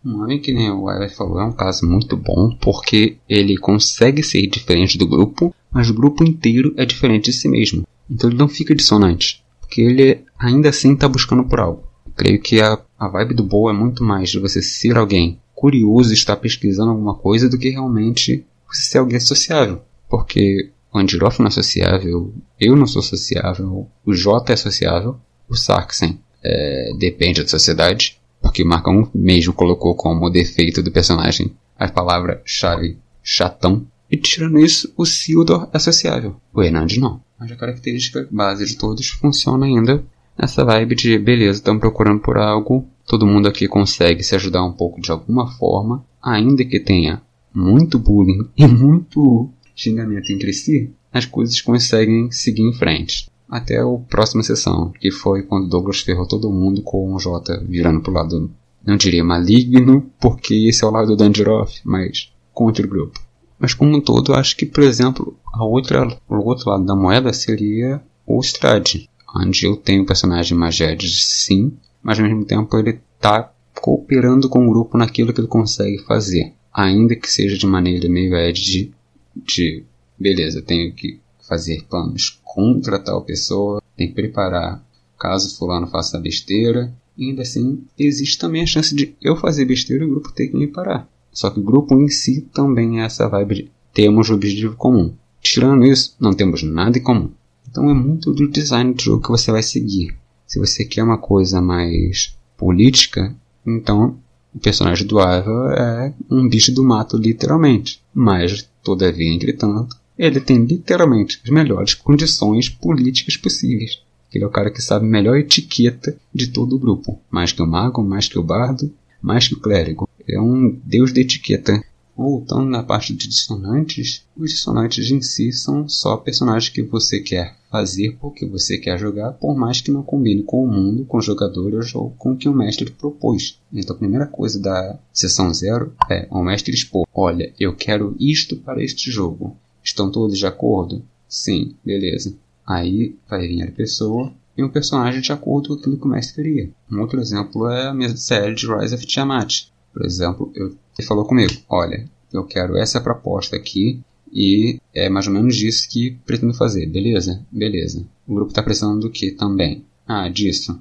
Um 0.05 0.23
homem 0.23 0.39
que 0.39 0.53
nem 0.53 0.71
o 0.71 0.83
Weber 0.83 1.13
falou 1.13 1.41
é 1.41 1.45
um 1.45 1.51
caso 1.51 1.85
muito 1.85 2.15
bom, 2.15 2.55
porque 2.61 3.17
ele 3.27 3.57
consegue 3.57 4.23
ser 4.23 4.47
diferente 4.47 4.97
do 4.97 5.05
grupo, 5.05 5.53
mas 5.69 5.89
o 5.89 5.93
grupo 5.93 6.23
inteiro 6.23 6.73
é 6.77 6.85
diferente 6.85 7.25
de 7.25 7.33
si 7.33 7.49
mesmo. 7.49 7.85
Então 8.09 8.29
ele 8.29 8.39
não 8.39 8.47
fica 8.47 8.73
dissonante, 8.73 9.43
porque 9.59 9.81
ele 9.81 10.23
ainda 10.39 10.69
assim 10.69 10.93
está 10.93 11.09
buscando 11.09 11.43
por 11.43 11.59
algo. 11.59 11.83
Creio 12.15 12.41
que 12.41 12.61
a, 12.61 12.79
a 12.97 13.07
vibe 13.07 13.35
do 13.35 13.43
Boa 13.43 13.71
é 13.71 13.75
muito 13.75 14.03
mais 14.03 14.29
de 14.29 14.39
você 14.39 14.61
ser 14.61 14.97
alguém 14.97 15.39
curioso 15.53 16.11
e 16.11 16.13
estar 16.13 16.35
pesquisando 16.37 16.91
alguma 16.91 17.15
coisa 17.15 17.49
do 17.49 17.57
que 17.57 17.69
realmente 17.69 18.45
você 18.67 18.83
ser 18.83 18.97
alguém 18.99 19.19
sociável. 19.19 19.81
Porque 20.09 20.71
o 20.93 20.97
Andiroff 20.97 21.39
não 21.39 21.47
é 21.47 21.51
sociável, 21.51 22.33
eu 22.59 22.75
não 22.75 22.87
sou 22.87 23.01
sociável, 23.01 23.87
o 24.05 24.13
J 24.13 24.53
é 24.53 24.55
sociável, 24.55 25.17
o 25.47 25.55
Sarksen 25.55 26.19
é, 26.43 26.91
depende 26.97 27.41
da 27.41 27.47
sociedade, 27.47 28.19
porque 28.41 28.63
o 28.63 28.67
Marcão 28.67 29.09
mesmo 29.13 29.53
colocou 29.53 29.95
como 29.95 30.29
defeito 30.29 30.81
do 30.81 30.91
personagem 30.91 31.51
a 31.77 31.87
palavra-chave 31.87 32.97
chatão. 33.21 33.85
E 34.09 34.15
tirando 34.15 34.59
isso, 34.59 34.93
o 34.95 35.05
Sildor 35.05 35.69
é 35.73 35.79
sociável. 35.79 36.39
O 36.53 36.63
Hernandes 36.63 36.97
não. 36.97 37.21
Mas 37.37 37.51
a 37.51 37.55
característica 37.55 38.27
base 38.31 38.65
de 38.65 38.77
todos 38.77 39.09
funciona 39.09 39.65
ainda 39.65 40.03
nessa 40.37 40.63
vibe 40.63 40.95
de 40.95 41.17
beleza, 41.17 41.59
estamos 41.59 41.81
procurando 41.81 42.21
por 42.21 42.37
algo, 42.37 42.85
todo 43.05 43.25
mundo 43.25 43.47
aqui 43.47 43.67
consegue 43.67 44.23
se 44.23 44.35
ajudar 44.35 44.63
um 44.63 44.71
pouco 44.71 45.01
de 45.01 45.11
alguma 45.11 45.47
forma, 45.47 46.05
ainda 46.21 46.63
que 46.63 46.79
tenha 46.79 47.21
muito 47.53 47.97
bullying 47.97 48.47
e 48.55 48.67
muito 48.67 49.49
xingamento 49.75 50.31
entre 50.31 50.53
si, 50.53 50.91
as 51.11 51.25
coisas 51.25 51.59
conseguem 51.61 52.31
seguir 52.31 52.63
em 52.63 52.73
frente. 52.73 53.29
Até 53.49 53.79
a 53.79 53.85
próxima 54.09 54.43
sessão, 54.43 54.91
que 54.99 55.09
foi 55.09 55.41
quando 55.43 55.69
Douglas 55.69 56.01
ferrou 56.01 56.27
todo 56.27 56.51
mundo 56.51 56.81
com 56.81 57.13
o 57.13 57.19
J 57.19 57.63
virando 57.65 58.01
pro 58.01 58.11
lado, 58.11 58.51
não 58.85 58.97
diria 58.97 59.23
maligno, 59.23 60.11
porque 60.19 60.67
esse 60.67 60.83
é 60.83 60.87
o 60.87 60.91
lado 60.91 61.07
do 61.07 61.15
Dandiroff, 61.15 61.79
mas 61.85 62.31
contra 62.53 62.85
o 62.85 62.89
grupo. 62.89 63.19
Mas 63.57 63.73
como 63.73 63.95
um 63.95 64.01
todo, 64.01 64.33
acho 64.33 64.55
que, 64.55 64.65
por 64.65 64.83
exemplo, 64.83 65.35
a 65.53 65.63
outra, 65.63 66.05
o 66.29 66.35
outro 66.35 66.69
lado 66.69 66.85
da 66.85 66.95
moeda 66.95 67.31
seria 67.31 68.01
o 68.25 68.39
Strade 68.41 69.09
onde 69.35 69.65
eu 69.65 69.75
tenho 69.75 70.03
o 70.03 70.05
personagem 70.05 70.57
Magedes 70.57 71.25
sim, 71.25 71.73
mas 72.01 72.19
ao 72.19 72.25
mesmo 72.25 72.45
tempo 72.45 72.77
ele 72.77 72.99
está 73.15 73.51
cooperando 73.81 74.49
com 74.49 74.65
o 74.65 74.69
grupo 74.69 74.97
naquilo 74.97 75.33
que 75.33 75.41
ele 75.41 75.47
consegue 75.47 75.99
fazer. 75.99 76.53
Ainda 76.73 77.15
que 77.15 77.29
seja 77.29 77.57
de 77.57 77.65
maneira 77.65 78.07
meio 78.07 78.35
ed 78.35 78.61
de, 78.61 78.91
de 79.35 79.83
beleza, 80.17 80.61
tenho 80.61 80.93
que 80.93 81.19
fazer 81.47 81.83
planos 81.89 82.39
contra 82.43 82.99
tal 82.99 83.23
pessoa, 83.23 83.81
tenho 83.95 84.09
que 84.09 84.15
preparar 84.15 84.83
caso 85.17 85.57
fulano 85.57 85.87
faça 85.87 86.19
besteira. 86.19 86.93
E 87.17 87.29
ainda 87.29 87.41
assim, 87.41 87.83
existe 87.97 88.37
também 88.37 88.61
a 88.61 88.67
chance 88.67 88.93
de 88.93 89.15
eu 89.21 89.35
fazer 89.35 89.65
besteira 89.65 90.03
e 90.03 90.07
o 90.07 90.11
grupo 90.11 90.31
ter 90.31 90.49
que 90.49 90.57
me 90.57 90.67
parar. 90.67 91.09
Só 91.31 91.49
que 91.49 91.59
o 91.59 91.63
grupo 91.63 91.99
em 91.99 92.07
si 92.09 92.41
também 92.53 93.01
é 93.01 93.05
essa 93.05 93.27
vibe 93.27 93.55
de 93.55 93.71
temos 93.93 94.29
um 94.29 94.35
objetivo 94.35 94.75
comum. 94.75 95.13
Tirando 95.41 95.85
isso, 95.85 96.15
não 96.19 96.33
temos 96.33 96.61
nada 96.61 96.97
em 96.97 97.01
comum. 97.01 97.31
Então 97.77 97.91
é 97.91 97.93
muito 97.93 98.33
do 98.33 98.49
design 98.49 98.91
do 98.91 98.99
jogo 98.99 99.21
que 99.21 99.29
você 99.29 99.51
vai 99.51 99.61
seguir. 99.61 100.15
Se 100.47 100.57
você 100.57 100.83
quer 100.83 101.03
uma 101.03 101.19
coisa 101.19 101.61
mais 101.61 102.35
política, 102.57 103.35
então 103.63 104.17
o 104.51 104.57
personagem 104.57 105.05
do 105.05 105.19
Ivar 105.19 105.73
é 105.77 106.13
um 106.27 106.49
bicho 106.49 106.73
do 106.73 106.83
mato, 106.83 107.17
literalmente. 107.17 108.01
Mas, 108.11 108.67
todavia, 108.81 109.31
entretanto, 109.31 109.95
ele 110.17 110.39
tem 110.39 110.65
literalmente 110.65 111.39
as 111.43 111.51
melhores 111.51 111.93
condições 111.93 112.67
políticas 112.67 113.37
possíveis. 113.37 114.01
Ele 114.33 114.43
é 114.43 114.47
o 114.47 114.51
cara 114.51 114.71
que 114.71 114.81
sabe 114.81 115.05
a 115.05 115.09
melhor 115.09 115.37
etiqueta 115.37 116.17
de 116.33 116.47
todo 116.47 116.75
o 116.75 116.79
grupo. 116.79 117.21
Mais 117.29 117.51
que 117.51 117.61
o 117.61 117.67
mago, 117.67 118.03
mais 118.03 118.27
que 118.27 118.39
o 118.39 118.43
bardo, 118.43 118.91
mais 119.21 119.47
que 119.47 119.53
o 119.53 119.59
clérigo. 119.59 120.09
Ele 120.27 120.35
é 120.35 120.41
um 120.41 120.75
deus 120.83 121.13
de 121.13 121.21
etiqueta. 121.21 121.79
Voltando 122.17 122.65
na 122.65 122.81
parte 122.81 123.13
de 123.13 123.27
dissonantes, 123.27 124.25
os 124.35 124.49
dissonantes 124.49 125.11
em 125.11 125.21
si 125.21 125.51
são 125.53 125.87
só 125.87 126.17
personagens 126.17 126.67
que 126.67 126.81
você 126.81 127.19
quer 127.19 127.55
fazer 127.69 128.17
porque 128.19 128.43
você 128.43 128.79
quer 128.79 128.97
jogar, 128.97 129.33
por 129.33 129.55
mais 129.55 129.81
que 129.81 129.91
não 129.91 130.01
combine 130.01 130.41
com 130.41 130.63
o 130.63 130.67
mundo, 130.67 131.05
com 131.05 131.19
os 131.19 131.25
jogadores 131.25 131.93
ou 131.93 132.09
com 132.17 132.31
o 132.31 132.37
que 132.37 132.49
o 132.49 132.53
mestre 132.53 132.89
propôs. 132.89 133.59
Então 133.71 133.95
a 133.95 133.99
primeira 133.99 134.25
coisa 134.25 134.59
da 134.59 134.97
sessão 135.13 135.53
zero 135.53 135.93
é 136.09 136.27
o 136.31 136.41
mestre 136.41 136.73
expor: 136.73 137.05
olha, 137.13 137.53
eu 137.59 137.75
quero 137.75 138.15
isto 138.19 138.57
para 138.57 138.83
este 138.83 139.11
jogo. 139.11 139.55
Estão 139.83 140.11
todos 140.11 140.39
de 140.39 140.47
acordo? 140.47 141.05
Sim, 141.29 141.75
beleza. 141.85 142.35
Aí 142.65 143.15
vai 143.29 143.47
vir 143.47 143.61
a 143.61 143.71
pessoa 143.71 144.33
e 144.57 144.63
um 144.63 144.69
personagem 144.69 145.21
de 145.21 145.31
acordo 145.31 145.69
com 145.69 145.73
aquilo 145.75 145.97
que 145.97 146.05
o 146.05 146.09
mestre 146.09 146.43
queria. 146.43 146.71
Um 146.91 146.99
outro 146.99 147.21
exemplo 147.21 147.69
é 147.69 147.87
a 147.87 147.93
minha 147.93 148.17
série 148.17 148.55
de 148.55 148.65
Rise 148.65 148.95
of 148.95 149.05
Tiamat. 149.05 149.67
Por 149.93 150.05
exemplo, 150.05 150.51
eu, 150.55 150.75
ele 150.97 151.07
falou 151.07 151.25
comigo: 151.25 151.53
olha, 151.69 152.09
eu 152.31 152.43
quero 152.43 152.77
essa 152.77 153.01
proposta 153.01 153.55
aqui 153.55 154.01
e 154.31 154.79
é 154.93 155.09
mais 155.09 155.27
ou 155.27 155.33
menos 155.33 155.55
isso 155.61 155.89
que 155.89 156.11
pretendo 156.25 156.53
fazer, 156.53 156.85
beleza? 156.87 157.45
Beleza. 157.51 158.05
O 158.27 158.35
grupo 158.35 158.51
está 158.51 158.61
precisando 158.61 159.01
do 159.01 159.09
que 159.09 159.31
também? 159.31 159.85
Ah, 160.05 160.27
disso. 160.29 160.79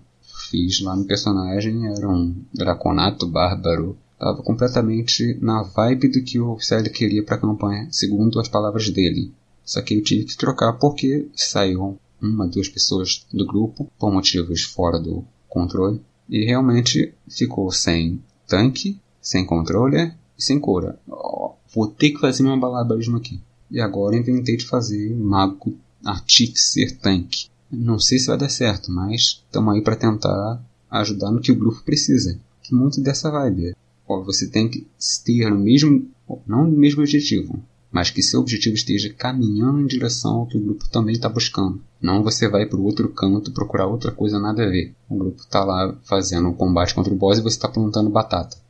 Fiz 0.51 0.81
lá 0.81 0.95
no 0.97 1.05
personagem, 1.05 1.87
era 1.87 2.09
um 2.09 2.35
draconato 2.53 3.27
bárbaro. 3.27 3.97
Tava 4.19 4.43
completamente 4.43 5.37
na 5.41 5.63
vibe 5.63 6.09
do 6.09 6.23
que 6.23 6.41
o 6.41 6.59
Célio 6.59 6.93
queria 6.93 7.23
para 7.23 7.37
a 7.37 7.41
campanha, 7.41 7.89
segundo 7.91 8.41
as 8.41 8.49
palavras 8.49 8.89
dele. 8.89 9.33
Só 9.65 9.83
que 9.83 9.95
eu 9.95 10.03
tive 10.03 10.25
que 10.25 10.37
trocar 10.37 10.75
porque 10.75 11.29
saiu 11.35 11.99
uma, 12.23 12.47
duas 12.47 12.69
pessoas 12.69 13.27
do 13.33 13.45
grupo 13.45 13.91
por 13.99 14.13
motivos 14.13 14.63
fora 14.63 14.99
do 14.99 15.25
controle 15.49 16.01
e 16.29 16.45
realmente 16.45 17.13
ficou 17.29 17.71
sem 17.71 18.23
tanque, 18.47 18.99
sem 19.27 19.45
controle 19.45 20.13
e 20.39 20.43
sem 20.43 20.61
cura. 20.61 21.01
Oh, 21.09 21.55
vou 21.75 21.89
ter 21.89 22.11
que 22.11 22.21
fazer 22.21 22.45
meu 22.45 22.57
malabarismo 22.57 23.17
aqui. 23.17 23.41
E 23.69 23.81
agora 23.81 24.17
inventei 24.17 24.57
de 24.57 24.65
fazer 24.65 25.13
mago 25.17 25.77
artífice 26.05 26.95
tanque. 26.99 27.49
Não 27.69 27.99
sei 27.99 28.21
se 28.21 28.29
vai 28.29 28.39
dar 28.39 28.49
certo, 28.49 28.93
mas 28.93 29.43
estamos 29.45 29.75
aí 29.75 29.83
para 29.83 29.97
tentar 29.97 30.63
ajudar 30.89 31.33
no 31.33 31.41
que 31.41 31.51
o 31.51 31.57
grupo 31.57 31.83
precisa. 31.83 32.39
Que 32.63 32.73
muito 32.73 33.01
dessa 33.01 33.29
vibe. 33.29 33.75
Ó, 34.07 34.23
você 34.23 34.47
tem 34.47 34.69
que 34.69 34.87
ter 35.25 35.51
no 35.51 35.59
mesmo, 35.59 36.09
não 36.47 36.65
no 36.65 36.79
mesmo 36.79 37.01
objetivo, 37.01 37.61
mas 37.91 38.11
que 38.11 38.23
seu 38.23 38.39
objetivo 38.39 38.77
esteja 38.77 39.13
caminhando 39.13 39.81
em 39.81 39.87
direção 39.89 40.37
ao 40.37 40.47
que 40.47 40.57
o 40.57 40.61
grupo 40.61 40.89
também 40.89 41.17
está 41.17 41.29
buscando. 41.29 41.83
Não 42.01 42.23
você 42.23 42.47
vai 42.49 42.65
para 42.65 42.79
o 42.79 42.85
outro 42.85 43.09
canto 43.09 43.51
procurar 43.51 43.89
outra 43.89 44.13
coisa 44.13 44.39
nada 44.39 44.65
a 44.65 44.71
ver. 44.71 44.95
O 45.09 45.17
grupo 45.17 45.41
está 45.41 45.65
lá 45.65 45.97
fazendo 46.05 46.49
um 46.49 46.55
combate 46.55 46.95
contra 46.95 47.13
o 47.13 47.17
boss 47.17 47.39
e 47.39 47.43
você 47.43 47.57
está 47.57 47.69
plantando 47.69 48.09
batata. 48.09 48.65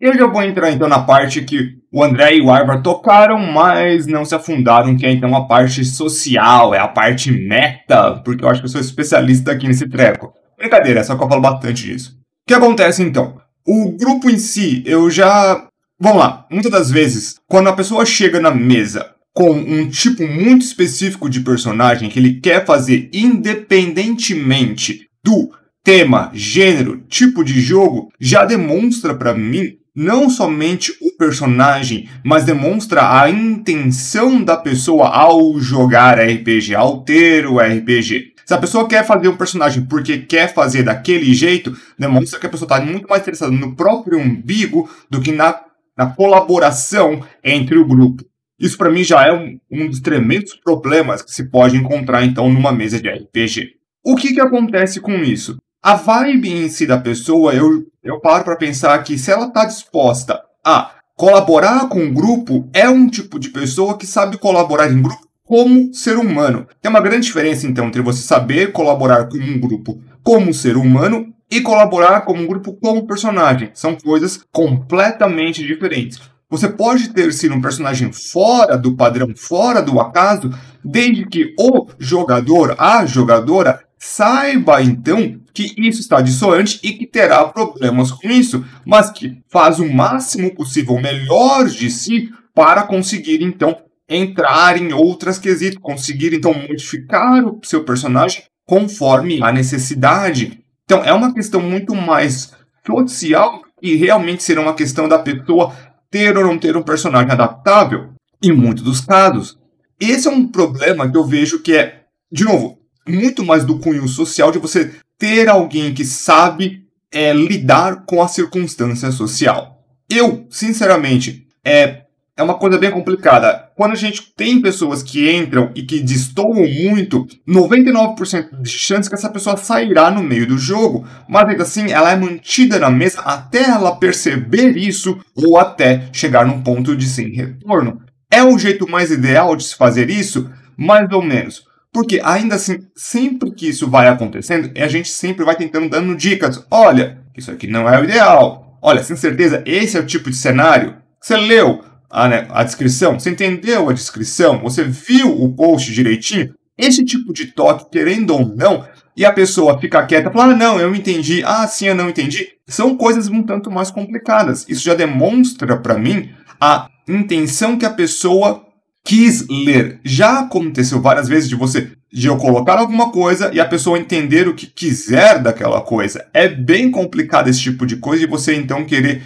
Eu 0.00 0.16
já 0.16 0.26
vou 0.26 0.42
entrar 0.42 0.70
então 0.70 0.88
na 0.88 0.98
parte 0.98 1.42
que 1.42 1.78
o 1.92 2.02
André 2.02 2.36
e 2.36 2.42
o 2.42 2.50
Arvar 2.50 2.82
tocaram, 2.82 3.38
mas 3.38 4.06
não 4.06 4.24
se 4.24 4.34
afundaram, 4.34 4.96
que 4.96 5.06
é 5.06 5.10
então 5.10 5.34
a 5.34 5.46
parte 5.46 5.84
social, 5.84 6.74
é 6.74 6.78
a 6.78 6.88
parte 6.88 7.32
meta, 7.32 8.20
porque 8.24 8.44
eu 8.44 8.48
acho 8.48 8.60
que 8.60 8.66
eu 8.66 8.70
sou 8.70 8.80
especialista 8.80 9.52
aqui 9.52 9.66
nesse 9.66 9.88
treco. 9.88 10.34
Brincadeira, 10.58 11.02
só 11.02 11.16
que 11.16 11.24
eu 11.24 11.28
falo 11.28 11.40
bastante 11.40 11.86
disso. 11.86 12.12
O 12.12 12.48
que 12.48 12.54
acontece 12.54 13.02
então? 13.02 13.38
O 13.66 13.96
grupo 13.96 14.28
em 14.28 14.38
si, 14.38 14.82
eu 14.86 15.10
já 15.10 15.66
Vamos 15.98 16.18
lá, 16.18 16.46
muitas 16.50 16.70
das 16.70 16.90
vezes, 16.90 17.36
quando 17.48 17.70
a 17.70 17.72
pessoa 17.72 18.04
chega 18.04 18.38
na 18.38 18.50
mesa 18.50 19.14
com 19.32 19.50
um 19.50 19.88
tipo 19.88 20.26
muito 20.28 20.60
específico 20.62 21.28
de 21.28 21.40
personagem 21.40 22.10
que 22.10 22.18
ele 22.18 22.38
quer 22.38 22.66
fazer 22.66 23.08
independentemente 23.14 25.08
do 25.24 25.50
tema, 25.82 26.30
gênero, 26.34 27.00
tipo 27.08 27.42
de 27.42 27.62
jogo, 27.62 28.10
já 28.20 28.44
demonstra 28.44 29.14
para 29.14 29.32
mim 29.32 29.78
não 29.96 30.28
somente 30.28 30.92
o 31.00 31.16
personagem, 31.16 32.08
mas 32.22 32.44
demonstra 32.44 33.20
a 33.20 33.30
intenção 33.30 34.44
da 34.44 34.56
pessoa 34.56 35.08
ao 35.08 35.58
jogar 35.58 36.20
RPG, 36.20 36.74
ao 36.74 37.02
ter 37.02 37.46
o 37.46 37.58
RPG. 37.58 38.34
Se 38.44 38.54
a 38.54 38.58
pessoa 38.58 38.86
quer 38.86 39.04
fazer 39.04 39.28
um 39.28 39.36
personagem 39.36 39.84
porque 39.86 40.18
quer 40.18 40.52
fazer 40.52 40.82
daquele 40.82 41.34
jeito, 41.34 41.76
demonstra 41.98 42.38
que 42.38 42.46
a 42.46 42.50
pessoa 42.50 42.66
está 42.66 42.80
muito 42.80 43.08
mais 43.08 43.22
interessada 43.22 43.50
no 43.50 43.74
próprio 43.74 44.20
umbigo 44.20 44.88
do 45.10 45.20
que 45.20 45.32
na 45.32 45.66
na 45.96 46.14
colaboração 46.14 47.24
entre 47.42 47.78
o 47.78 47.86
grupo. 47.86 48.22
Isso 48.58 48.76
para 48.76 48.90
mim 48.90 49.02
já 49.02 49.26
é 49.26 49.32
um, 49.32 49.58
um, 49.70 49.88
dos 49.88 50.00
tremendos 50.00 50.54
problemas 50.54 51.22
que 51.22 51.30
se 51.30 51.50
pode 51.50 51.76
encontrar 51.76 52.24
então 52.24 52.52
numa 52.52 52.72
mesa 52.72 53.00
de 53.00 53.08
RPG. 53.08 53.76
O 54.04 54.14
que 54.14 54.34
que 54.34 54.40
acontece 54.40 55.00
com 55.00 55.16
isso? 55.22 55.56
A 55.86 55.94
vibe 55.94 56.52
em 56.52 56.68
si 56.68 56.84
da 56.84 56.98
pessoa, 56.98 57.54
eu, 57.54 57.86
eu 58.02 58.18
paro 58.18 58.42
para 58.42 58.56
pensar 58.56 59.00
que 59.04 59.16
se 59.16 59.30
ela 59.30 59.46
está 59.46 59.64
disposta 59.64 60.42
a 60.64 60.90
colaborar 61.14 61.88
com 61.88 62.04
o 62.04 62.12
grupo, 62.12 62.68
é 62.72 62.88
um 62.88 63.08
tipo 63.08 63.38
de 63.38 63.50
pessoa 63.50 63.96
que 63.96 64.04
sabe 64.04 64.36
colaborar 64.36 64.90
em 64.90 65.00
grupo 65.00 65.24
como 65.44 65.94
ser 65.94 66.16
humano. 66.16 66.66
Tem 66.82 66.90
uma 66.90 67.00
grande 67.00 67.26
diferença 67.26 67.68
então 67.68 67.86
entre 67.86 68.02
você 68.02 68.20
saber 68.20 68.72
colaborar 68.72 69.28
com 69.28 69.38
um 69.38 69.60
grupo 69.60 70.02
como 70.24 70.52
ser 70.52 70.76
humano 70.76 71.32
e 71.48 71.60
colaborar 71.60 72.22
como 72.22 72.42
um 72.42 72.48
grupo 72.48 72.72
como 72.72 73.06
personagem. 73.06 73.70
São 73.72 73.94
coisas 73.94 74.40
completamente 74.50 75.64
diferentes. 75.64 76.18
Você 76.48 76.68
pode 76.68 77.08
ter 77.08 77.32
sido 77.32 77.54
um 77.54 77.60
personagem 77.60 78.12
fora 78.12 78.78
do 78.78 78.94
padrão, 78.94 79.28
fora 79.36 79.82
do 79.82 79.98
acaso, 80.00 80.50
desde 80.84 81.26
que 81.26 81.54
o 81.58 81.88
jogador, 81.98 82.76
a 82.78 83.04
jogadora, 83.04 83.82
saiba 83.98 84.80
então 84.80 85.40
que 85.52 85.74
isso 85.76 86.00
está 86.00 86.20
dissonante 86.20 86.78
e 86.84 86.92
que 86.92 87.06
terá 87.06 87.44
problemas 87.46 88.12
com 88.12 88.28
isso, 88.28 88.64
mas 88.84 89.10
que 89.10 89.42
faz 89.48 89.80
o 89.80 89.92
máximo 89.92 90.54
possível, 90.54 90.94
o 90.94 91.02
melhor 91.02 91.66
de 91.66 91.90
si, 91.90 92.30
para 92.54 92.84
conseguir 92.84 93.42
então 93.42 93.76
entrar 94.08 94.80
em 94.80 94.92
outras 94.92 95.38
quesitos, 95.38 95.78
conseguir 95.82 96.32
então 96.32 96.54
modificar 96.54 97.44
o 97.44 97.58
seu 97.64 97.82
personagem 97.82 98.44
conforme 98.64 99.42
a 99.42 99.50
necessidade. 99.50 100.60
Então, 100.84 101.02
é 101.02 101.12
uma 101.12 101.34
questão 101.34 101.60
muito 101.60 101.92
mais 101.92 102.52
social 102.86 103.62
e 103.82 103.96
realmente 103.96 104.44
será 104.44 104.60
uma 104.60 104.74
questão 104.74 105.08
da 105.08 105.18
pessoa 105.18 105.74
ter 106.16 106.34
ou 106.34 106.42
não 106.42 106.58
ter 106.58 106.74
um 106.78 106.82
personagem 106.82 107.30
adaptável, 107.30 108.08
em 108.42 108.50
muitos 108.50 108.82
dos 108.82 109.00
casos. 109.02 109.58
Esse 110.00 110.26
é 110.26 110.30
um 110.30 110.48
problema 110.48 111.10
que 111.10 111.14
eu 111.14 111.24
vejo 111.24 111.58
que 111.58 111.74
é, 111.74 112.04
de 112.32 112.42
novo, 112.42 112.78
muito 113.06 113.44
mais 113.44 113.66
do 113.66 113.78
cunho 113.78 114.08
social 114.08 114.50
de 114.50 114.58
você 114.58 114.94
ter 115.18 115.46
alguém 115.46 115.92
que 115.92 116.06
sabe 116.06 116.86
é, 117.12 117.34
lidar 117.34 118.06
com 118.06 118.22
a 118.22 118.28
circunstância 118.28 119.10
social. 119.12 119.84
Eu, 120.08 120.46
sinceramente, 120.48 121.46
é, 121.62 122.05
é 122.36 122.42
uma 122.42 122.54
coisa 122.54 122.76
bem 122.76 122.90
complicada. 122.90 123.70
Quando 123.74 123.92
a 123.92 123.96
gente 123.96 124.34
tem 124.36 124.60
pessoas 124.60 125.02
que 125.02 125.30
entram 125.34 125.70
e 125.74 125.82
que 125.82 126.00
destoam 126.00 126.66
muito, 126.66 127.26
99% 127.48 128.60
de 128.60 128.70
chance 128.70 129.08
que 129.08 129.14
essa 129.14 129.30
pessoa 129.30 129.56
sairá 129.56 130.10
no 130.10 130.22
meio 130.22 130.46
do 130.46 130.58
jogo, 130.58 131.06
mas 131.26 131.48
ainda 131.48 131.62
assim 131.62 131.90
ela 131.90 132.12
é 132.12 132.16
mantida 132.16 132.78
na 132.78 132.90
mesa 132.90 133.20
até 133.22 133.62
ela 133.64 133.96
perceber 133.96 134.76
isso 134.76 135.18
ou 135.34 135.58
até 135.58 136.08
chegar 136.12 136.46
num 136.46 136.62
ponto 136.62 136.94
de 136.94 137.08
sem 137.08 137.30
retorno. 137.30 138.02
É 138.30 138.42
o 138.42 138.58
jeito 138.58 138.88
mais 138.88 139.10
ideal 139.10 139.56
de 139.56 139.64
se 139.64 139.74
fazer 139.74 140.10
isso? 140.10 140.50
Mais 140.76 141.10
ou 141.10 141.22
menos. 141.22 141.64
Porque 141.90 142.20
ainda 142.22 142.56
assim, 142.56 142.80
sempre 142.94 143.50
que 143.52 143.66
isso 143.66 143.88
vai 143.88 144.08
acontecendo, 144.08 144.70
a 144.76 144.88
gente 144.88 145.08
sempre 145.08 145.42
vai 145.42 145.56
tentando 145.56 145.88
dando 145.88 146.14
dicas. 146.14 146.62
Olha, 146.70 147.18
isso 147.34 147.50
aqui 147.50 147.66
não 147.66 147.88
é 147.88 147.98
o 147.98 148.04
ideal. 148.04 148.78
Olha, 148.82 149.02
sem 149.02 149.16
certeza, 149.16 149.62
esse 149.64 149.96
é 149.96 150.00
o 150.00 150.06
tipo 150.06 150.28
de 150.28 150.36
cenário. 150.36 150.96
Você 151.18 151.34
leu? 151.36 151.82
A, 152.10 152.28
né, 152.28 152.46
a 152.50 152.62
descrição, 152.64 153.18
você 153.18 153.30
entendeu 153.30 153.88
a 153.88 153.92
descrição, 153.92 154.60
você 154.60 154.84
viu 154.84 155.42
o 155.42 155.52
post 155.54 155.92
direitinho, 155.92 156.54
esse 156.78 157.04
tipo 157.04 157.32
de 157.32 157.46
toque, 157.46 157.90
querendo 157.90 158.34
ou 158.34 158.46
não, 158.54 158.84
e 159.16 159.24
a 159.24 159.32
pessoa 159.32 159.78
fica 159.78 160.04
quieta, 160.04 160.30
fala, 160.30 160.52
ah, 160.52 160.56
não, 160.56 160.78
eu 160.78 160.94
entendi, 160.94 161.42
ah, 161.44 161.66
sim, 161.66 161.86
eu 161.86 161.94
não 161.94 162.10
entendi, 162.10 162.48
são 162.68 162.96
coisas 162.96 163.28
um 163.28 163.42
tanto 163.42 163.70
mais 163.70 163.90
complicadas. 163.90 164.66
Isso 164.68 164.84
já 164.84 164.94
demonstra 164.94 165.76
para 165.76 165.96
mim 165.96 166.30
a 166.60 166.88
intenção 167.08 167.78
que 167.78 167.86
a 167.86 167.90
pessoa 167.90 168.66
quis 169.04 169.46
ler. 169.48 170.00
Já 170.04 170.40
aconteceu 170.40 171.00
várias 171.00 171.28
vezes 171.28 171.48
de 171.48 171.54
você 171.54 171.92
de 172.12 172.28
eu 172.28 172.36
colocar 172.36 172.78
alguma 172.78 173.10
coisa 173.10 173.50
e 173.52 173.60
a 173.60 173.64
pessoa 173.64 173.98
entender 173.98 174.48
o 174.48 174.54
que 174.54 174.66
quiser 174.66 175.40
daquela 175.40 175.80
coisa. 175.80 176.26
É 176.32 176.48
bem 176.48 176.90
complicado 176.90 177.48
esse 177.48 177.60
tipo 177.60 177.84
de 177.86 177.96
coisa 177.96 178.24
e 178.24 178.28
você 178.28 178.54
então 178.54 178.84
querer 178.84 179.22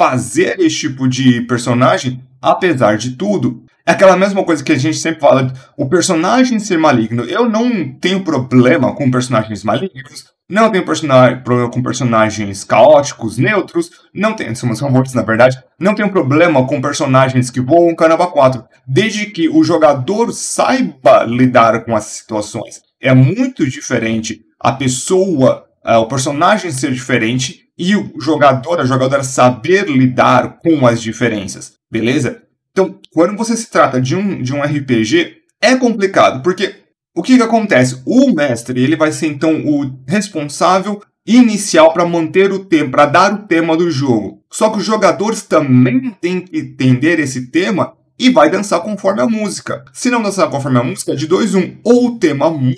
fazer 0.00 0.58
esse 0.58 0.76
tipo 0.78 1.06
de 1.06 1.42
personagem, 1.42 2.24
apesar 2.40 2.96
de 2.96 3.10
tudo. 3.10 3.64
É 3.86 3.92
aquela 3.92 4.16
mesma 4.16 4.42
coisa 4.42 4.64
que 4.64 4.72
a 4.72 4.78
gente 4.78 4.96
sempre 4.96 5.20
fala, 5.20 5.52
o 5.76 5.90
personagem 5.90 6.58
ser 6.58 6.78
maligno. 6.78 7.24
Eu 7.24 7.46
não 7.46 7.92
tenho 7.92 8.24
problema 8.24 8.94
com 8.94 9.10
personagens 9.10 9.62
malignos, 9.62 10.24
não 10.48 10.70
tenho 10.70 10.86
problema 10.86 11.70
com 11.70 11.82
personagens 11.82 12.64
caóticos, 12.64 13.36
neutros, 13.36 13.90
não 14.14 14.32
tenho, 14.32 14.56
são 14.56 14.90
mortos 14.90 15.12
na 15.12 15.20
verdade, 15.20 15.62
não 15.78 15.94
tenho 15.94 16.08
problema 16.08 16.66
com 16.66 16.80
personagens 16.80 17.50
que 17.50 17.60
voam 17.60 17.94
Caramba 17.94 18.26
4, 18.26 18.64
desde 18.88 19.26
que 19.26 19.50
o 19.50 19.62
jogador 19.62 20.32
saiba 20.32 21.24
lidar 21.24 21.84
com 21.84 21.94
as 21.94 22.04
situações. 22.04 22.80
é 23.02 23.12
muito 23.12 23.68
diferente 23.68 24.40
a 24.58 24.72
pessoa, 24.72 25.66
uh, 25.84 25.98
o 25.98 26.06
personagem 26.06 26.70
ser 26.70 26.90
diferente 26.90 27.69
e 27.80 27.96
o 27.96 28.12
jogador, 28.20 28.78
a 28.78 28.84
jogadora 28.84 29.24
saber 29.24 29.88
lidar 29.88 30.58
com 30.58 30.86
as 30.86 31.00
diferenças, 31.00 31.72
beleza? 31.90 32.42
Então, 32.70 33.00
quando 33.10 33.34
você 33.38 33.56
se 33.56 33.70
trata 33.70 33.98
de 33.98 34.14
um, 34.14 34.42
de 34.42 34.54
um 34.54 34.60
RPG, 34.60 35.38
é 35.62 35.74
complicado, 35.76 36.42
porque 36.42 36.74
o 37.16 37.22
que, 37.22 37.38
que 37.38 37.42
acontece? 37.42 38.02
O 38.04 38.34
mestre 38.34 38.82
ele 38.82 38.96
vai 38.96 39.10
ser 39.12 39.28
então 39.28 39.64
o 39.64 39.98
responsável 40.06 41.00
inicial 41.26 41.94
para 41.94 42.04
manter 42.04 42.52
o 42.52 42.66
tema, 42.66 42.90
para 42.90 43.06
dar 43.06 43.32
o 43.32 43.46
tema 43.46 43.74
do 43.74 43.90
jogo. 43.90 44.42
Só 44.52 44.68
que 44.68 44.76
os 44.76 44.84
jogadores 44.84 45.42
também 45.42 46.10
têm 46.20 46.42
que 46.42 46.58
entender 46.58 47.18
esse 47.18 47.50
tema 47.50 47.94
e 48.18 48.28
vai 48.28 48.50
dançar 48.50 48.82
conforme 48.82 49.22
a 49.22 49.26
música. 49.26 49.86
Se 49.94 50.10
não 50.10 50.22
dançar 50.22 50.50
conforme 50.50 50.78
a 50.78 50.84
música, 50.84 51.12
é 51.12 51.16
de 51.16 51.26
dois 51.26 51.54
um, 51.54 51.78
ou 51.82 52.08
o 52.08 52.18
tema 52.18 52.50
muda 52.50 52.76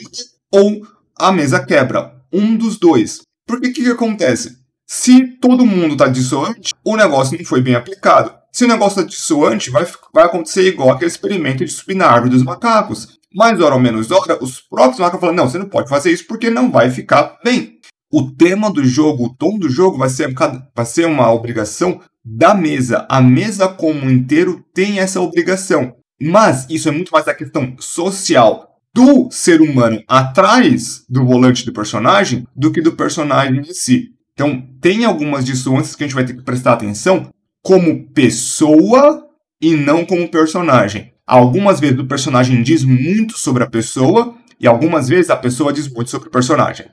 ou 0.53 0.87
a 1.19 1.33
mesa 1.33 1.59
quebra, 1.59 2.15
um 2.33 2.57
dos 2.57 2.79
dois. 2.79 3.23
Porque 3.49 3.69
o 3.69 3.73
que, 3.73 3.83
que 3.83 3.91
acontece? 3.91 4.62
Se 4.95 5.27
todo 5.39 5.65
mundo 5.65 5.95
está 5.95 6.07
dissoante, 6.07 6.75
o 6.85 6.99
negócio 6.99 7.39
não 7.39 7.47
foi 7.47 7.63
bem 7.63 7.75
aplicado. 7.75 8.35
Se 8.53 8.67
o 8.67 8.69
negócio 8.69 9.01
está 9.01 9.09
dissoante, 9.09 9.71
vai, 9.71 9.87
vai 10.13 10.25
acontecer 10.25 10.69
igual 10.69 10.91
aquele 10.91 11.11
experimento 11.11 11.65
de 11.65 11.73
subir 11.73 11.95
na 11.95 12.09
árvore 12.09 12.33
dos 12.33 12.43
macacos. 12.43 13.19
Mais 13.35 13.59
hora 13.59 13.75
ou 13.75 13.81
menos 13.81 14.11
hora, 14.11 14.37
os 14.45 14.61
próprios 14.61 14.99
macacos 14.99 15.21
falam: 15.21 15.35
não, 15.35 15.49
você 15.49 15.57
não 15.57 15.67
pode 15.67 15.89
fazer 15.89 16.13
isso 16.13 16.27
porque 16.27 16.51
não 16.51 16.71
vai 16.71 16.91
ficar 16.91 17.39
bem 17.43 17.79
o 18.13 18.31
tema 18.31 18.71
do 18.71 18.85
jogo, 18.85 19.25
o 19.25 19.35
tom 19.35 19.59
do 19.59 19.71
jogo 19.71 19.97
vai 19.97 20.11
ser, 20.11 20.31
vai 20.77 20.85
ser 20.85 21.07
uma 21.07 21.33
obrigação 21.33 21.99
da 22.23 22.53
mesa. 22.53 23.07
A 23.09 23.23
mesa 23.23 23.69
como 23.69 24.11
inteiro 24.11 24.63
tem 24.75 24.99
essa 24.99 25.23
obrigação. 25.23 25.97
Mas 26.21 26.67
isso 26.69 26.91
é 26.91 26.93
muito 26.93 27.11
mais 27.11 27.27
a 27.27 27.35
questão 27.35 27.75
social 27.81 28.69
do 28.95 29.31
ser 29.31 29.63
humano 29.63 30.03
atrás 30.07 31.03
do 31.09 31.25
volante 31.25 31.65
do 31.65 31.73
personagem 31.73 32.47
do 32.55 32.71
que 32.71 32.83
do 32.83 32.93
personagem 32.93 33.61
em 33.61 33.73
si. 33.73 34.11
Então, 34.35 34.67
tem 34.81 35.05
algumas 35.05 35.45
dissonâncias 35.45 35.95
que 35.95 36.05
a 36.05 36.07
gente 36.07 36.15
vai 36.15 36.25
ter 36.25 36.35
que 36.35 36.43
prestar 36.43 36.73
atenção 36.73 37.31
como 37.63 38.09
pessoa 38.09 39.27
e 39.61 39.75
não 39.75 40.05
como 40.05 40.29
personagem. 40.29 41.13
Algumas 41.27 41.79
vezes 41.79 41.99
o 41.99 42.07
personagem 42.07 42.63
diz 42.63 42.83
muito 42.83 43.39
sobre 43.39 43.63
a 43.63 43.71
pessoa 43.71 44.35
e 44.59 44.67
algumas 44.67 45.09
vezes 45.09 45.31
a 45.31 45.37
pessoa 45.37 45.73
diz 45.73 45.89
muito 45.89 46.11
sobre 46.11 46.29
o 46.29 46.33
personagem. 46.33 46.87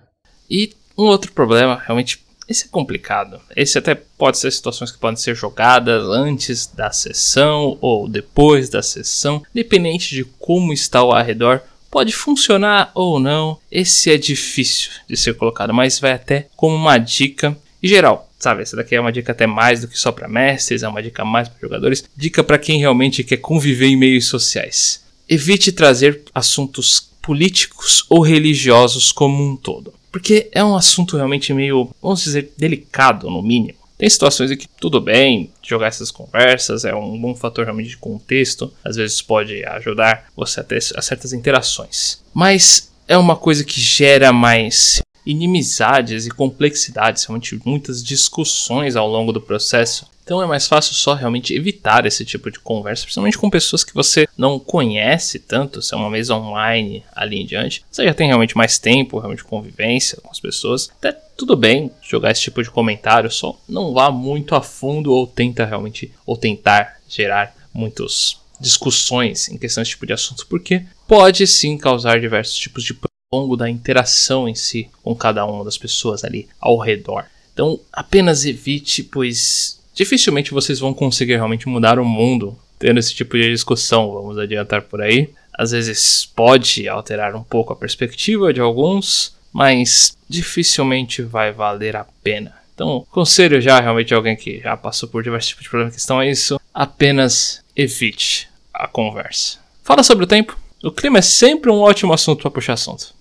E 0.50 0.72
um 0.98 1.04
outro 1.04 1.32
problema, 1.32 1.82
realmente, 1.84 2.24
esse 2.48 2.66
é 2.66 2.68
complicado. 2.68 3.40
Esse 3.56 3.78
até 3.78 3.94
pode 3.94 4.38
ser 4.38 4.52
situações 4.52 4.92
que 4.92 4.98
podem 4.98 5.16
ser 5.16 5.36
jogadas 5.36 6.04
antes 6.10 6.66
da 6.66 6.92
sessão 6.92 7.78
ou 7.80 8.10
depois 8.10 8.70
da 8.70 8.82
sessão, 8.82 9.42
dependente 9.54 10.16
de 10.16 10.24
como 10.24 10.74
está 10.74 11.04
o 11.04 11.12
arredor. 11.12 11.62
Pode 11.90 12.14
funcionar 12.14 12.92
ou 12.94 13.20
não, 13.20 13.58
esse 13.72 14.12
é 14.12 14.18
difícil 14.18 14.92
de 15.08 15.18
ser 15.18 15.34
colocado, 15.34 15.74
mas 15.74 16.00
vai 16.00 16.12
até 16.12 16.48
como 16.56 16.76
uma 16.76 16.98
dica 16.98 17.58
em 17.82 17.88
geral. 17.88 18.30
Sabe, 18.38 18.62
essa 18.62 18.78
daqui 18.78 18.96
é 18.96 19.02
uma 19.02 19.12
dica 19.12 19.34
até 19.34 19.46
mais 19.46 19.82
do 19.82 19.88
que 19.88 20.00
só 20.00 20.12
para 20.14 20.28
mestres, 20.28 20.82
é 20.82 20.88
uma 20.88 21.04
dica 21.04 21.26
mais 21.26 21.50
para 21.50 21.60
jogadores, 21.60 22.06
dica 22.16 22.42
para 22.42 22.58
quem 22.58 22.80
realmente 22.80 23.24
quer 23.24 23.38
conviver 23.38 23.88
em 23.88 23.98
meios 23.98 24.28
sociais. 24.28 25.04
Evite 25.28 25.74
trazer 25.74 26.22
assuntos 26.34 27.10
políticos 27.22 28.06
ou 28.10 28.22
religiosos 28.22 29.12
como 29.12 29.44
um 29.44 29.58
todo. 29.58 29.94
Porque 30.12 30.50
é 30.52 30.64
um 30.64 30.76
assunto 30.76 31.18
realmente 31.18 31.54
meio, 31.54 31.90
vamos 32.02 32.24
dizer, 32.24 32.52
delicado, 32.58 33.30
no 33.30 33.44
mínimo. 33.44 33.79
Tem 34.00 34.10
situações 34.10 34.50
em 34.50 34.56
que 34.56 34.66
tudo 34.66 35.02
bem 35.02 35.52
jogar 35.62 35.88
essas 35.88 36.10
conversas, 36.10 36.86
é 36.86 36.95
um 36.95 37.20
bom 37.20 37.36
fator 37.36 37.66
realmente 37.66 37.89
de 37.89 37.97
contexto, 37.97 38.74
às 38.82 38.95
vezes 38.95 39.22
pode 39.22 39.62
ajudar 39.66 40.28
você 40.34 40.62
a 40.62 40.64
ter 40.64 40.78
a 40.95 41.02
certas 41.02 41.34
interações. 41.34 42.24
Mas 42.34 42.93
é 43.10 43.18
uma 43.18 43.36
coisa 43.36 43.62
que 43.62 43.82
gera 43.82 44.32
mais 44.32 45.02
inimizades 45.26 46.26
e 46.26 46.30
complexidades, 46.30 47.26
realmente 47.26 47.60
muitas 47.66 48.02
discussões 48.02 48.95
ao 48.95 49.06
longo 49.06 49.34
do 49.34 49.41
processo 49.41 50.08
então 50.30 50.44
é 50.44 50.46
mais 50.46 50.68
fácil 50.68 50.94
só 50.94 51.16
realmente 51.16 51.56
evitar 51.56 52.06
esse 52.06 52.24
tipo 52.24 52.52
de 52.52 52.60
conversa, 52.60 53.02
principalmente 53.02 53.36
com 53.36 53.50
pessoas 53.50 53.84
que 53.84 53.96
você 53.96 54.28
não 54.38 54.60
conhece 54.60 55.40
tanto, 55.40 55.82
se 55.82 55.92
é 55.92 55.98
uma 55.98 56.08
mesa 56.08 56.36
online 56.36 57.04
ali 57.16 57.42
em 57.42 57.46
diante. 57.48 57.84
Você 57.90 58.06
já 58.06 58.14
tem 58.14 58.28
realmente 58.28 58.56
mais 58.56 58.78
tempo, 58.78 59.18
realmente 59.18 59.44
convivência 59.44 60.20
com 60.22 60.30
as 60.30 60.40
pessoas. 60.40 60.88
Até 61.00 61.14
tudo 61.36 61.56
bem 61.56 61.92
jogar 62.08 62.30
esse 62.30 62.44
tipo 62.44 62.62
de 62.62 62.70
comentário, 62.70 63.32
só 63.32 63.60
não 63.68 63.92
vá 63.92 64.12
muito 64.12 64.54
a 64.54 64.62
fundo 64.62 65.12
ou 65.12 65.26
tenta 65.26 65.66
realmente 65.66 66.14
ou 66.28 66.38
tentar 66.38 67.00
gerar 67.10 67.56
muitas 67.74 68.38
discussões 68.62 69.50
em 69.50 69.58
questão 69.58 69.82
desse 69.82 69.94
tipo 69.94 70.06
de 70.06 70.14
assunto, 70.14 70.46
porque 70.46 70.86
pode 71.08 71.48
sim 71.48 71.76
causar 71.76 72.22
diversos 72.22 72.56
tipos 72.56 72.84
de 72.84 72.96
longo 73.34 73.58
da 73.58 73.68
interação 73.68 74.48
em 74.48 74.54
si 74.54 74.92
com 75.02 75.16
cada 75.16 75.44
uma 75.44 75.66
das 75.66 75.78
pessoas 75.78 76.24
ali 76.24 76.48
ao 76.62 76.78
redor. 76.78 77.26
Então, 77.52 77.80
apenas 77.92 78.46
evite, 78.46 79.02
pois 79.04 79.79
dificilmente 80.00 80.54
vocês 80.54 80.80
vão 80.80 80.93
conseguir 80.93 81.36
realmente 81.36 81.68
mudar 81.68 82.00
o 82.00 82.06
mundo 82.06 82.58
tendo 82.80 82.97
esse 82.97 83.14
tipo 83.14 83.36
de 83.36 83.52
discussão, 83.52 84.14
vamos 84.14 84.38
adiantar 84.38 84.84
por 84.84 85.02
aí. 85.02 85.30
Às 85.54 85.72
vezes 85.72 86.26
pode 86.34 86.88
alterar 86.88 87.36
um 87.36 87.43
pouco 87.43 87.74
a 87.74 87.76
perspectiva 87.76 88.54
de 88.54 88.62
alguns, 88.62 89.36
mas 89.52 90.16
dificilmente 90.30 91.22
vai 91.22 91.52
valer 91.52 91.97
a 91.97 92.06
pena. 92.24 92.54
Então, 92.74 93.06
conselho 93.12 93.60
já 93.60 93.82
realmente 93.82 94.14
alguém 94.14 94.38
que 94.38 94.62
já 94.62 94.78
passou 94.78 95.10
por 95.10 95.22
diversos 95.22 95.50
tipos 95.50 95.64
de 95.64 95.70
problemas 95.70 95.93
que 95.95 96.00
estão 96.00 96.18
a 96.18 96.26
isso, 96.26 96.58
apenas 96.74 97.62
evite 97.76 98.47
a 98.74 98.88
conversa. 98.88 99.58
Fala 99.84 100.02
sobre 100.02 100.24
o 100.24 100.28
tempo. 100.28 100.58
O 100.82 100.91
clima 100.91 101.20
é 101.20 101.22
sempre 101.22 101.70
um 101.70 101.82
ótimo 101.82 102.14
assunto 102.14 102.43
para 102.43 102.52
puxar 102.52 102.74
assunto. 102.74 103.14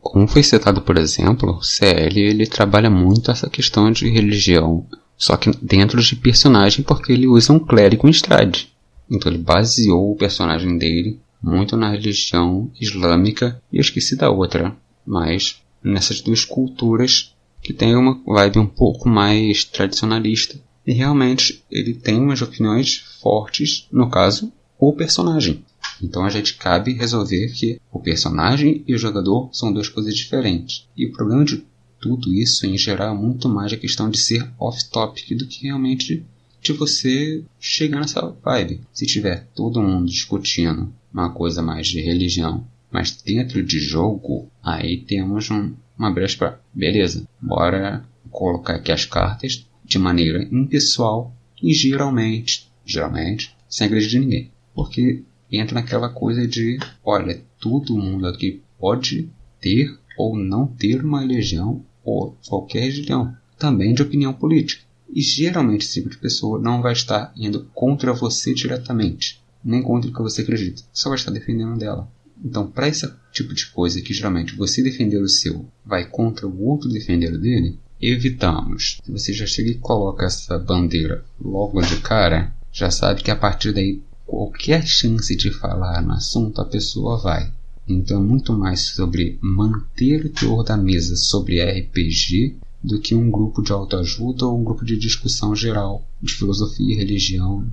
Como 0.00 0.26
foi 0.26 0.42
citado, 0.42 0.82
por 0.82 0.98
exemplo, 0.98 1.58
o 1.58 1.62
CL 1.62 2.18
ele 2.18 2.46
trabalha 2.48 2.90
muito 2.90 3.30
essa 3.30 3.48
questão 3.48 3.92
de 3.92 4.10
religião 4.10 4.84
só 5.16 5.36
que 5.36 5.50
dentro 5.62 6.02
de 6.02 6.16
personagem, 6.16 6.84
porque 6.84 7.12
ele 7.12 7.26
usa 7.26 7.52
um 7.52 7.58
clérigo 7.58 8.06
em 8.06 8.10
Strade. 8.10 8.72
Então 9.10 9.30
ele 9.30 9.42
baseou 9.42 10.12
o 10.12 10.16
personagem 10.16 10.78
dele 10.78 11.20
muito 11.42 11.76
na 11.76 11.90
religião 11.90 12.70
islâmica 12.80 13.60
e 13.70 13.76
eu 13.76 13.80
esqueci 13.82 14.16
da 14.16 14.30
outra, 14.30 14.74
mas 15.06 15.60
nessas 15.82 16.20
duas 16.20 16.44
culturas 16.44 17.34
que 17.62 17.72
tem 17.72 17.94
uma 17.94 18.20
vibe 18.26 18.58
um 18.58 18.66
pouco 18.66 19.08
mais 19.08 19.64
tradicionalista. 19.64 20.58
E 20.86 20.92
realmente 20.92 21.64
ele 21.70 21.94
tem 21.94 22.20
umas 22.20 22.42
opiniões 22.42 22.96
fortes, 23.22 23.86
no 23.90 24.10
caso, 24.10 24.52
o 24.78 24.92
personagem. 24.92 25.64
Então 26.02 26.24
a 26.24 26.30
gente 26.30 26.54
cabe 26.54 26.92
resolver 26.92 27.48
que 27.52 27.80
o 27.90 28.00
personagem 28.00 28.84
e 28.86 28.94
o 28.94 28.98
jogador 28.98 29.48
são 29.52 29.72
duas 29.72 29.88
coisas 29.88 30.14
diferentes. 30.14 30.86
E 30.96 31.06
o 31.06 31.12
problema 31.12 31.44
de 31.44 31.64
tudo 32.04 32.34
isso 32.34 32.66
em 32.66 32.76
geral 32.76 33.14
é 33.14 33.18
muito 33.18 33.48
mais 33.48 33.72
a 33.72 33.78
questão 33.78 34.10
de 34.10 34.18
ser 34.18 34.46
off-topic 34.58 35.34
do 35.34 35.46
que 35.46 35.62
realmente 35.62 36.22
de 36.60 36.72
você 36.74 37.42
chegar 37.58 37.98
nessa 37.98 38.28
vibe. 38.44 38.82
Se 38.92 39.06
tiver 39.06 39.48
todo 39.54 39.80
mundo 39.80 40.04
discutindo 40.04 40.92
uma 41.10 41.30
coisa 41.30 41.62
mais 41.62 41.86
de 41.86 42.02
religião, 42.02 42.66
mas 42.92 43.10
dentro 43.10 43.64
de 43.64 43.78
jogo, 43.80 44.50
aí 44.62 44.98
temos 44.98 45.50
um, 45.50 45.72
uma 45.98 46.10
brecha 46.10 46.36
para 46.36 46.60
beleza, 46.74 47.26
bora 47.40 48.04
colocar 48.30 48.74
aqui 48.74 48.92
as 48.92 49.06
cartas 49.06 49.66
de 49.82 49.98
maneira 49.98 50.46
impessoal 50.52 51.34
e 51.62 51.72
geralmente, 51.72 52.70
geralmente, 52.84 53.56
sem 53.66 53.86
agredir 53.86 54.10
de 54.10 54.18
ninguém. 54.18 54.50
Porque 54.74 55.22
entra 55.50 55.76
naquela 55.76 56.10
coisa 56.10 56.46
de, 56.46 56.78
olha, 57.02 57.40
todo 57.58 57.96
mundo 57.96 58.26
aqui 58.26 58.60
pode 58.78 59.30
ter 59.58 59.98
ou 60.18 60.36
não 60.36 60.66
ter 60.66 61.02
uma 61.02 61.20
religião 61.20 61.82
ou 62.04 62.36
qualquer 62.46 62.80
religião, 62.80 63.34
também 63.58 63.94
de 63.94 64.02
opinião 64.02 64.32
política. 64.32 64.84
E 65.12 65.20
geralmente 65.20 65.84
esse 65.84 65.94
tipo 65.94 66.10
de 66.10 66.18
pessoa 66.18 66.60
não 66.60 66.82
vai 66.82 66.92
estar 66.92 67.32
indo 67.36 67.68
contra 67.74 68.12
você 68.12 68.52
diretamente, 68.52 69.42
nem 69.64 69.82
contra 69.82 70.10
o 70.10 70.12
que 70.12 70.22
você 70.22 70.42
acredita, 70.42 70.82
só 70.92 71.08
vai 71.08 71.18
estar 71.18 71.30
defendendo 71.30 71.78
dela. 71.78 72.08
Então, 72.44 72.66
para 72.66 72.88
esse 72.88 73.10
tipo 73.32 73.54
de 73.54 73.66
coisa 73.66 74.02
que 74.02 74.12
geralmente 74.12 74.56
você 74.56 74.82
defender 74.82 75.18
o 75.18 75.28
seu 75.28 75.66
vai 75.84 76.04
contra 76.04 76.46
o 76.46 76.62
outro 76.64 76.90
defender 76.90 77.32
o 77.32 77.40
dele, 77.40 77.78
evitamos. 78.00 78.98
Se 79.04 79.10
você 79.10 79.32
já 79.32 79.46
chega 79.46 79.70
e 79.70 79.78
coloca 79.78 80.26
essa 80.26 80.58
bandeira 80.58 81.24
logo 81.40 81.80
de 81.80 81.96
cara, 82.00 82.52
já 82.72 82.90
sabe 82.90 83.22
que 83.22 83.30
a 83.30 83.36
partir 83.36 83.72
daí 83.72 84.02
qualquer 84.26 84.86
chance 84.86 85.34
de 85.36 85.50
falar 85.50 86.02
no 86.02 86.12
assunto 86.12 86.60
a 86.60 86.64
pessoa 86.64 87.18
vai. 87.18 87.52
Então 87.86 88.22
muito 88.22 88.52
mais 88.52 88.80
sobre 88.94 89.38
manter 89.40 90.24
o 90.24 90.30
teor 90.30 90.64
da 90.64 90.76
mesa 90.76 91.16
sobre 91.16 91.62
RPG 91.62 92.56
do 92.82 93.00
que 93.00 93.14
um 93.14 93.30
grupo 93.30 93.62
de 93.62 93.72
autoajuda 93.72 94.46
ou 94.46 94.58
um 94.58 94.64
grupo 94.64 94.84
de 94.84 94.96
discussão 94.96 95.54
geral 95.54 96.06
de 96.20 96.34
filosofia 96.34 96.94
e 96.94 96.96
religião 96.96 97.66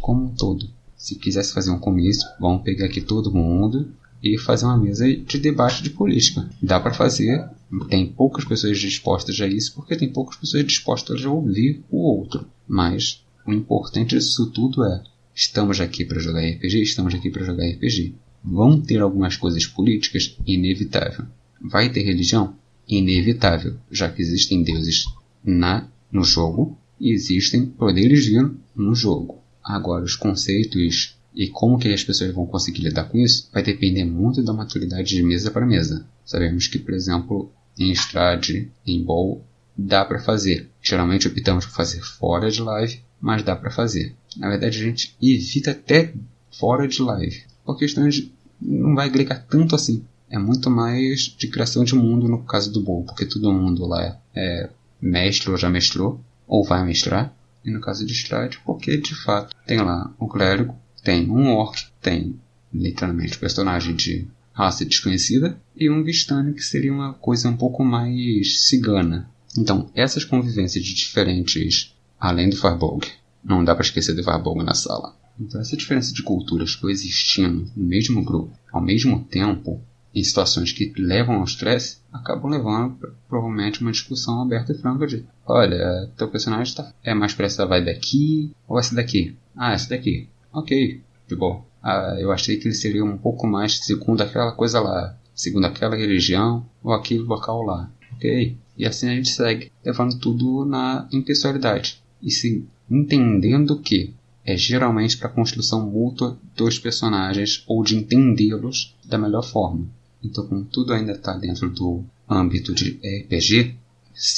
como 0.00 0.24
um 0.24 0.34
todo. 0.34 0.68
Se 0.96 1.14
quisesse 1.14 1.54
fazer 1.54 1.70
um 1.70 1.78
comício, 1.78 2.28
vamos 2.38 2.62
pegar 2.62 2.86
aqui 2.86 3.00
todo 3.00 3.32
mundo 3.32 3.88
e 4.22 4.36
fazer 4.38 4.66
uma 4.66 4.76
mesa 4.76 5.06
de 5.08 5.38
debate 5.38 5.82
de 5.82 5.90
política. 5.90 6.48
Dá 6.62 6.78
para 6.78 6.92
fazer, 6.92 7.48
tem 7.88 8.06
poucas 8.06 8.44
pessoas 8.44 8.78
dispostas 8.78 9.40
a 9.40 9.46
isso 9.46 9.74
porque 9.74 9.96
tem 9.96 10.10
poucas 10.10 10.36
pessoas 10.36 10.64
dispostas 10.64 11.24
a 11.24 11.30
ouvir 11.30 11.82
o 11.90 12.02
outro. 12.02 12.46
Mas 12.68 13.24
o 13.46 13.52
importante 13.52 14.16
disso 14.16 14.50
tudo 14.50 14.84
é: 14.84 15.02
estamos 15.34 15.80
aqui 15.80 16.04
para 16.04 16.20
jogar 16.20 16.40
RPG, 16.40 16.82
estamos 16.82 17.14
aqui 17.14 17.30
para 17.30 17.44
jogar 17.44 17.66
RPG. 17.66 18.14
Vão 18.42 18.80
ter 18.80 19.00
algumas 19.00 19.36
coisas 19.36 19.66
políticas? 19.66 20.36
Inevitável. 20.46 21.26
Vai 21.60 21.90
ter 21.90 22.02
religião? 22.02 22.54
Inevitável, 22.88 23.76
já 23.90 24.08
que 24.10 24.22
existem 24.22 24.62
deuses 24.62 25.04
na, 25.44 25.86
no 26.10 26.24
jogo 26.24 26.76
e 26.98 27.12
existem 27.12 27.66
poderes 27.66 28.24
divinos 28.24 28.56
no 28.74 28.94
jogo. 28.94 29.38
Agora, 29.62 30.04
os 30.04 30.16
conceitos 30.16 31.16
e 31.34 31.48
como 31.48 31.78
que 31.78 31.92
as 31.92 32.02
pessoas 32.02 32.34
vão 32.34 32.46
conseguir 32.46 32.82
lidar 32.82 33.04
com 33.04 33.18
isso 33.18 33.48
vai 33.52 33.62
depender 33.62 34.04
muito 34.04 34.42
da 34.42 34.52
maturidade 34.52 35.14
de 35.14 35.22
mesa 35.22 35.50
para 35.50 35.66
mesa. 35.66 36.06
Sabemos 36.24 36.66
que, 36.66 36.78
por 36.78 36.94
exemplo, 36.94 37.52
em 37.78 37.92
Strade, 37.92 38.70
em 38.86 39.02
Bowl, 39.02 39.44
dá 39.76 40.04
para 40.04 40.18
fazer. 40.18 40.68
Geralmente 40.82 41.28
optamos 41.28 41.66
por 41.66 41.74
fazer 41.74 42.00
fora 42.02 42.50
de 42.50 42.60
live, 42.60 43.00
mas 43.20 43.42
dá 43.42 43.54
para 43.54 43.70
fazer. 43.70 44.14
Na 44.36 44.48
verdade, 44.48 44.78
a 44.78 44.84
gente 44.84 45.14
evita 45.20 45.70
até 45.70 46.12
fora 46.50 46.88
de 46.88 47.00
live, 47.00 47.42
por 47.64 47.78
questões 47.78 48.30
não 48.60 48.94
vai 48.94 49.06
agregar 49.06 49.46
tanto 49.48 49.74
assim. 49.74 50.04
É 50.28 50.38
muito 50.38 50.70
mais 50.70 51.34
de 51.36 51.48
criação 51.48 51.82
de 51.82 51.94
mundo 51.94 52.28
no 52.28 52.42
caso 52.44 52.72
do 52.72 52.80
Bowl, 52.80 53.04
porque 53.04 53.26
todo 53.26 53.52
mundo 53.52 53.86
lá 53.86 54.20
é 54.34 54.70
mestre 55.00 55.50
ou 55.50 55.56
já 55.56 55.68
mestrou, 55.68 56.20
ou 56.46 56.64
vai 56.64 56.84
mestrar. 56.84 57.34
E 57.64 57.70
no 57.70 57.80
caso 57.80 58.06
de 58.06 58.12
Strade, 58.12 58.60
porque 58.64 58.96
de 58.96 59.14
fato 59.14 59.54
tem 59.66 59.78
lá 59.78 60.14
um 60.20 60.26
clérigo, 60.26 60.74
tem 61.02 61.28
um 61.28 61.52
orc, 61.52 61.86
tem 62.00 62.38
literalmente 62.72 63.38
personagem 63.38 63.94
de 63.94 64.26
raça 64.52 64.84
desconhecida 64.84 65.60
e 65.76 65.90
um 65.90 66.02
Vistani 66.02 66.54
que 66.54 66.62
seria 66.62 66.92
uma 66.92 67.14
coisa 67.14 67.48
um 67.48 67.56
pouco 67.56 67.84
mais 67.84 68.66
cigana. 68.66 69.28
Então, 69.58 69.90
essas 69.94 70.24
convivências 70.24 70.84
de 70.84 70.94
diferentes, 70.94 71.94
além 72.18 72.48
do 72.48 72.56
Farbolg, 72.56 73.04
não 73.44 73.64
dá 73.64 73.74
para 73.74 73.84
esquecer 73.84 74.14
do 74.14 74.22
Farbolg 74.22 74.62
na 74.62 74.74
sala. 74.74 75.14
Então, 75.40 75.60
essa 75.60 75.76
diferença 75.76 76.12
de 76.12 76.22
culturas 76.22 76.76
coexistindo 76.76 77.70
no 77.74 77.84
mesmo 77.84 78.22
grupo, 78.22 78.52
ao 78.70 78.82
mesmo 78.82 79.24
tempo, 79.24 79.80
em 80.14 80.22
situações 80.22 80.72
que 80.72 80.92
levam 80.98 81.36
ao 81.36 81.44
estresse, 81.44 81.98
acabam 82.12 82.50
levando 82.50 83.14
provavelmente 83.28 83.80
uma 83.80 83.92
discussão 83.92 84.42
aberta 84.42 84.72
e 84.72 84.78
franca 84.78 85.06
de 85.06 85.24
olha, 85.46 86.10
teu 86.16 86.28
personagem 86.28 86.74
tá, 86.74 86.92
é 87.02 87.14
mais 87.14 87.32
pra 87.32 87.46
essa 87.46 87.64
vibe 87.64 87.86
daqui 87.86 88.52
ou 88.68 88.78
essa 88.78 88.94
daqui? 88.94 89.36
Ah, 89.56 89.72
essa 89.72 89.88
daqui. 89.88 90.28
Ok, 90.52 91.00
de 91.28 91.36
boa. 91.36 91.64
Ah, 91.82 92.16
eu 92.18 92.30
achei 92.30 92.56
que 92.56 92.68
ele 92.68 92.74
seria 92.74 93.04
um 93.04 93.16
pouco 93.16 93.46
mais 93.46 93.78
segundo 93.78 94.20
aquela 94.20 94.52
coisa 94.52 94.80
lá, 94.80 95.16
segundo 95.34 95.64
aquela 95.64 95.96
religião 95.96 96.66
ou 96.82 96.92
aquele 96.92 97.22
local 97.22 97.62
lá. 97.62 97.90
Ok? 98.12 98.56
E 98.76 98.86
assim 98.86 99.08
a 99.08 99.14
gente 99.14 99.30
segue, 99.30 99.70
levando 99.84 100.18
tudo 100.18 100.64
na 100.64 101.08
impessoalidade. 101.12 102.02
E 102.22 102.30
se 102.30 102.66
entendendo 102.90 103.78
que 103.78 104.12
é 104.44 104.56
geralmente 104.56 105.16
para 105.16 105.28
a 105.28 105.32
construção 105.32 105.88
mútua 105.88 106.38
dos 106.56 106.78
personagens 106.78 107.62
ou 107.66 107.82
de 107.82 107.96
entendê-los 107.96 108.96
da 109.04 109.18
melhor 109.18 109.42
forma. 109.42 109.86
Então, 110.22 110.46
como 110.46 110.64
tudo 110.64 110.92
ainda 110.92 111.12
está 111.12 111.32
dentro 111.34 111.70
do 111.70 112.04
âmbito 112.28 112.74
de 112.74 113.00
RPG, 113.02 113.76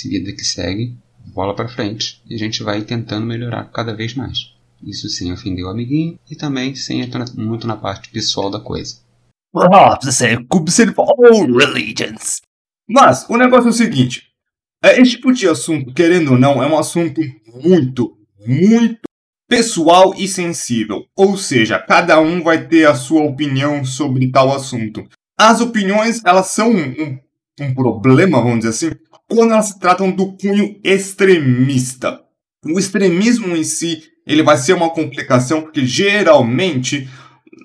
vida 0.08 0.32
que 0.32 0.44
segue, 0.44 0.96
bola 1.26 1.54
para 1.54 1.68
frente 1.68 2.22
e 2.28 2.34
a 2.34 2.38
gente 2.38 2.62
vai 2.62 2.82
tentando 2.82 3.26
melhorar 3.26 3.64
cada 3.64 3.94
vez 3.94 4.14
mais. 4.14 4.52
Isso 4.82 5.08
sem 5.08 5.32
ofender 5.32 5.64
o 5.64 5.68
amiguinho 5.68 6.18
e 6.30 6.34
também 6.34 6.74
sem 6.74 7.00
entrar 7.00 7.24
muito 7.34 7.66
na 7.66 7.76
parte 7.76 8.10
pessoal 8.10 8.50
da 8.50 8.58
coisa. 8.58 8.96
Mas 12.88 13.28
o 13.28 13.36
negócio 13.36 13.68
é 13.68 13.70
o 13.70 13.74
seguinte: 13.74 14.32
é, 14.82 15.00
esse 15.00 15.12
tipo 15.12 15.32
de 15.32 15.46
assunto, 15.48 15.92
querendo 15.92 16.32
ou 16.32 16.38
não, 16.38 16.62
é 16.62 16.66
um 16.66 16.78
assunto 16.78 17.20
muito, 17.62 18.16
muito 18.44 19.00
pessoal 19.48 20.14
e 20.16 20.26
sensível. 20.26 21.04
Ou 21.16 21.36
seja, 21.36 21.78
cada 21.78 22.20
um 22.20 22.42
vai 22.42 22.66
ter 22.66 22.86
a 22.86 22.94
sua 22.94 23.22
opinião 23.22 23.84
sobre 23.84 24.30
tal 24.30 24.54
assunto. 24.54 25.06
As 25.38 25.60
opiniões, 25.60 26.22
elas 26.24 26.46
são 26.46 26.70
um, 26.70 27.18
um 27.60 27.74
problema, 27.74 28.40
vamos 28.40 28.60
dizer 28.60 28.68
assim, 28.70 28.96
quando 29.28 29.52
elas 29.52 29.66
se 29.66 29.78
tratam 29.78 30.10
do 30.10 30.36
cunho 30.36 30.78
extremista. 30.84 32.20
O 32.64 32.78
extremismo 32.78 33.56
em 33.56 33.64
si, 33.64 34.02
ele 34.26 34.42
vai 34.42 34.56
ser 34.56 34.74
uma 34.74 34.90
complicação 34.90 35.62
porque 35.62 35.84
geralmente, 35.84 37.08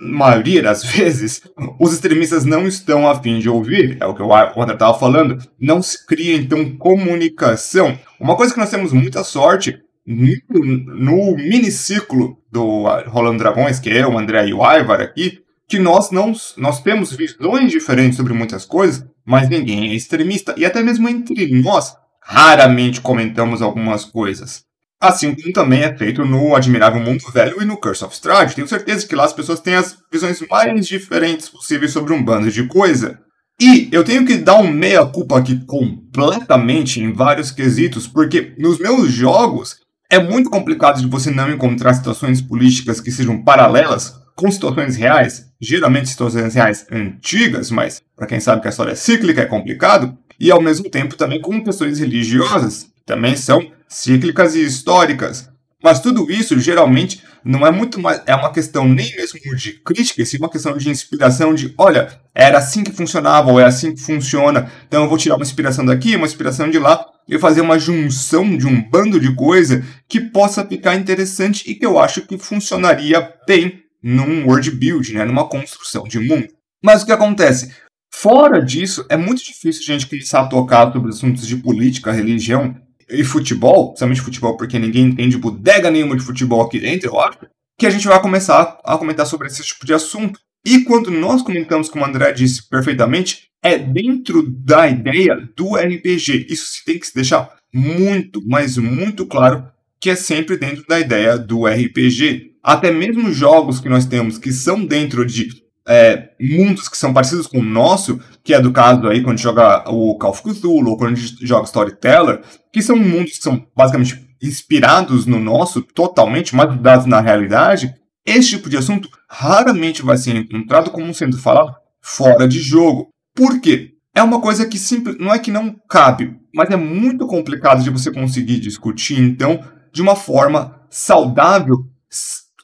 maioria 0.02 0.64
das 0.64 0.84
vezes, 0.92 1.42
os 1.80 1.94
extremistas 1.94 2.46
não 2.46 2.68
estão 2.68 3.08
a 3.08 3.22
fim 3.22 3.40
de 3.40 3.50
ouvir, 3.50 3.98
é 4.00 4.06
o 4.06 4.16
que 4.16 4.24
o 4.24 4.34
André 4.34 4.74
estava 4.74 4.98
falando, 4.98 5.38
não 5.60 5.82
se 5.82 6.06
cria 6.06 6.36
então 6.36 6.76
comunicação. 6.78 7.98
Uma 8.20 8.36
coisa 8.36 8.54
que 8.54 8.60
nós 8.60 8.72
temos 8.72 8.92
muita 8.92 9.24
sorte 9.24 9.80
no, 10.08 10.66
no 10.96 11.36
miniciclo 11.36 12.38
do 12.50 12.84
Rolando 13.08 13.40
Dragões, 13.40 13.78
que 13.78 13.90
é 13.90 14.08
o 14.08 14.18
André 14.18 14.48
e 14.48 14.54
o 14.54 14.64
Ivar 14.64 15.02
aqui, 15.02 15.40
que 15.68 15.78
nós 15.78 16.12
não 16.12 16.32
nós 16.56 16.82
temos 16.82 17.12
visões 17.12 17.70
diferentes 17.70 18.16
sobre 18.16 18.34
muitas 18.34 18.64
coisas, 18.66 19.06
mas 19.26 19.50
ninguém 19.50 19.90
é 19.92 19.94
extremista 19.94 20.56
e 20.58 20.66
até 20.66 20.82
mesmo 20.82 21.10
entre 21.10 21.62
nós 21.62 21.94
raramente 22.24 23.02
comentamos 23.02 23.62
algumas 23.62 24.06
coisas. 24.06 24.66
Assim 25.00 25.36
como 25.36 25.54
também 25.54 25.84
é 25.84 25.96
feito 25.96 26.26
no 26.26 26.56
Admirável 26.56 27.02
Mundo 27.02 27.24
Velho 27.32 27.62
e 27.62 27.66
no 27.66 27.78
Curse 27.78 28.04
of 28.04 28.16
Strahd. 28.16 28.56
Tenho 28.56 28.68
certeza 28.68 29.06
que 29.06 29.16
lá 29.16 29.26
as 29.26 29.34
pessoas 29.34 29.60
têm 29.60 29.76
as 29.76 29.96
visões 30.12 30.42
mais 30.50 30.88
diferentes 30.88 31.50
possíveis 31.50 31.92
sobre 31.92 32.14
um 32.14 32.24
bando 32.24 32.50
de 32.50 32.66
coisa. 32.66 33.20
E 33.62 33.90
eu 33.92 34.04
tenho 34.04 34.26
que 34.26 34.38
dar 34.38 34.58
um 34.58 34.72
meia-culpa 34.72 35.38
aqui 35.38 35.64
completamente 35.66 37.00
em 37.00 37.14
vários 37.14 37.52
quesitos, 37.52 38.08
porque 38.08 38.56
nos 38.58 38.80
meus 38.80 39.12
jogos 39.12 39.78
é 40.10 40.20
muito 40.20 40.50
complicado 40.50 41.02
de 41.02 41.08
você 41.08 41.32
não 41.32 41.52
encontrar 41.52 41.94
situações 41.94 42.42
políticas 42.42 43.02
que 43.02 43.12
sejam 43.12 43.44
paralelas 43.44 44.16
com 44.36 44.50
situações 44.50 44.96
reais, 44.96 45.52
geralmente 45.60 46.10
situações 46.10 46.54
reais 46.54 46.86
antigas, 46.92 47.72
mas 47.72 48.02
para 48.16 48.28
quem 48.28 48.40
sabe 48.40 48.62
que 48.62 48.68
a 48.68 48.70
história 48.70 48.92
é 48.92 48.96
cíclica 48.96 49.42
é 49.42 49.46
complicado, 49.46 50.18
e 50.40 50.52
ao 50.52 50.62
mesmo 50.62 50.90
tempo 50.90 51.18
também 51.18 51.42
com 51.42 51.64
questões 51.64 52.00
religiosas, 52.00 52.88
também 53.06 53.36
são 53.36 53.72
cíclicas 53.88 54.56
e 54.56 54.64
históricas. 54.64 55.50
Mas 55.84 56.00
tudo 56.00 56.32
isso 56.32 56.60
geralmente 56.60 57.22
não 57.44 57.66
é 57.66 57.72
muito 57.72 58.00
mais, 58.00 58.22
é 58.26 58.36
uma 58.36 58.52
questão 58.52 58.88
nem 58.88 59.16
mesmo 59.16 59.40
de 59.56 59.74
crítica, 59.74 60.26
sim 60.26 60.38
uma 60.38 60.50
questão 60.50 60.76
de 60.76 60.90
inspiração 60.90 61.54
de, 61.54 61.74
olha, 61.78 62.20
era 62.34 62.58
assim 62.58 62.84
que 62.84 62.92
funcionava 62.92 63.52
ou 63.52 63.60
é 63.60 63.64
assim 63.64 63.94
que 63.94 64.02
funciona, 64.02 64.72
então 64.88 65.04
eu 65.04 65.10
vou 65.10 65.18
tirar 65.18 65.36
uma 65.36 65.46
inspiração 65.46 65.86
daqui, 65.86 66.16
uma 66.16 66.26
inspiração 66.26 66.70
de 66.70 66.80
lá 66.80 67.06
e 67.28 67.38
fazer 67.38 67.62
uma 67.62 67.78
junção 67.78 68.58
de 68.58 68.66
um 68.66 68.82
bando 68.90 69.20
de 69.20 69.34
coisa 69.36 69.86
que 70.08 70.20
possa 70.20 70.66
ficar 70.66 70.96
interessante 70.96 71.70
e 71.70 71.76
que 71.76 71.86
eu 71.86 72.00
acho 72.00 72.22
que 72.22 72.38
funcionaria 72.38 73.34
bem 73.48 73.84
num 74.02 74.46
world 74.46 74.72
build, 74.72 75.14
né, 75.14 75.26
numa 75.26 75.48
construção 75.48 76.04
de 76.04 76.20
mundo. 76.20 76.48
Mas 76.84 77.04
o 77.04 77.06
que 77.06 77.12
acontece? 77.12 77.72
Fora 78.14 78.64
disso, 78.64 79.06
é 79.10 79.18
muito 79.18 79.44
difícil 79.44 79.84
a 79.84 79.94
gente 79.94 80.08
começar 80.08 80.42
a 80.42 80.48
tocar 80.48 80.92
sobre 80.92 81.10
assuntos 81.10 81.46
de 81.46 81.58
política, 81.58 82.12
religião 82.12 82.76
e 83.10 83.24
futebol, 83.24 83.90
principalmente 83.90 84.22
futebol, 84.22 84.58
porque 84.58 84.80
ninguém 84.80 85.06
entende 85.06 85.38
bodega 85.38 85.90
nenhuma 85.90 86.16
de 86.16 86.24
futebol 86.24 86.62
aqui 86.62 86.80
dentro, 86.80 87.10
eu 87.10 87.20
acho, 87.20 87.40
que 87.78 87.86
a 87.86 87.90
gente 87.90 88.08
vai 88.08 88.22
começar 88.22 88.80
a 88.84 88.98
comentar 88.98 89.26
sobre 89.26 89.48
esse 89.48 89.64
tipo 89.64 89.86
de 89.86 89.94
assunto. 89.94 90.40
E 90.66 90.84
quando 90.84 91.12
nós 91.12 91.42
comentamos, 91.42 91.90
como 91.90 92.04
o 92.04 92.08
André 92.08 92.34
disse 92.34 92.68
perfeitamente, 92.68 93.48
é 93.64 93.78
dentro 93.78 94.44
da 94.44 94.88
ideia 94.88 95.50
do 95.56 95.76
RPG. 95.76 96.48
Isso 96.50 96.84
tem 96.86 97.00
que 97.00 97.08
se 97.08 97.16
deixar 97.16 97.50
muito, 97.74 98.42
mas 98.46 98.78
muito 98.78 99.26
claro 99.26 99.68
que 100.00 100.10
é 100.10 100.16
sempre 100.16 100.58
dentro 100.58 100.86
da 100.88 101.00
ideia 101.00 101.38
do 101.38 101.66
RPG. 101.66 102.54
Até 102.64 102.92
mesmo 102.92 103.32
jogos 103.32 103.80
que 103.80 103.90
nós 103.90 104.06
temos 104.06 104.38
que 104.38 104.52
são 104.52 104.84
dentro 104.86 105.26
de 105.26 105.50
é, 105.88 106.32
mundos 106.40 106.90
que 106.90 106.98
são 106.98 107.14
parecidos 107.14 107.48
com 107.48 107.60
o 107.60 107.64
nosso, 107.64 108.20
que 108.44 108.54
é 108.54 108.62
do 108.62 108.72
caso 108.72 109.08
aí 109.08 109.24
quando 109.24 109.40
joga 109.40 109.90
o 109.90 110.18
Call 110.18 110.32
of 110.32 110.44
Cthulhu 110.44 110.92
ou 110.92 110.98
quando 110.98 111.14
a 111.14 111.16
gente 111.16 111.46
joga 111.46 111.66
Storyteller, 111.66 112.42
que 112.74 112.82
são 112.82 112.98
mundos 112.98 113.38
que 113.38 113.44
são 113.44 113.66
basicamente 113.76 114.28
inspirados 114.42 115.26
no 115.26 115.40
nosso, 115.40 115.82
totalmente, 115.82 116.56
mas 116.56 116.80
dados 116.80 117.06
na 117.06 117.22
realidade, 117.22 117.94
esse 118.26 118.50
tipo 118.50 118.70
de 118.70 118.78
assunto 118.78 119.10
raramente 119.30 120.02
vai 120.02 120.18
ser 120.18 120.36
encontrado 120.36 120.92
como 120.92 121.14
sendo 121.14 121.38
falado 121.38 121.74
fora 122.02 122.48
de 122.48 122.60
jogo. 122.60 123.10
Por 123.34 123.60
quê? 123.62 123.94
É 124.14 124.22
uma 124.22 124.42
coisa 124.42 124.66
que 124.66 124.78
simples, 124.78 125.18
não 125.20 125.34
é 125.34 125.40
que 125.40 125.52
não 125.52 125.76
cabe, 125.90 126.36
mas 126.54 126.70
é 126.70 126.76
muito 126.76 127.26
complicado 127.28 127.84
de 127.84 127.90
você 127.90 128.12
conseguir 128.12 128.60
discutir, 128.60 129.20
então, 129.20 129.64
de 129.94 130.02
uma 130.02 130.16
forma 130.16 130.82
saudável 130.90 131.78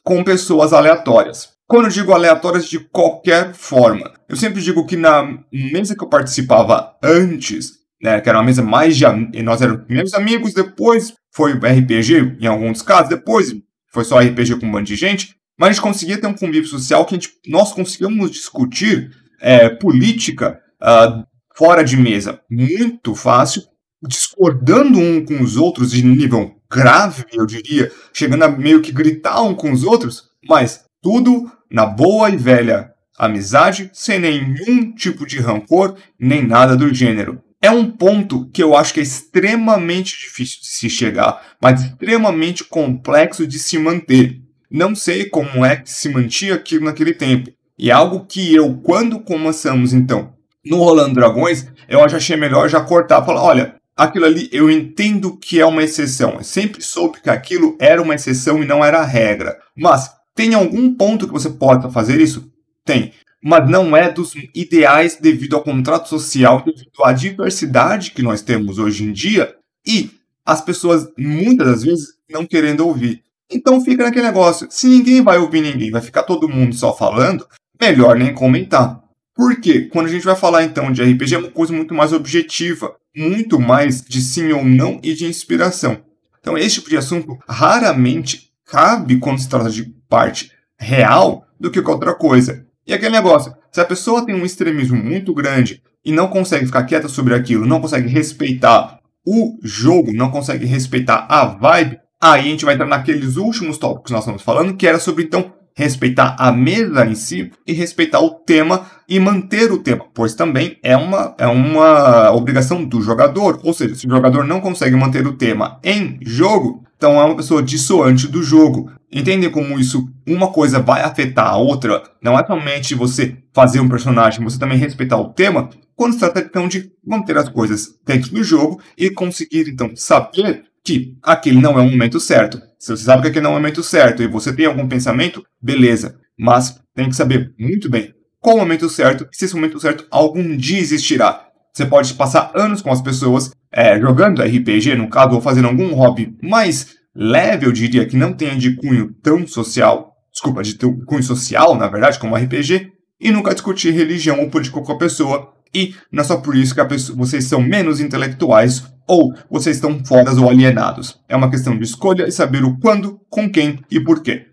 com 0.02 0.22
pessoas 0.24 0.72
aleatórias. 0.72 1.53
Quando 1.66 1.86
eu 1.86 1.90
digo 1.90 2.12
aleatórias 2.12 2.66
de 2.66 2.78
qualquer 2.78 3.54
forma, 3.54 4.12
eu 4.28 4.36
sempre 4.36 4.60
digo 4.60 4.84
que 4.86 4.96
na 4.96 5.38
mesa 5.50 5.96
que 5.96 6.04
eu 6.04 6.08
participava 6.08 6.94
antes, 7.02 7.72
né, 8.00 8.20
que 8.20 8.28
era 8.28 8.38
uma 8.38 8.44
mesa 8.44 8.62
mais 8.62 8.96
de 8.96 9.04
nós 9.42 9.62
éramos 9.62 9.84
primeiros 9.84 10.12
amigos, 10.12 10.52
depois 10.52 11.14
foi 11.32 11.52
RPG 11.52 12.36
em 12.40 12.46
alguns 12.46 12.82
casos, 12.82 13.08
depois 13.08 13.54
foi 13.90 14.04
só 14.04 14.20
RPG 14.20 14.56
com 14.56 14.66
um 14.66 14.70
monte 14.70 14.88
de 14.88 14.96
gente, 14.96 15.36
mas 15.58 15.70
a 15.70 15.72
gente 15.72 15.82
conseguia 15.82 16.20
ter 16.20 16.26
um 16.26 16.34
convívio 16.34 16.68
social 16.68 17.04
que 17.06 17.14
gente, 17.14 17.30
nós 17.46 17.72
conseguíamos 17.72 18.30
discutir 18.30 19.10
é, 19.40 19.68
política 19.70 20.60
uh, 20.82 21.24
fora 21.56 21.82
de 21.82 21.96
mesa 21.96 22.40
muito 22.50 23.14
fácil, 23.14 23.62
discordando 24.02 24.98
um 24.98 25.24
com 25.24 25.40
os 25.42 25.56
outros 25.56 25.92
de 25.92 26.04
nível 26.04 26.56
grave, 26.70 27.24
eu 27.32 27.46
diria, 27.46 27.90
chegando 28.12 28.42
a 28.42 28.48
meio 28.48 28.82
que 28.82 28.92
gritar 28.92 29.40
um 29.42 29.54
com 29.54 29.72
os 29.72 29.84
outros, 29.84 30.24
mas 30.46 30.83
tudo 31.04 31.52
na 31.70 31.84
boa 31.84 32.30
e 32.30 32.36
velha 32.38 32.90
amizade, 33.18 33.90
sem 33.92 34.18
nenhum 34.18 34.90
tipo 34.94 35.26
de 35.26 35.38
rancor, 35.38 35.96
nem 36.18 36.42
nada 36.42 36.74
do 36.74 36.92
gênero. 36.92 37.42
É 37.60 37.70
um 37.70 37.90
ponto 37.90 38.48
que 38.50 38.62
eu 38.62 38.74
acho 38.74 38.94
que 38.94 39.00
é 39.00 39.02
extremamente 39.02 40.18
difícil 40.18 40.60
de 40.62 40.66
se 40.66 40.88
chegar, 40.88 41.42
mas 41.60 41.82
extremamente 41.82 42.64
complexo 42.64 43.46
de 43.46 43.58
se 43.58 43.78
manter. 43.78 44.40
Não 44.70 44.94
sei 44.94 45.26
como 45.26 45.62
é 45.62 45.76
que 45.76 45.90
se 45.90 46.08
mantinha 46.08 46.54
aquilo 46.54 46.86
naquele 46.86 47.12
tempo. 47.12 47.50
E 47.78 47.90
é 47.90 47.92
algo 47.92 48.24
que 48.24 48.54
eu, 48.54 48.74
quando 48.82 49.20
começamos 49.20 49.92
então 49.92 50.32
no 50.64 50.78
Rolando 50.78 51.14
Dragões, 51.14 51.66
eu 51.86 52.08
já 52.08 52.16
achei 52.16 52.36
melhor 52.36 52.68
já 52.68 52.80
cortar, 52.80 53.24
falar, 53.24 53.42
olha, 53.42 53.74
aquilo 53.94 54.24
ali 54.24 54.48
eu 54.50 54.70
entendo 54.70 55.36
que 55.36 55.60
é 55.60 55.66
uma 55.66 55.82
exceção. 55.82 56.36
Eu 56.38 56.44
sempre 56.44 56.82
soube 56.82 57.20
que 57.20 57.28
aquilo 57.28 57.76
era 57.78 58.00
uma 58.00 58.14
exceção 58.14 58.62
e 58.62 58.66
não 58.66 58.82
era 58.82 59.00
a 59.00 59.04
regra. 59.04 59.58
Mas 59.76 60.10
tem 60.34 60.54
algum 60.54 60.94
ponto 60.94 61.26
que 61.26 61.32
você 61.32 61.50
possa 61.50 61.90
fazer 61.90 62.20
isso? 62.20 62.50
Tem 62.84 63.12
mas 63.44 63.68
não 63.68 63.94
é 63.94 64.10
dos 64.10 64.32
ideais 64.54 65.18
devido 65.20 65.54
ao 65.54 65.62
contrato 65.62 66.08
social, 66.08 66.64
devido 66.64 67.04
à 67.04 67.12
diversidade 67.12 68.12
que 68.12 68.22
nós 68.22 68.40
temos 68.40 68.78
hoje 68.78 69.04
em 69.04 69.12
dia 69.12 69.54
e 69.86 70.10
as 70.46 70.62
pessoas 70.62 71.06
muitas 71.18 71.66
das 71.66 71.82
vezes 71.82 72.06
não 72.30 72.46
querendo 72.46 72.86
ouvir. 72.86 73.22
Então 73.50 73.82
fica 73.82 74.04
naquele 74.04 74.24
negócio, 74.26 74.66
se 74.70 74.86
ninguém 74.86 75.22
vai 75.22 75.36
ouvir 75.36 75.60
ninguém, 75.60 75.90
vai 75.90 76.00
ficar 76.00 76.22
todo 76.22 76.48
mundo 76.48 76.74
só 76.74 76.96
falando, 76.96 77.46
melhor 77.78 78.16
nem 78.16 78.32
comentar. 78.32 79.04
Por 79.34 79.60
quê? 79.60 79.90
Quando 79.92 80.06
a 80.06 80.10
gente 80.10 80.24
vai 80.24 80.34
falar 80.34 80.64
então 80.64 80.90
de 80.90 81.02
RPG 81.02 81.34
é 81.34 81.38
uma 81.38 81.50
coisa 81.50 81.72
muito 81.74 81.92
mais 81.92 82.14
objetiva, 82.14 82.96
muito 83.14 83.60
mais 83.60 84.00
de 84.00 84.22
sim 84.22 84.52
ou 84.52 84.64
não 84.64 84.98
e 85.02 85.12
de 85.12 85.26
inspiração. 85.26 86.00
Então 86.40 86.56
esse 86.56 86.76
tipo 86.76 86.88
de 86.88 86.96
assunto 86.96 87.38
raramente 87.46 88.50
cabe 88.66 89.18
quando 89.18 89.40
se 89.40 89.48
trata 89.48 89.70
de 89.70 89.84
parte 90.08 90.50
real 90.78 91.46
do 91.58 91.70
que 91.70 91.82
qualquer 91.82 92.08
outra 92.08 92.14
coisa. 92.14 92.66
E 92.86 92.92
aquele 92.92 93.12
negócio, 93.12 93.54
se 93.72 93.80
a 93.80 93.84
pessoa 93.84 94.24
tem 94.24 94.34
um 94.34 94.44
extremismo 94.44 94.96
muito 94.96 95.32
grande 95.32 95.82
e 96.04 96.12
não 96.12 96.28
consegue 96.28 96.66
ficar 96.66 96.84
quieta 96.84 97.08
sobre 97.08 97.34
aquilo, 97.34 97.66
não 97.66 97.80
consegue 97.80 98.08
respeitar 98.08 98.98
o 99.26 99.58
jogo, 99.62 100.12
não 100.12 100.30
consegue 100.30 100.66
respeitar 100.66 101.26
a 101.28 101.46
vibe, 101.46 101.98
aí 102.20 102.40
a 102.40 102.44
gente 102.44 102.64
vai 102.64 102.74
entrar 102.74 102.86
naqueles 102.86 103.36
últimos 103.36 103.78
tópicos 103.78 104.08
que 104.08 104.12
nós 104.12 104.22
estamos 104.22 104.42
falando, 104.42 104.76
que 104.76 104.86
era 104.86 104.98
sobre 104.98 105.24
então 105.24 105.52
respeitar 105.76 106.36
a 106.38 106.52
mesa 106.52 107.04
em 107.04 107.14
si 107.14 107.50
e 107.66 107.72
respeitar 107.72 108.20
o 108.20 108.30
tema 108.30 108.86
e 109.08 109.18
manter 109.18 109.72
o 109.72 109.78
tema, 109.78 110.06
pois 110.14 110.34
também 110.34 110.78
é 110.82 110.96
uma, 110.96 111.34
é 111.36 111.46
uma 111.46 112.30
obrigação 112.32 112.84
do 112.84 113.00
jogador. 113.02 113.60
Ou 113.64 113.74
seja, 113.74 113.94
se 113.94 114.06
o 114.06 114.10
jogador 114.10 114.44
não 114.44 114.60
consegue 114.60 114.94
manter 114.94 115.26
o 115.26 115.36
tema 115.36 115.80
em 115.82 116.18
jogo, 116.22 116.84
então 117.04 117.20
é 117.20 117.24
uma 117.26 117.36
pessoa 117.36 117.62
dissoante 117.62 118.26
do 118.26 118.42
jogo. 118.42 118.90
Entendem 119.12 119.50
como 119.50 119.78
isso, 119.78 120.08
uma 120.26 120.50
coisa 120.50 120.80
vai 120.80 121.02
afetar 121.02 121.48
a 121.48 121.58
outra? 121.58 122.02
Não 122.22 122.38
é 122.38 122.46
somente 122.46 122.94
você 122.94 123.36
fazer 123.52 123.78
um 123.78 123.88
personagem, 123.90 124.42
você 124.42 124.58
também 124.58 124.78
respeitar 124.78 125.18
o 125.18 125.34
tema. 125.34 125.68
Quando 125.94 126.14
se 126.14 126.18
trata 126.20 126.40
então 126.40 126.66
de 126.66 126.90
manter 127.06 127.36
as 127.36 127.50
coisas 127.50 127.94
dentro 128.06 128.30
do 128.30 128.42
jogo 128.42 128.80
e 128.96 129.10
conseguir 129.10 129.68
então 129.68 129.94
saber 129.94 130.64
que 130.82 131.14
aquele 131.22 131.60
não 131.60 131.78
é 131.78 131.82
o 131.82 131.90
momento 131.90 132.18
certo. 132.18 132.58
Se 132.78 132.96
você 132.96 133.04
sabe 133.04 133.20
que 133.20 133.28
aquele 133.28 133.44
não 133.44 133.50
é 133.50 133.56
o 133.56 133.58
momento 133.58 133.82
certo 133.82 134.22
e 134.22 134.26
você 134.26 134.50
tem 134.50 134.64
algum 134.64 134.88
pensamento, 134.88 135.44
beleza. 135.60 136.18
Mas 136.38 136.80
tem 136.94 137.10
que 137.10 137.14
saber 137.14 137.52
muito 137.58 137.90
bem 137.90 138.14
qual 138.40 138.56
o 138.56 138.60
momento 138.60 138.88
certo 138.88 139.28
e 139.30 139.36
se 139.36 139.44
esse 139.44 139.54
momento 139.54 139.78
certo 139.78 140.06
algum 140.10 140.56
dia 140.56 140.78
existirá. 140.78 141.48
Você 141.74 141.84
pode 141.84 142.14
passar 142.14 142.50
anos 142.54 142.80
com 142.80 142.90
as 142.90 143.02
pessoas 143.02 143.50
é, 143.74 143.98
jogando 144.00 144.40
RPG, 144.40 144.94
no 144.94 145.08
caso, 145.08 145.34
ou 145.34 145.40
fazendo 145.40 145.66
algum 145.66 145.92
hobby 145.94 146.36
mais 146.40 146.94
leve, 147.14 147.66
eu 147.66 147.72
diria, 147.72 148.06
que 148.06 148.16
não 148.16 148.32
tenha 148.32 148.56
de 148.56 148.76
cunho 148.76 149.12
tão 149.22 149.46
social, 149.46 150.12
desculpa, 150.32 150.62
de 150.62 150.76
cunho 151.04 151.22
social, 151.22 151.74
na 151.74 151.88
verdade, 151.88 152.18
como 152.18 152.36
RPG, 152.36 152.92
e 153.20 153.30
nunca 153.32 153.52
discutir 153.52 153.92
religião 153.92 154.40
ou 154.40 154.48
política 154.48 154.80
com 154.80 154.92
a 154.92 154.98
pessoa, 154.98 155.52
e 155.74 155.94
não 156.12 156.22
é 156.22 156.24
só 156.24 156.36
por 156.36 156.54
isso 156.54 156.74
que 156.74 156.84
pessoa, 156.84 157.18
vocês 157.18 157.44
são 157.44 157.60
menos 157.60 158.00
intelectuais 158.00 158.84
ou 159.08 159.34
vocês 159.50 159.76
estão 159.76 160.04
fodas 160.04 160.38
ou 160.38 160.48
alienados. 160.48 161.18
É 161.28 161.34
uma 161.34 161.50
questão 161.50 161.76
de 161.76 161.82
escolha 161.82 162.28
e 162.28 162.32
saber 162.32 162.64
o 162.64 162.78
quando, 162.78 163.20
com 163.28 163.50
quem 163.50 163.80
e 163.90 163.98
por 163.98 164.22
quê. 164.22 164.46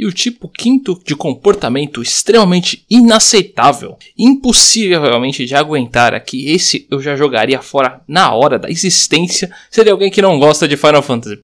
E 0.00 0.06
o 0.06 0.12
tipo 0.14 0.48
quinto 0.48 0.98
de 1.04 1.14
comportamento 1.14 2.00
extremamente 2.00 2.86
inaceitável, 2.88 3.98
impossível 4.16 5.02
realmente 5.02 5.44
de 5.44 5.54
aguentar 5.54 6.14
aqui, 6.14 6.50
esse 6.50 6.88
eu 6.90 7.02
já 7.02 7.14
jogaria 7.14 7.60
fora 7.60 8.00
na 8.08 8.34
hora 8.34 8.58
da 8.58 8.70
existência, 8.70 9.54
seria 9.70 9.92
alguém 9.92 10.10
que 10.10 10.22
não 10.22 10.38
gosta 10.38 10.66
de 10.66 10.74
Final 10.74 11.02
Fantasy. 11.02 11.40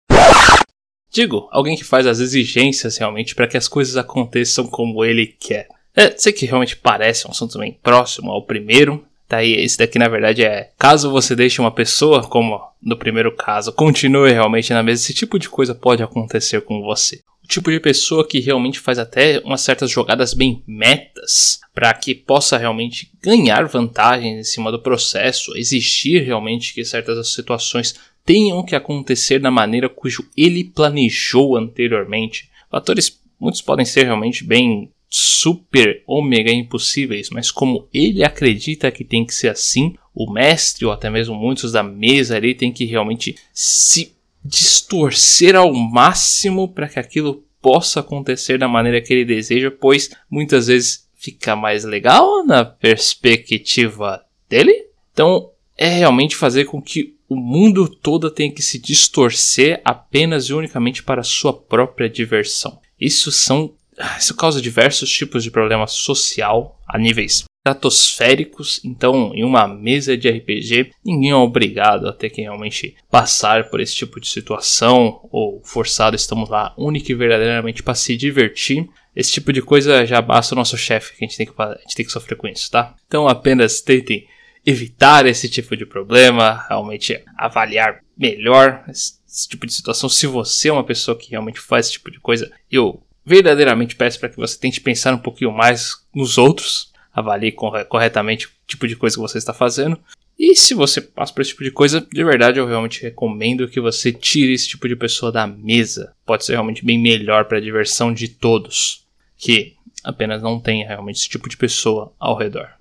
Digo, 1.12 1.46
alguém 1.52 1.76
que 1.76 1.84
faz 1.84 2.07
as 2.07 2.18
exigências 2.18 2.96
realmente 2.96 3.34
para 3.34 3.46
que 3.46 3.59
as 3.59 3.68
coisas 3.68 3.94
aconteçam 3.94 4.66
como 4.66 5.04
ele 5.04 5.26
quer. 5.26 5.68
É, 5.94 6.16
sei 6.16 6.32
que 6.32 6.46
realmente 6.46 6.78
parece 6.78 7.28
um 7.28 7.32
assunto 7.32 7.59
bem 7.59 7.78
próximo 7.82 8.30
ao 8.30 8.46
primeiro. 8.46 9.04
Daí, 9.28 9.52
esse 9.52 9.76
daqui 9.76 9.98
na 9.98 10.09
verdade 10.09 10.42
é 10.42 10.70
caso 10.78 11.11
você 11.11 11.36
deixe 11.36 11.61
uma 11.61 11.70
pessoa, 11.70 12.26
como 12.26 12.59
no 12.82 12.96
primeiro 12.96 13.34
caso, 13.36 13.70
continue 13.70 14.32
realmente 14.32 14.72
na 14.72 14.82
mesa, 14.82 15.02
esse 15.02 15.12
tipo 15.12 15.38
de 15.38 15.50
coisa 15.50 15.74
pode 15.74 16.02
acontecer 16.02 16.62
com 16.62 16.80
você. 16.80 17.20
Tipo 17.49 17.70
de 17.70 17.78
pessoa 17.78 18.26
que 18.26 18.40
realmente 18.40 18.80
faz 18.80 18.99
até 18.99 19.40
umas 19.40 19.61
certas 19.61 19.90
jogadas 19.90 20.34
bem 20.34 20.62
metas 20.66 21.61
para 21.74 21.92
que 21.94 22.14
possa 22.14 22.57
realmente 22.57 23.11
ganhar 23.22 23.66
vantagens 23.66 24.38
em 24.38 24.44
cima 24.44 24.72
do 24.72 24.80
processo, 24.80 25.57
existir 25.57 26.22
realmente 26.22 26.74
que 26.74 26.84
certas 26.84 27.32
situações 27.32 27.94
tenham 28.24 28.64
que 28.64 28.74
acontecer 28.74 29.38
da 29.38 29.51
maneira 29.51 29.88
cujo 29.88 30.28
ele 30.36 30.64
planejou 30.64 31.57
anteriormente. 31.57 32.51
Fatores 32.70 33.20
muitos 33.38 33.62
podem 33.62 33.86
ser 33.86 34.05
realmente 34.05 34.42
bem 34.42 34.90
super 35.09 36.03
ômega 36.07 36.51
impossíveis, 36.51 37.30
mas 37.30 37.51
como 37.51 37.88
ele 37.94 38.24
acredita 38.24 38.90
que 38.90 39.05
tem 39.05 39.24
que 39.24 39.34
ser 39.34 39.49
assim, 39.49 39.94
o 40.14 40.30
mestre 40.32 40.84
ou 40.84 40.92
até 40.92 41.09
mesmo 41.09 41.34
muitos 41.34 41.72
da 41.72 41.82
mesa 41.82 42.36
ali 42.36 42.55
tem 42.55 42.72
que 42.72 42.84
realmente 42.84 43.36
se 43.53 44.16
distorcer 44.47 45.57
ao 45.57 45.72
máximo 45.72 46.68
para 46.68 46.88
que 46.88 46.99
aquilo 46.99 47.44
possa 47.61 48.01
acontecer 48.01 48.59
da 48.59 48.68
maneira 48.68 49.01
que 49.01 49.12
ele 49.12 49.24
deseja, 49.24 49.70
pois 49.70 50.11
muitas 50.30 50.68
vezes 50.68 51.09
fica 51.14 51.57
mais 51.57 51.84
legal 51.84 52.44
na 52.47 52.64
perspectiva 52.64 54.24
dele. 54.49 54.86
Então, 55.12 55.51
é 55.76 55.88
realmente 55.88 56.36
fazer 56.36 56.64
com 56.66 56.80
que 56.80 57.16
o 57.28 57.34
mundo 57.34 57.88
todo 57.88 58.30
tenha 58.30 58.53
que 58.53 58.62
se 58.62 58.78
distorcer 58.78 59.80
apenas 59.84 60.44
e 60.44 60.53
unicamente 60.53 61.03
para 61.03 61.24
sua 61.24 61.53
própria 61.53 62.09
diversão. 62.09 62.78
Isso 63.01 63.32
são 63.32 63.74
isso 64.18 64.34
causa 64.34 64.61
diversos 64.61 65.11
tipos 65.11 65.42
de 65.42 65.51
problema 65.51 65.86
social 65.86 66.78
a 66.86 66.99
níveis 66.99 67.44
estratosféricos. 67.67 68.81
Então, 68.85 69.33
em 69.35 69.45
uma 69.45 69.67
mesa 69.67 70.17
de 70.17 70.29
RPG, 70.29 70.93
ninguém 71.05 71.31
é 71.31 71.35
obrigado 71.35 72.09
a 72.09 72.12
ter 72.12 72.31
que 72.31 72.43
realmente 72.43 72.95
passar 73.11 73.69
por 73.69 73.81
esse 73.81 73.95
tipo 73.95 74.21
de 74.21 74.29
situação 74.29 75.27
ou 75.31 75.61
forçado. 75.64 76.14
Estamos 76.14 76.49
lá 76.49 76.75
única 76.79 77.11
e 77.11 77.14
verdadeiramente 77.14 77.83
para 77.83 77.95
se 77.95 78.17
divertir. 78.17 78.89
Esse 79.14 79.33
tipo 79.33 79.53
de 79.53 79.62
coisa 79.62 80.07
já 80.07 80.21
basta 80.21 80.55
o 80.55 80.59
nosso 80.59 80.77
chefe 80.77 81.17
que 81.17 81.25
a 81.25 81.27
gente, 81.27 81.37
tem 81.37 81.47
que 81.47 81.53
a 81.57 81.79
gente 81.81 81.97
tem 81.97 82.07
que 82.07 82.12
sofrer 82.12 82.37
com 82.37 82.47
isso, 82.47 82.71
tá? 82.71 82.95
Então, 83.07 83.27
apenas 83.27 83.81
tentem 83.81 84.27
evitar 84.64 85.27
esse 85.27 85.49
tipo 85.49 85.77
de 85.77 85.87
problema, 85.87 86.64
realmente 86.69 87.23
avaliar 87.37 88.01
melhor 88.17 88.85
esse, 88.89 89.14
esse 89.27 89.49
tipo 89.49 89.67
de 89.67 89.73
situação. 89.73 90.09
Se 90.09 90.27
você 90.27 90.69
é 90.69 90.73
uma 90.73 90.85
pessoa 90.85 91.17
que 91.17 91.31
realmente 91.31 91.61
faz 91.61 91.87
esse 91.87 91.95
tipo 91.95 92.11
de 92.11 92.21
coisa, 92.21 92.51
eu 92.71 93.03
verdadeiramente 93.25 93.97
peço 93.97 94.21
para 94.21 94.29
que 94.29 94.37
você 94.37 94.59
tente 94.59 94.81
pensar 94.81 95.14
um 95.14 95.19
pouquinho 95.19 95.51
mais 95.51 95.95
nos 96.14 96.37
outros, 96.37 96.93
avalie 97.17 97.51
corretamente 97.89 98.47
o 98.47 98.51
tipo 98.67 98.87
de 98.87 98.95
coisa 98.95 99.17
que 99.17 99.23
você 99.23 99.39
está 99.39 99.55
fazendo. 99.55 99.99
E 100.39 100.55
se 100.55 100.75
você 100.75 101.01
passa 101.01 101.33
por 101.33 101.41
esse 101.41 101.51
tipo 101.51 101.64
de 101.64 101.71
coisa, 101.71 102.07
de 102.12 102.23
verdade 102.23 102.59
eu 102.59 102.67
realmente 102.67 103.03
recomendo 103.03 103.67
que 103.67 103.81
você 103.81 104.12
tire 104.12 104.53
esse 104.53 104.69
tipo 104.69 104.87
de 104.87 104.95
pessoa 104.95 105.33
da 105.33 105.47
mesa. 105.47 106.12
Pode 106.27 106.45
ser 106.45 106.53
realmente 106.53 106.85
bem 106.85 106.99
melhor 106.99 107.47
para 107.47 107.57
a 107.57 107.61
diversão 107.61 108.12
de 108.12 108.29
todos, 108.29 109.07
que 109.39 109.75
apenas 110.05 110.43
não 110.43 110.61
tenha 110.61 110.87
realmente 110.87 111.17
esse 111.17 111.29
tipo 111.29 111.49
de 111.49 111.57
pessoa 111.57 112.12
ao 112.21 112.37
redor 112.37 112.77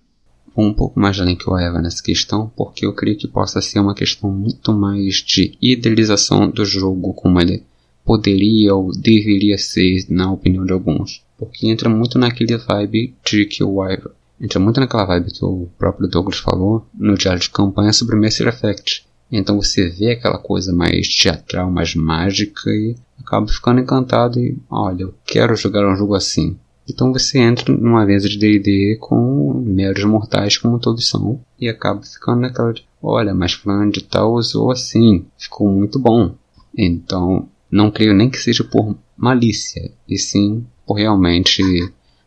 um 0.58 0.74
pouco 0.74 1.00
mais 1.00 1.20
além 1.20 1.36
que 1.36 1.50
o 1.50 1.58
Eva 1.58 1.82
nessa 1.82 2.02
questão, 2.02 2.50
porque 2.56 2.86
eu 2.86 2.94
creio 2.94 3.18
que 3.18 3.28
possa 3.28 3.62
ser 3.62 3.80
uma 3.80 3.94
questão 3.94 4.32
muito 4.32 4.72
mais 4.72 5.16
de 5.16 5.58
idealização 5.62 6.50
do 6.50 6.64
jogo 6.64 7.14
como 7.14 7.42
ele 7.42 7.62
poderia 8.06 8.74
ou 8.74 8.92
deveria 8.92 9.58
ser, 9.58 10.06
na 10.10 10.32
opinião 10.32 10.66
de 10.66 10.72
alguns. 10.72 11.24
Porque 11.38 11.68
entra 11.68 11.90
muito 11.90 12.18
naquele 12.18 12.56
vibe 12.56 13.14
de 13.26 13.46
que 13.46 13.64
o 13.64 13.84
Eva 13.84 14.16
entra 14.40 14.60
muito 14.60 14.80
naquela 14.80 15.06
vibe 15.06 15.32
que 15.32 15.44
o 15.44 15.68
próprio 15.78 16.08
Douglas 16.08 16.40
falou 16.40 16.86
no 16.94 17.16
diário 17.16 17.40
de 17.40 17.50
campanha 17.50 17.94
sobre 17.94 18.16
Mass 18.16 18.40
Effect. 18.40 19.06
Então 19.32 19.56
você 19.56 19.90
vê 19.90 20.12
aquela 20.12 20.38
coisa 20.38 20.72
mais 20.72 21.08
teatral, 21.08 21.72
mais 21.72 21.96
mágica 21.96 22.70
e 22.70 22.96
acaba 23.20 23.48
ficando 23.48 23.82
encantado 23.82 24.40
e 24.40 24.58
olha, 24.70 25.04
eu 25.04 25.14
quero 25.26 25.56
jogar 25.56 25.88
um 25.88 25.96
jogo 25.96 26.16
assim. 26.16 26.58
Então 26.88 27.12
você 27.12 27.40
entra 27.40 27.74
numa 27.74 28.06
mesa 28.06 28.30
de 28.30 28.38
D&D 28.38 28.98
com 29.00 29.64
meros 29.66 30.04
mortais 30.04 30.58
como 30.58 30.80
todos 30.80 31.08
são 31.10 31.42
e 31.60 31.68
acaba 31.68 32.04
ficando 32.04 32.42
naquela 32.42 32.72
de, 32.72 32.86
olha, 33.02 33.34
mas 33.34 33.54
fulano 33.54 33.92
de 33.92 34.04
tal 34.04 34.34
usou 34.34 34.72
assim, 34.72 35.26
ficou 35.38 35.68
muito 35.68 35.98
bom. 35.98 36.36
Então, 36.78 37.50
não 37.72 37.90
creio 37.90 38.14
nem 38.14 38.30
que 38.30 38.38
seja 38.38 38.64
por 38.64 38.96
malícia, 39.18 39.92
e 40.08 40.18
sim 40.18 40.66
por 40.86 40.96
realmente 40.96 41.64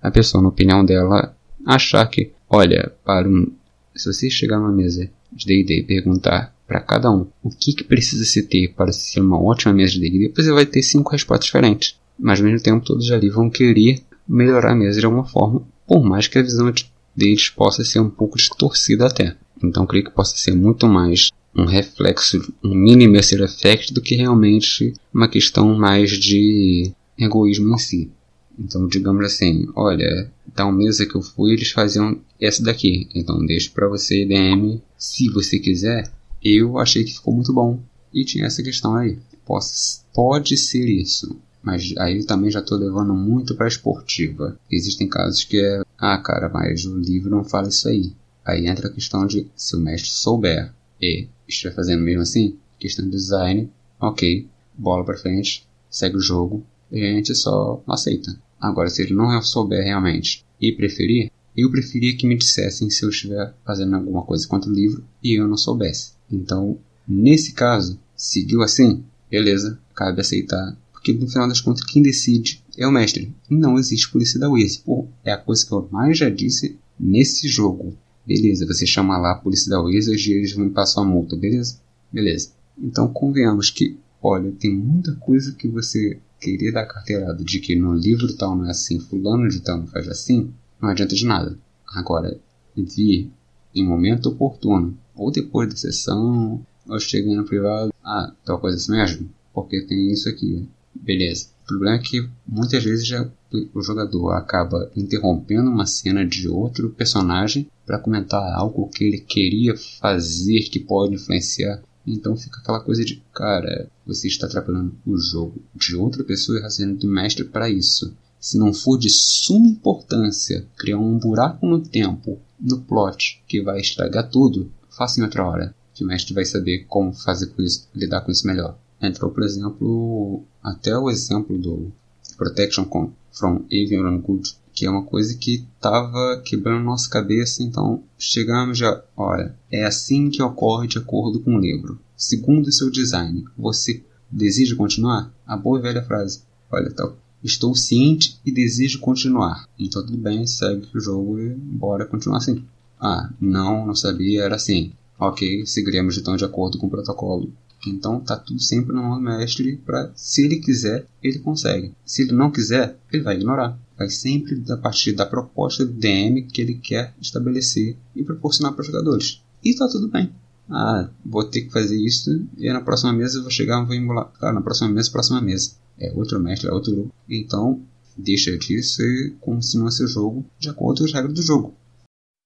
a 0.03 0.11
pessoa, 0.11 0.43
na 0.43 0.49
opinião 0.49 0.85
dela, 0.85 1.35
achar 1.67 2.07
que, 2.07 2.33
olha, 2.49 2.93
para 3.05 3.29
um, 3.29 3.51
se 3.95 4.13
você 4.13 4.31
chegar 4.31 4.59
numa 4.59 4.73
mesa 4.73 5.11
de 5.33 5.47
D&D 5.47 5.81
e 5.81 5.83
perguntar 5.83 6.55
para 6.67 6.81
cada 6.81 7.11
um 7.11 7.27
o 7.43 7.51
que, 7.51 7.73
que 7.73 7.85
precisa 7.85 8.25
se 8.25 8.43
ter 8.43 8.69
para 8.75 8.93
ser 8.93 9.21
uma 9.21 9.41
ótima 9.41 9.73
mesa 9.73 9.93
de 9.93 10.01
D&D, 10.01 10.33
você 10.35 10.53
vai 10.53 10.67
ter 10.67 10.83
cinco 10.83 11.11
respostas 11.11 11.47
diferentes. 11.47 11.99
Mas 12.19 12.41
ao 12.41 12.47
mesmo 12.47 12.63
tempo 12.63 12.85
todos 12.85 13.11
ali 13.11 13.29
vão 13.29 13.49
querer 13.49 14.03
melhorar 14.29 14.73
a 14.73 14.77
mesa 14.77 15.01
de 15.01 15.07
alguma 15.07 15.25
forma, 15.25 15.63
por 15.87 16.05
mais 16.05 16.29
que 16.29 16.39
a 16.39 16.43
visão 16.43 16.73
deles 17.17 17.49
possa 17.49 17.85
ser 17.85 18.01
um 18.01 18.11
pouco 18.11 18.37
distorcida 18.37 19.07
até. 19.07 19.37
Então 19.63 19.87
creio 19.87 20.05
que 20.05 20.11
possa 20.11 20.37
ser 20.37 20.55
muito 20.55 20.87
mais 20.87 21.31
um 21.55 21.65
reflexo, 21.65 22.53
um 22.63 22.75
mini 22.75 23.09
Mercer 23.09 23.41
Effect 23.41 23.93
do 23.93 24.01
que 24.01 24.15
realmente 24.15 24.93
uma 25.13 25.29
questão 25.29 25.75
mais 25.77 26.11
de 26.11 26.93
egoísmo 27.19 27.75
em 27.75 27.79
si. 27.79 28.11
Então, 28.59 28.89
digamos 28.89 29.25
assim, 29.25 29.69
olha, 29.77 30.31
tal 30.55 30.73
mesa 30.73 31.07
que 31.07 31.15
eu 31.15 31.23
fui, 31.23 31.53
eles 31.53 31.71
faziam 31.71 32.21
essa 32.41 32.63
daqui. 32.63 33.09
Então, 33.15 33.45
deixo 33.47 33.73
para 33.73 33.89
você, 33.89 34.25
DM, 34.25 34.83
se 34.97 35.29
você 35.31 35.59
quiser. 35.59 36.11
Eu 36.43 36.79
achei 36.79 37.05
que 37.05 37.15
ficou 37.15 37.35
muito 37.35 37.53
bom. 37.53 37.81
E 38.13 38.25
tinha 38.25 38.47
essa 38.47 38.63
questão 38.63 38.97
aí. 38.97 39.19
Posso, 39.47 40.05
pode 40.13 40.57
ser 40.57 40.89
isso. 40.89 41.39
Mas 41.63 41.95
aí 41.99 42.25
também 42.25 42.51
já 42.51 42.61
estou 42.61 42.79
levando 42.79 43.15
muito 43.15 43.55
para 43.55 43.69
esportiva. 43.69 44.59
Existem 44.71 45.09
casos 45.09 45.45
que 45.45 45.61
é, 45.61 45.83
ah, 45.99 46.19
cara, 46.19 46.49
mas 46.49 46.85
o 46.85 46.97
livro 46.99 47.31
não 47.31 47.45
fala 47.45 47.69
isso 47.69 47.89
aí. 47.89 48.13
Aí 48.45 48.67
entra 48.67 48.89
a 48.89 48.93
questão 48.93 49.27
de 49.27 49.47
se 49.55 49.77
o 49.77 49.81
mestre 49.81 50.11
souber 50.11 50.73
e 51.01 51.29
estiver 51.47 51.75
fazendo 51.75 52.03
mesmo 52.03 52.23
assim, 52.23 52.57
questão 52.79 53.05
de 53.05 53.11
design, 53.11 53.71
ok, 54.01 54.49
bola 54.77 55.05
para 55.05 55.19
frente, 55.19 55.67
segue 55.91 56.17
o 56.17 56.21
jogo, 56.21 56.65
e 56.91 57.03
a 57.03 57.13
gente 57.13 57.35
só 57.35 57.83
aceita. 57.87 58.35
Agora, 58.61 58.91
se 58.91 59.03
ele 59.03 59.15
não 59.15 59.41
souber 59.43 59.85
realmente 59.85 60.45
e 60.61 60.73
preferir, 60.73 61.31
eu 61.57 61.71
preferia 61.71 62.17
que 62.17 62.27
me 62.27 62.37
dissessem 62.37 62.89
se 62.91 63.05
eu 63.05 63.09
estiver 63.09 63.55
fazendo 63.65 63.97
alguma 63.97 64.23
coisa 64.23 64.47
contra 64.47 64.71
o 64.71 64.75
livro 64.75 65.05
e 65.23 65.39
eu 65.39 65.49
não 65.49 65.57
soubesse. 65.57 66.13
Então, 66.31 66.79
nesse 67.07 67.53
caso, 67.53 67.99
seguiu 68.17 68.63
assim, 68.63 69.03
beleza, 69.31 69.79
cabe 69.95 70.21
aceitar, 70.21 70.77
porque 70.93 71.13
no 71.13 71.29
final 71.29 71.49
das 71.49 71.61
contas 71.61 71.85
quem 71.85 72.03
decide 72.03 72.63
é 72.77 72.87
o 72.87 72.93
mestre. 72.93 73.33
Não 73.49 73.79
existe 73.79 74.11
polícia 74.11 74.39
da 74.39 74.49
Wizard. 74.49 74.83
Pô, 74.85 75.07
é 75.25 75.33
a 75.33 75.39
coisa 75.39 75.67
que 75.67 75.73
eu 75.73 75.89
mais 75.91 76.19
já 76.19 76.29
disse 76.29 76.77
nesse 76.99 77.49
jogo. 77.49 77.97
Beleza, 78.27 78.67
você 78.67 78.87
chama 78.87 79.17
lá 79.17 79.33
a 79.33 79.37
polícia 79.37 79.71
da 79.71 79.81
Wizard 79.81 80.31
e 80.31 80.35
eles 80.35 80.53
vão 80.53 80.69
passar 80.69 81.01
a 81.01 81.05
multa, 81.05 81.35
beleza? 81.35 81.81
Beleza. 82.13 82.51
Então 82.79 83.09
convenhamos 83.09 83.71
que, 83.71 83.97
olha, 84.23 84.53
tem 84.53 84.77
muita 84.77 85.15
coisa 85.17 85.53
que 85.53 85.67
você 85.67 86.19
querer 86.41 86.73
dar 86.73 86.87
carteirada 86.87 87.43
de 87.45 87.61
que 87.61 87.75
no 87.75 87.95
livro 87.95 88.33
tal 88.35 88.57
não 88.57 88.67
é 88.67 88.71
assim, 88.71 88.99
fulano 89.01 89.49
de 89.49 89.61
tal 89.61 89.79
não 89.79 89.87
faz 89.87 90.09
assim, 90.09 90.53
não 90.81 90.89
adianta 90.89 91.15
de 91.15 91.27
nada. 91.27 91.59
Agora, 91.87 92.39
vir 92.77 93.31
em 93.75 93.87
momento 93.87 94.29
oportuno, 94.29 94.97
ou 95.15 95.31
depois 95.31 95.69
da 95.69 95.77
sessão, 95.77 96.65
ou 96.87 97.01
chegando 97.01 97.37
no 97.37 97.45
privado, 97.45 97.93
ah, 98.05 98.33
tal 98.45 98.59
coisa 98.59 98.77
assim 98.77 98.93
mesmo, 98.93 99.31
porque 99.53 99.83
tem 99.83 100.11
isso 100.11 100.29
aqui, 100.29 100.69
beleza. 100.95 101.49
O 101.65 101.67
problema 101.69 101.97
é 101.97 102.03
que 102.03 102.29
muitas 102.47 102.83
vezes 102.83 103.07
já 103.07 103.29
o 103.75 103.83
jogador 103.83 104.33
acaba 104.33 104.91
interrompendo 104.97 105.71
uma 105.71 105.87
cena 105.87 106.25
de 106.25 106.49
outro 106.49 106.91
personagem 106.91 107.67
para 107.85 107.99
comentar 107.99 108.43
algo 108.55 108.89
que 108.89 109.05
ele 109.05 109.19
queria 109.19 109.75
fazer 110.01 110.61
que 110.71 110.79
pode 110.79 111.15
influenciar 111.15 111.83
então 112.13 112.37
fica 112.37 112.59
aquela 112.61 112.81
coisa 112.81 113.05
de, 113.05 113.23
cara, 113.35 113.91
você 114.07 114.29
está 114.29 114.47
atrapalhando 114.47 114.97
o 115.07 115.17
jogo 115.19 115.63
de 115.75 115.95
outra 115.97 116.25
pessoa 116.25 116.59
e 116.59 116.63
fazendo 116.63 116.99
do 116.99 117.09
mestre 117.09 117.45
para 117.45 117.69
isso. 117.69 118.15
Se 118.41 118.57
não 118.57 118.73
for 118.73 118.99
de 118.99 119.11
suma 119.11 119.67
importância 119.67 120.67
criar 120.77 120.99
um 120.99 121.19
buraco 121.19 121.67
no 121.67 121.81
tempo, 121.81 122.39
no 122.61 122.81
plot, 122.81 123.43
que 123.47 123.63
vai 123.63 123.81
estragar 123.81 124.31
tudo, 124.31 124.73
faça 124.91 125.21
em 125.21 125.25
outra 125.25 125.45
hora. 125.45 125.75
Que 125.95 126.05
o 126.05 126.07
mestre 126.07 126.33
vai 126.33 126.45
saber 126.45 126.85
como 126.87 127.13
fazer 127.13 127.47
com 127.49 127.63
isso, 127.63 127.89
lidar 127.95 128.21
com 128.21 128.31
isso 128.31 128.47
melhor. 128.47 128.79
Entrou, 129.01 129.31
por 129.31 129.43
exemplo, 129.43 130.45
até 130.63 130.97
o 130.97 131.11
exemplo 131.11 131.59
do 131.59 131.93
Protection 132.37 132.87
from 133.33 133.65
Evil 133.71 134.07
and 134.07 134.19
Good, 134.21 134.57
que 134.79 134.87
é 134.87 134.91
uma 134.91 135.03
coisa 135.03 135.37
que 135.37 135.67
estava 135.75 136.41
quebrando 136.45 136.85
nossa 136.85 137.11
cabeça, 137.11 137.65
então 137.65 138.01
chegamos 138.17 138.79
já, 138.79 139.03
olha, 139.17 139.53
é 139.73 139.85
assim 139.85 140.31
que 140.31 140.41
ocorre 140.41 140.87
de 140.87 140.99
acordo 140.99 141.41
com 141.41 141.57
o 141.57 141.59
livro. 141.59 141.99
Segundo 142.17 142.71
seu 142.71 142.89
design, 142.89 143.45
você 143.59 144.05
deseja 144.31 144.77
continuar? 144.77 145.35
A 145.45 145.57
boa 145.57 145.81
e 145.81 145.83
velha 145.83 146.05
frase, 146.05 146.43
olha, 146.71 146.93
tá, 146.93 147.13
estou 147.43 147.75
ciente 147.75 148.39
e 148.47 148.53
desejo 148.53 149.01
continuar. 149.01 149.67
Então 149.77 150.07
tudo 150.07 150.17
bem, 150.17 150.47
segue 150.47 150.87
o 150.95 151.01
jogo 151.01 151.41
e 151.41 151.49
bora 151.55 152.07
continuar 152.07 152.39
assim. 152.39 152.65
Ah, 153.01 153.33
não, 153.41 153.85
não 153.85 153.97
sabia, 153.97 154.45
era 154.45 154.55
assim. 154.55 154.93
Ok, 155.19 155.67
seguiremos 155.67 156.17
então 156.17 156.37
de 156.37 156.45
acordo 156.45 156.79
com 156.79 156.87
o 156.87 156.91
protocolo. 156.91 157.53
Então 157.85 158.21
tá 158.21 158.37
tudo 158.37 158.61
sempre 158.61 158.95
no 158.95 159.03
mão 159.03 159.17
do 159.17 159.25
mestre 159.25 159.77
para 159.79 160.13
se 160.15 160.45
ele 160.45 160.61
quiser, 160.61 161.05
ele 161.21 161.41
consegue. 161.41 161.93
Se 162.05 162.23
ele 162.23 162.33
não 162.33 162.53
quiser, 162.53 162.97
ele 163.13 163.25
vai 163.25 163.35
ignorar 163.35 163.77
vai 163.99 164.09
sempre 164.09 164.63
a 164.71 164.77
partir 164.77 165.13
da 165.13 165.27
proposta 165.27 165.85
do 165.85 165.93
DM 165.93 166.43
que 166.43 166.63
ele 166.63 166.75
quer 166.75 167.13
estabelecer 167.21 167.97
e 168.15 168.23
proporcionar 168.23 168.73
para 168.73 168.83
os 168.83 168.87
jogadores. 168.87 169.43
E 169.65 169.71
está 169.71 169.89
tudo 169.89 170.09
bem. 170.09 170.31
Ah, 170.71 171.09
vou 171.25 171.45
ter 171.45 171.63
que 171.63 171.73
fazer 171.73 171.97
isso 171.97 172.47
e 172.57 172.73
na 172.73 172.81
próxima 172.81 173.13
mesa 173.13 173.39
eu 173.39 173.43
vou 173.43 173.51
chegar 173.51 173.83
e 173.83 173.87
vou 173.87 173.95
embolar. 173.95 174.31
Claro, 174.39 174.55
na 174.55 174.63
próxima 174.63 174.89
mesa, 174.89 175.11
próxima 175.11 175.41
mesa. 175.41 175.73
É 175.99 176.13
outro 176.15 176.39
mestre, 176.39 176.69
é 176.69 176.73
outro 176.73 176.93
grupo. 176.95 177.13
Então, 177.29 177.81
deixa 178.17 178.57
disso 178.57 179.03
e 179.03 179.35
continua 179.41 179.91
seu 179.91 180.07
jogo 180.07 180.45
de 180.59 180.69
acordo 180.69 180.99
com 180.99 181.05
as 181.05 181.13
regras 181.13 181.35
do 181.35 181.43
jogo. 181.43 181.75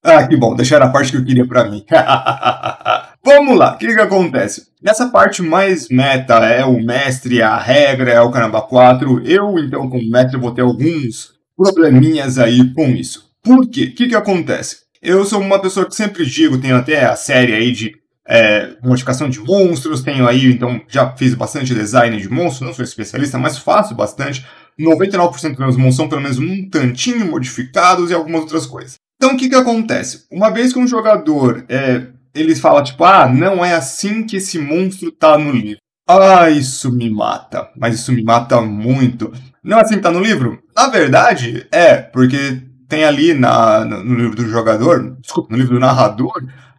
Ah, 0.03 0.27
que 0.27 0.35
bom, 0.35 0.55
deixaram 0.55 0.87
a 0.87 0.89
parte 0.89 1.11
que 1.11 1.17
eu 1.17 1.23
queria 1.23 1.47
para 1.47 1.69
mim. 1.69 1.85
Vamos 3.23 3.57
lá, 3.57 3.75
o 3.75 3.77
que, 3.77 3.87
que 3.87 4.01
acontece? 4.01 4.67
Nessa 4.81 5.07
parte 5.07 5.41
mais 5.41 5.87
meta, 5.87 6.33
é 6.39 6.65
o 6.65 6.83
mestre, 6.83 7.41
a 7.41 7.57
regra, 7.57 8.11
é 8.11 8.19
o 8.19 8.29
caramba 8.29 8.61
4. 8.61 9.25
Eu, 9.25 9.57
então, 9.59 9.89
como 9.89 10.09
mestre, 10.09 10.37
vou 10.37 10.51
ter 10.51 10.61
alguns 10.61 11.32
probleminhas 11.55 12.37
aí 12.37 12.73
com 12.73 12.89
isso. 12.89 13.31
Por 13.43 13.67
quê? 13.67 13.85
O 13.85 13.95
que, 13.95 14.07
que 14.07 14.15
acontece? 14.15 14.77
Eu 15.01 15.25
sou 15.25 15.41
uma 15.41 15.59
pessoa 15.59 15.85
que 15.85 15.95
sempre 15.95 16.25
digo, 16.25 16.57
tenho 16.57 16.77
até 16.77 17.05
a 17.05 17.15
série 17.15 17.53
aí 17.53 17.71
de 17.71 17.93
é, 18.25 18.77
modificação 18.81 19.29
de 19.29 19.39
monstros, 19.39 20.01
tenho 20.01 20.27
aí, 20.27 20.45
então 20.45 20.81
já 20.87 21.11
fiz 21.15 21.33
bastante 21.33 21.73
design 21.73 22.17
de 22.17 22.29
monstros, 22.29 22.67
não 22.67 22.73
sou 22.73 22.85
especialista, 22.85 23.37
mas 23.37 23.57
faço 23.57 23.93
bastante. 23.93 24.45
99% 24.79 25.49
dos 25.49 25.59
meus 25.59 25.75
monstros 25.75 25.95
são 25.97 26.09
pelo 26.09 26.21
menos 26.21 26.39
um 26.39 26.69
tantinho 26.69 27.29
modificados 27.29 28.09
e 28.09 28.13
algumas 28.13 28.41
outras 28.41 28.65
coisas. 28.65 28.95
Então 29.17 29.35
o 29.35 29.37
que, 29.37 29.49
que 29.49 29.55
acontece? 29.55 30.25
Uma 30.31 30.49
vez 30.49 30.73
que 30.73 30.79
um 30.79 30.87
jogador 30.87 31.65
é, 31.69 32.07
ele 32.33 32.55
fala 32.55 32.81
tipo, 32.81 33.03
ah, 33.03 33.27
não 33.27 33.63
é 33.63 33.73
assim 33.73 34.25
que 34.25 34.37
esse 34.37 34.57
monstro 34.57 35.11
tá 35.11 35.37
no 35.37 35.51
livro. 35.51 35.82
Ah, 36.07 36.49
isso 36.49 36.91
me 36.91 37.09
mata. 37.09 37.69
Mas 37.77 37.95
isso 37.95 38.11
me 38.11 38.23
mata 38.23 38.61
muito. 38.61 39.31
Não 39.63 39.77
é 39.77 39.81
assim 39.81 39.95
que 39.95 40.01
tá 40.01 40.11
no 40.11 40.19
livro? 40.19 40.61
Na 40.75 40.89
verdade, 40.89 41.65
é, 41.71 41.95
porque 41.95 42.61
tem 42.89 43.05
ali 43.05 43.33
na, 43.33 43.85
no 43.85 44.15
livro 44.15 44.35
do 44.35 44.47
jogador, 44.47 45.17
desculpa, 45.21 45.49
no 45.51 45.57
livro 45.57 45.75
do 45.75 45.79
narrador, 45.79 46.33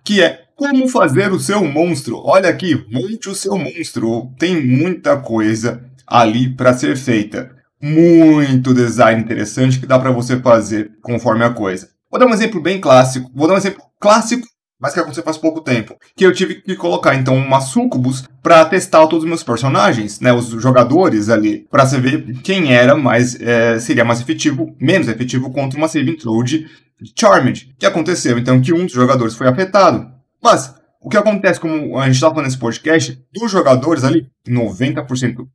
que 0.05 0.23
é 0.23 0.45
como 0.55 0.87
fazer 0.89 1.33
o 1.33 1.41
seu 1.41 1.65
monstro. 1.65 2.21
Olha 2.23 2.49
aqui, 2.51 2.85
monte 2.91 3.29
o 3.31 3.35
seu 3.35 3.57
monstro. 3.59 4.31
Tem 4.39 4.65
muita 4.65 5.17
coisa 5.17 5.83
ali 6.07 6.55
para 6.55 6.75
ser 6.75 6.97
feita. 6.97 7.51
Muito 7.81 8.75
design 8.75 9.21
interessante 9.23 9.81
que 9.81 9.87
dá 9.87 9.99
para 9.99 10.11
você 10.11 10.39
fazer 10.41 10.93
conforme 11.03 11.45
a 11.45 11.51
coisa. 11.51 11.89
Vou 12.11 12.21
dar 12.21 12.27
um 12.27 12.35
exemplo 12.35 12.61
bem 12.61 12.81
clássico. 12.81 13.31
Vou 13.35 13.49
dar 13.49 13.55
um 13.55 13.59
exemplo 13.59 13.83
clássico 13.99 14.47
mas 14.81 14.93
que 14.93 15.01
aconteceu 15.01 15.23
faz 15.23 15.37
pouco 15.37 15.61
tempo. 15.61 15.97
Que 16.17 16.25
eu 16.25 16.33
tive 16.33 16.57
que 16.57 16.77
colocar 16.77 17.15
então 17.15 17.37
uma 17.37 17.61
sucubus 17.61 18.25
para 18.43 18.65
testar 18.65 19.07
todos 19.07 19.25
os 19.25 19.29
meus 19.29 19.43
personagens, 19.43 20.21
né, 20.21 20.33
os 20.33 20.49
jogadores 20.49 21.29
ali, 21.29 21.67
para 21.71 21.87
saber 21.87 22.41
quem 22.43 22.73
era 22.73 22.97
mais 22.97 23.41
é, 23.41 23.79
seria 23.79 24.05
mais 24.05 24.21
efetivo, 24.21 24.75
menos 24.81 25.09
efetivo 25.09 25.51
contra 25.51 25.79
uma 25.79 25.89
saving 25.89 26.17
throw 26.17 26.43
de 26.43 26.67
Charmed. 27.19 27.75
Que 27.79 27.87
aconteceu 27.87 28.39
então 28.39 28.61
que 28.61 28.73
um 28.73 28.85
dos 28.85 28.95
jogadores 28.95 29.35
foi 29.35 29.49
afetado. 29.49 30.11
Mas 30.43 30.75
o 31.01 31.09
que 31.09 31.17
acontece, 31.17 31.61
como 31.61 31.99
a 31.99 32.07
gente 32.07 32.15
estava 32.15 32.35
falando 32.35 32.47
nesse 32.47 32.59
podcast, 32.59 33.19
dos 33.33 33.51
jogadores 33.51 34.05
ali, 34.05 34.27
90% 34.49 35.47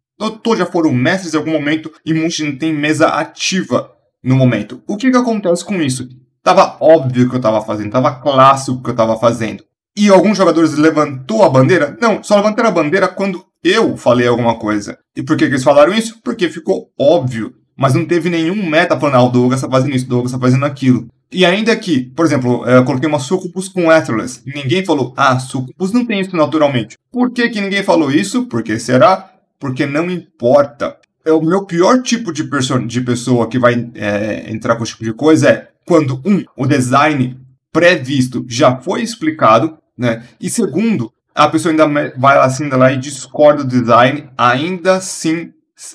todos 0.44 0.60
já 0.60 0.66
foram 0.66 0.92
mestres 0.94 1.34
em 1.34 1.38
algum 1.38 1.52
momento 1.52 1.92
e 2.06 2.14
muitos 2.14 2.40
não 2.40 2.58
tem 2.58 2.74
mesa 2.74 3.08
ativa 3.08 3.92
no 4.22 4.36
momento. 4.36 4.84
O 4.86 4.98
que, 4.98 5.10
que 5.10 5.18
acontece 5.18 5.64
com 5.64 5.82
isso? 5.82 6.10
Tava 6.44 6.78
óbvio 6.80 7.28
o 7.28 7.30
que 7.30 7.36
eu 7.36 7.42
tava 7.42 7.62
fazendo, 7.62 7.92
tava 7.92 8.16
clássico 8.16 8.78
o 8.78 8.84
que 8.84 8.90
eu 8.90 8.96
tava 8.96 9.18
fazendo. 9.18 9.64
E 9.98 10.10
alguns 10.10 10.38
jogadores 10.38 10.78
levantou 10.78 11.44
a 11.44 11.50
bandeira? 11.50 11.98
Não, 12.02 12.24
só 12.24 12.36
levantaram 12.38 12.70
a 12.70 12.74
bandeira 12.74 13.08
quando 13.08 13.44
eu 13.64 13.98
falei 13.98 14.28
alguma 14.28 14.56
coisa. 14.56 14.98
E 15.16 15.22
por 15.22 15.36
que, 15.36 15.46
que 15.46 15.52
eles 15.52 15.64
falaram 15.64 15.94
isso? 15.94 16.20
Porque 16.24 16.50
ficou 16.50 16.90
óbvio. 16.98 17.54
Mas 17.78 17.94
não 17.94 18.06
teve 18.06 18.30
nenhum 18.30 18.70
meta 18.70 19.00
falando, 19.00 19.16
ah, 19.16 19.24
o 19.24 19.30
Douglas 19.30 19.62
tá 19.62 19.70
fazendo 19.70 19.96
isso, 19.96 20.06
o 20.06 20.10
Douglas 20.10 20.32
tá 20.32 20.40
fazendo 20.40 20.66
aquilo. 20.66 21.08
E 21.32 21.46
ainda 21.46 21.76
que, 21.76 22.02
por 22.16 22.26
exemplo, 22.26 22.66
eu 22.66 22.84
coloquei 22.84 23.08
uma 23.08 23.20
Sucubus 23.20 23.70
com 23.70 23.90
Atlas. 23.90 24.42
Ninguém 24.46 24.84
falou, 24.84 25.14
ah, 25.16 25.38
Sucubus 25.40 25.92
não 25.92 26.06
tem 26.06 26.20
isso 26.20 26.36
naturalmente. 26.36 26.98
Por 27.12 27.32
que, 27.32 27.48
que 27.50 27.62
ninguém 27.62 27.84
falou 27.84 28.12
isso? 28.12 28.46
Porque 28.48 28.80
será? 28.80 29.32
Porque 29.60 29.86
não 29.86 30.10
importa. 30.10 30.98
É 31.24 31.32
o 31.32 31.42
meu 31.42 31.66
pior 31.66 32.02
tipo 32.02 32.34
de, 32.34 32.50
de 32.88 33.02
pessoa 33.02 33.48
que 33.48 33.60
vai 33.60 33.90
é, 33.96 34.52
entrar 34.52 34.76
com 34.76 34.84
esse 34.84 34.94
tipo 34.94 35.04
de 35.04 35.14
coisa 35.14 35.50
é 35.50 35.68
quando, 35.90 36.22
um, 36.24 36.46
o 36.56 36.68
design 36.68 37.36
previsto 37.72 38.46
já 38.48 38.80
foi 38.80 39.02
explicado, 39.02 39.80
né? 39.98 40.24
E 40.40 40.48
segundo, 40.48 41.12
a 41.34 41.50
pessoa 41.50 41.72
ainda 41.72 42.14
vai 42.16 42.38
assim 42.38 42.66
ainda 42.66 42.78
lá 42.78 42.92
e 42.92 42.98
discorda 42.98 43.64
do 43.64 43.70
design, 43.70 44.30
ainda 44.38 44.98
assim, 44.98 45.52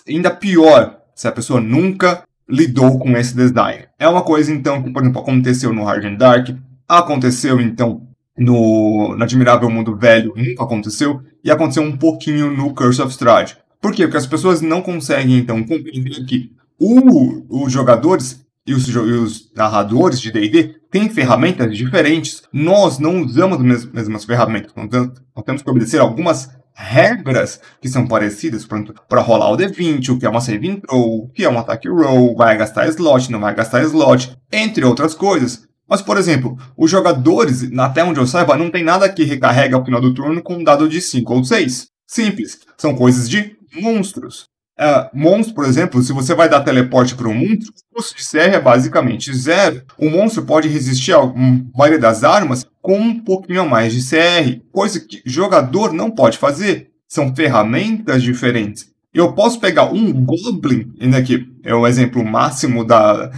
ainda 0.08 0.32
pior, 0.32 0.98
se 1.14 1.28
a 1.28 1.32
pessoa 1.32 1.60
nunca 1.60 2.24
lidou 2.48 2.98
com 2.98 3.16
esse 3.16 3.36
design. 3.36 3.84
É 3.96 4.08
uma 4.08 4.22
coisa, 4.22 4.52
então, 4.52 4.82
que, 4.82 4.90
por 4.90 5.00
exemplo, 5.00 5.22
aconteceu 5.22 5.72
no 5.72 5.84
Hard 5.84 6.04
and 6.04 6.16
Dark, 6.16 6.48
aconteceu, 6.88 7.60
então, 7.60 8.02
no, 8.36 9.14
no 9.16 9.22
Admirável 9.22 9.70
Mundo 9.70 9.96
Velho, 9.96 10.34
nunca 10.36 10.64
aconteceu, 10.64 11.22
e 11.44 11.52
aconteceu 11.52 11.84
um 11.84 11.96
pouquinho 11.96 12.50
no 12.50 12.74
Curse 12.74 13.00
of 13.00 13.12
Strahd. 13.12 13.56
Por 13.80 13.92
quê? 13.92 14.02
Porque 14.02 14.16
as 14.16 14.26
pessoas 14.26 14.60
não 14.60 14.82
conseguem, 14.82 15.38
então, 15.38 15.62
compreender 15.62 16.24
que 16.24 16.50
o, 16.80 17.64
os 17.64 17.72
jogadores 17.72 18.43
e 18.66 18.72
os, 18.72 18.88
os 18.88 19.52
narradores 19.54 20.20
de 20.20 20.32
D&D 20.32 20.76
têm 20.90 21.08
ferramentas 21.08 21.76
diferentes. 21.76 22.42
Nós 22.52 22.98
não 22.98 23.22
usamos 23.22 23.58
as 23.58 23.84
mesmas 23.84 24.24
ferramentas. 24.24 24.72
Nós 24.74 25.44
temos 25.44 25.62
que 25.62 25.70
obedecer 25.70 26.00
algumas 26.00 26.48
regras 26.74 27.60
que 27.80 27.88
são 27.88 28.06
parecidas 28.06 28.66
para 29.08 29.20
rolar 29.20 29.52
o 29.52 29.56
D20, 29.56 30.08
o 30.10 30.18
que 30.18 30.26
é 30.26 30.28
uma 30.28 30.40
saving 30.40 30.80
throw, 30.80 31.24
o 31.24 31.28
que 31.28 31.44
é 31.44 31.48
um 31.48 31.58
ataque 31.58 31.88
roll, 31.88 32.34
vai 32.36 32.56
gastar 32.56 32.88
slot, 32.88 33.30
não 33.30 33.40
vai 33.40 33.54
gastar 33.54 33.82
slot, 33.84 34.36
entre 34.52 34.84
outras 34.84 35.14
coisas. 35.14 35.68
Mas, 35.88 36.02
por 36.02 36.16
exemplo, 36.16 36.58
os 36.76 36.90
jogadores, 36.90 37.70
até 37.78 38.02
onde 38.02 38.18
eu 38.18 38.26
saiba, 38.26 38.56
não 38.56 38.70
tem 38.70 38.82
nada 38.82 39.08
que 39.08 39.22
recarrega 39.22 39.76
ao 39.76 39.84
final 39.84 40.00
do 40.00 40.14
turno 40.14 40.42
com 40.42 40.54
um 40.54 40.64
dado 40.64 40.88
de 40.88 41.00
5 41.00 41.32
ou 41.32 41.44
6. 41.44 41.88
Simples. 42.06 42.58
São 42.76 42.94
coisas 42.94 43.28
de 43.28 43.56
monstros. 43.80 44.46
Uh, 44.76 45.54
por 45.54 45.64
exemplo, 45.64 46.02
se 46.02 46.12
você 46.12 46.34
vai 46.34 46.48
dar 46.48 46.60
teleporte 46.60 47.14
para 47.14 47.28
um 47.28 47.34
monstro, 47.34 47.72
o 47.92 47.96
custo 47.96 48.16
de 48.16 48.28
CR 48.28 48.54
é 48.54 48.60
basicamente 48.60 49.32
zero. 49.34 49.82
O 49.96 50.10
monstro 50.10 50.44
pode 50.44 50.68
resistir 50.68 51.12
a 51.12 51.32
maioria 51.74 51.98
das 51.98 52.24
armas 52.24 52.66
com 52.82 52.98
um 52.98 53.20
pouquinho 53.20 53.62
a 53.62 53.64
mais 53.64 53.92
de 53.92 54.02
CR, 54.02 54.60
coisa 54.72 55.00
que 55.00 55.22
jogador 55.24 55.92
não 55.92 56.10
pode 56.10 56.38
fazer. 56.38 56.90
São 57.08 57.34
ferramentas 57.34 58.22
diferentes. 58.22 58.92
Eu 59.12 59.32
posso 59.32 59.60
pegar 59.60 59.84
um 59.84 60.12
Goblin, 60.24 60.92
ainda 61.00 61.18
aqui 61.18 61.46
é 61.62 61.72
o 61.72 61.86
exemplo 61.86 62.24
máximo 62.24 62.84
da 62.84 63.30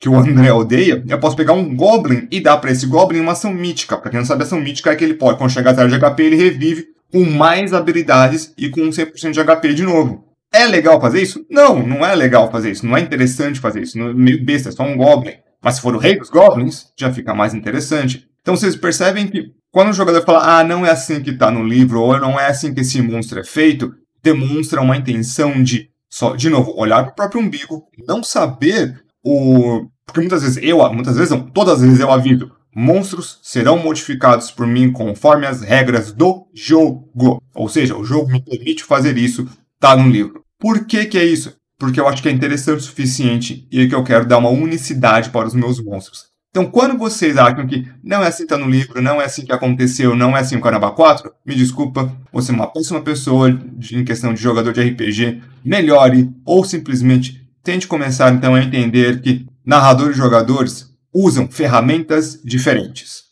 que 0.00 0.08
o 0.08 0.16
André 0.16 0.52
odeia. 0.52 1.04
Eu 1.06 1.18
posso 1.18 1.36
pegar 1.36 1.52
um 1.52 1.76
Goblin 1.76 2.26
e 2.30 2.40
dar 2.40 2.56
para 2.58 2.70
esse 2.70 2.86
Goblin 2.86 3.20
uma 3.20 3.32
ação 3.32 3.52
mítica. 3.52 3.98
Para 3.98 4.10
quem 4.10 4.20
não 4.20 4.26
sabe, 4.26 4.44
ação 4.44 4.60
mítica 4.60 4.90
é 4.90 4.96
que 4.96 5.04
ele 5.04 5.14
pode, 5.14 5.36
quando 5.36 5.50
chegar 5.50 5.72
a 5.72 5.74
zero 5.74 5.90
de 5.90 5.98
HP, 5.98 6.22
ele 6.22 6.36
revive 6.36 6.86
com 7.12 7.24
mais 7.24 7.74
habilidades 7.74 8.54
e 8.56 8.70
com 8.70 8.80
100% 8.80 9.32
de 9.32 9.44
HP 9.44 9.74
de 9.74 9.82
novo. 9.82 10.27
É 10.52 10.66
legal 10.66 11.00
fazer 11.00 11.22
isso? 11.22 11.44
Não, 11.50 11.86
não 11.86 12.04
é 12.04 12.14
legal 12.14 12.50
fazer 12.50 12.70
isso. 12.70 12.86
Não 12.86 12.96
é 12.96 13.00
interessante 13.00 13.60
fazer 13.60 13.82
isso. 13.82 13.98
É 13.98 14.14
meio 14.14 14.44
besta, 14.44 14.70
é 14.70 14.72
só 14.72 14.82
um 14.82 14.96
Goblin. 14.96 15.34
Mas 15.62 15.76
se 15.76 15.80
for 15.80 15.94
o 15.94 15.98
rei 15.98 16.18
dos 16.18 16.30
Goblins, 16.30 16.92
já 16.96 17.12
fica 17.12 17.34
mais 17.34 17.54
interessante. 17.54 18.28
Então 18.40 18.56
vocês 18.56 18.76
percebem 18.76 19.26
que 19.26 19.52
quando 19.70 19.90
o 19.90 19.92
jogador 19.92 20.24
fala, 20.24 20.58
ah, 20.58 20.64
não 20.64 20.86
é 20.86 20.90
assim 20.90 21.22
que 21.22 21.30
está 21.30 21.50
no 21.50 21.62
livro, 21.62 22.00
ou 22.00 22.18
não 22.18 22.38
é 22.40 22.46
assim 22.46 22.72
que 22.72 22.80
esse 22.80 23.02
monstro 23.02 23.40
é 23.40 23.44
feito, 23.44 23.92
demonstra 24.22 24.80
uma 24.80 24.96
intenção 24.96 25.62
de, 25.62 25.90
só, 26.08 26.34
de 26.34 26.48
novo, 26.48 26.74
olhar 26.76 27.02
para 27.02 27.12
o 27.12 27.14
próprio 27.14 27.40
umbigo, 27.40 27.84
não 28.06 28.22
saber 28.22 29.02
o. 29.22 29.86
Porque 30.06 30.20
muitas 30.20 30.42
vezes 30.42 30.58
eu, 30.62 30.78
muitas 30.92 31.16
vezes 31.16 31.30
não, 31.30 31.42
todas 31.42 31.74
as 31.74 31.82
vezes 31.82 32.00
eu 32.00 32.10
aviso, 32.10 32.50
monstros 32.74 33.38
serão 33.42 33.78
modificados 33.78 34.50
por 34.50 34.66
mim 34.66 34.90
conforme 34.90 35.46
as 35.46 35.60
regras 35.60 36.12
do 36.12 36.46
jogo. 36.54 37.42
Ou 37.54 37.68
seja, 37.68 37.94
o 37.94 38.04
jogo 38.04 38.32
me 38.32 38.42
permite 38.42 38.84
fazer 38.84 39.18
isso, 39.18 39.46
tá 39.80 39.96
no 39.96 40.08
livro. 40.08 40.42
Por 40.58 40.86
que 40.86 41.06
que 41.06 41.18
é 41.18 41.24
isso? 41.24 41.56
Porque 41.78 42.00
eu 42.00 42.08
acho 42.08 42.22
que 42.22 42.28
é 42.28 42.32
interessante 42.32 42.78
o 42.78 42.82
suficiente 42.82 43.66
e 43.70 43.86
que 43.86 43.94
eu 43.94 44.02
quero 44.02 44.26
dar 44.26 44.38
uma 44.38 44.50
unicidade 44.50 45.30
para 45.30 45.46
os 45.46 45.54
meus 45.54 45.82
monstros. 45.82 46.26
Então, 46.50 46.66
quando 46.66 46.98
vocês 46.98 47.36
acham 47.36 47.66
que 47.66 47.86
não 48.02 48.22
é 48.22 48.28
assim 48.28 48.42
que 48.42 48.48
tá 48.48 48.58
no 48.58 48.68
livro, 48.68 49.02
não 49.02 49.20
é 49.20 49.26
assim 49.26 49.44
que 49.44 49.52
aconteceu, 49.52 50.16
não 50.16 50.36
é 50.36 50.40
assim 50.40 50.56
o 50.56 50.60
Carnaval 50.60 50.94
4, 50.94 51.30
me 51.46 51.54
desculpa, 51.54 52.12
você 52.32 52.50
é 52.50 52.54
uma 52.54 52.66
péssima 52.66 53.00
pessoa 53.02 53.52
de, 53.52 53.96
em 53.96 54.04
questão 54.04 54.32
de 54.32 54.40
jogador 54.40 54.72
de 54.72 54.80
RPG, 54.80 55.42
melhore 55.64 56.30
ou 56.44 56.64
simplesmente 56.64 57.46
tente 57.62 57.86
começar 57.86 58.32
então 58.32 58.54
a 58.54 58.62
entender 58.62 59.20
que 59.20 59.46
narradores 59.64 60.16
e 60.16 60.18
jogadores 60.18 60.88
usam 61.14 61.48
ferramentas 61.48 62.40
diferentes. 62.42 63.24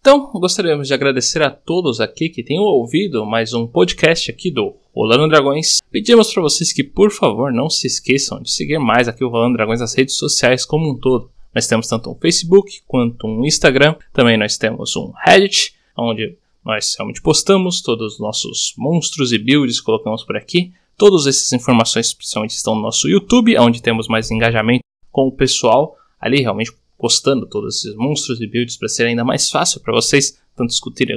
Então, 0.00 0.30
gostaríamos 0.32 0.88
de 0.88 0.94
agradecer 0.94 1.42
a 1.42 1.50
todos 1.50 2.00
aqui 2.00 2.28
que 2.30 2.42
tenham 2.42 2.64
ouvido 2.64 3.24
mais 3.24 3.52
um 3.52 3.66
podcast 3.66 4.30
aqui 4.30 4.50
do 4.50 4.74
Rolando 4.94 5.28
Dragões. 5.28 5.78
Pedimos 5.90 6.32
para 6.32 6.42
vocês 6.42 6.72
que, 6.72 6.82
por 6.82 7.10
favor, 7.10 7.52
não 7.52 7.70
se 7.70 7.86
esqueçam 7.86 8.42
de 8.42 8.50
seguir 8.50 8.78
mais 8.78 9.08
aqui 9.08 9.24
o 9.24 9.28
Rolando 9.28 9.56
Dragões 9.56 9.80
nas 9.80 9.94
redes 9.94 10.16
sociais 10.16 10.64
como 10.64 10.90
um 10.90 10.96
todo. 10.96 11.30
Nós 11.54 11.66
temos 11.66 11.86
tanto 11.88 12.10
um 12.10 12.14
Facebook 12.14 12.80
quanto 12.86 13.26
um 13.26 13.44
Instagram. 13.44 13.96
Também 14.12 14.36
nós 14.36 14.56
temos 14.56 14.94
um 14.96 15.12
Reddit, 15.24 15.74
onde 15.96 16.36
nós 16.64 16.94
realmente 16.96 17.22
postamos 17.22 17.80
todos 17.80 18.14
os 18.14 18.20
nossos 18.20 18.74
monstros 18.76 19.32
e 19.32 19.38
builds, 19.38 19.80
colocamos 19.80 20.24
por 20.24 20.36
aqui. 20.36 20.72
Todas 20.96 21.26
essas 21.26 21.52
informações 21.52 22.12
principalmente 22.12 22.50
estão 22.50 22.74
no 22.74 22.82
nosso 22.82 23.08
YouTube, 23.08 23.58
onde 23.58 23.82
temos 23.82 24.06
mais 24.06 24.30
engajamento 24.30 24.84
com 25.10 25.26
o 25.26 25.32
pessoal 25.32 25.96
ali 26.20 26.40
realmente 26.42 26.72
postando 26.98 27.46
todos 27.46 27.76
esses 27.76 27.96
monstros 27.96 28.40
e 28.40 28.46
builds 28.46 28.76
para 28.76 28.88
ser 28.88 29.06
ainda 29.06 29.24
mais 29.24 29.50
fácil 29.50 29.80
para 29.80 29.94
vocês 29.94 30.38
tanto 30.54 30.74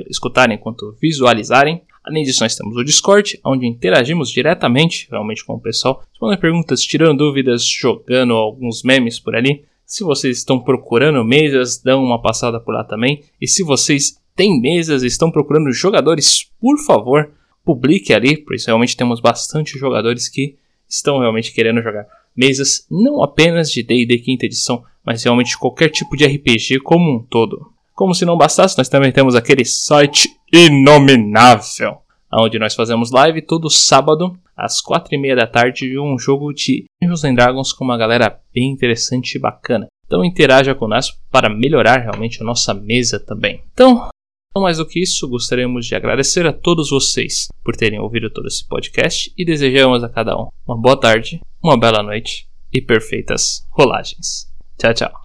escutarem 0.09 0.57
quanto 0.57 0.95
visualizarem. 1.01 1.81
Além 2.03 2.23
disso, 2.23 2.43
nós 2.43 2.55
temos 2.55 2.75
o 2.75 2.83
Discord, 2.83 3.39
onde 3.45 3.65
interagimos 3.65 4.29
diretamente 4.29 5.07
realmente 5.09 5.45
com 5.45 5.53
o 5.53 5.61
pessoal, 5.61 6.03
respondendo 6.09 6.39
perguntas, 6.39 6.81
tirando 6.81 7.17
dúvidas, 7.17 7.65
jogando 7.65 8.33
alguns 8.33 8.83
memes 8.83 9.19
por 9.19 9.35
ali. 9.35 9.63
Se 9.85 10.03
vocês 10.03 10.37
estão 10.39 10.59
procurando 10.59 11.23
mesas, 11.23 11.81
dão 11.81 12.03
uma 12.03 12.21
passada 12.21 12.59
por 12.59 12.73
lá 12.73 12.83
também. 12.83 13.23
E 13.39 13.47
se 13.47 13.63
vocês 13.63 14.19
têm 14.35 14.59
mesas 14.59 15.03
e 15.03 15.07
estão 15.07 15.31
procurando 15.31 15.71
jogadores, 15.71 16.49
por 16.59 16.77
favor, 16.85 17.31
publique 17.63 18.13
ali, 18.13 18.37
pois 18.37 18.65
realmente 18.65 18.97
temos 18.97 19.21
bastante 19.21 19.77
jogadores 19.77 20.27
que 20.27 20.57
estão 20.89 21.19
realmente 21.19 21.53
querendo 21.53 21.81
jogar 21.81 22.05
mesas, 22.35 22.85
não 22.89 23.21
apenas 23.21 23.71
de 23.71 23.83
D&D 23.83 24.17
quinta 24.19 24.45
edição, 24.45 24.83
mas 25.05 25.23
realmente 25.23 25.57
qualquer 25.57 25.89
tipo 25.89 26.17
de 26.17 26.25
RPG 26.25 26.79
como 26.79 27.15
um 27.15 27.23
todo. 27.23 27.71
Como 27.93 28.13
se 28.15 28.25
não 28.25 28.37
bastasse, 28.37 28.77
nós 28.77 28.89
também 28.89 29.11
temos 29.11 29.35
aquele 29.35 29.63
site 29.63 30.27
inominável, 30.53 31.97
onde 32.31 32.59
nós 32.59 32.75
fazemos 32.75 33.09
live 33.09 33.41
todo 33.41 33.71
sábado 33.71 34.37
às 34.55 34.79
quatro 34.79 35.15
e 35.15 35.17
meia 35.17 35.35
da 35.35 35.47
tarde 35.47 35.89
de 35.89 35.99
um 35.99 36.17
jogo 36.17 36.53
de 36.53 36.85
Dungeons 37.01 37.23
and 37.23 37.33
Dragons 37.33 37.73
com 37.73 37.83
uma 37.83 37.97
galera 37.97 38.39
bem 38.53 38.69
interessante 38.69 39.35
e 39.35 39.39
bacana. 39.39 39.87
Então 40.05 40.23
interaja 40.23 40.75
conosco 40.75 41.17
para 41.31 41.49
melhorar 41.49 42.01
realmente 42.01 42.39
a 42.39 42.45
nossa 42.45 42.71
mesa 42.71 43.19
também. 43.19 43.63
Então, 43.73 44.09
não 44.55 44.61
mais 44.61 44.77
do 44.77 44.85
que 44.85 45.01
isso, 45.01 45.27
gostaríamos 45.27 45.87
de 45.87 45.95
agradecer 45.95 46.45
a 46.45 46.53
todos 46.53 46.91
vocês 46.91 47.47
por 47.63 47.75
terem 47.75 47.99
ouvido 47.99 48.29
todo 48.29 48.47
esse 48.47 48.67
podcast 48.67 49.33
e 49.35 49.43
desejamos 49.43 50.03
a 50.03 50.09
cada 50.09 50.37
um 50.37 50.49
uma 50.67 50.79
boa 50.79 50.99
tarde, 50.99 51.41
uma 51.63 51.79
bela 51.79 52.03
noite 52.03 52.47
e 52.71 52.79
perfeitas 52.79 53.65
rolagens. 53.71 54.47
Tchau, 54.77 54.93
tchau. 54.93 55.22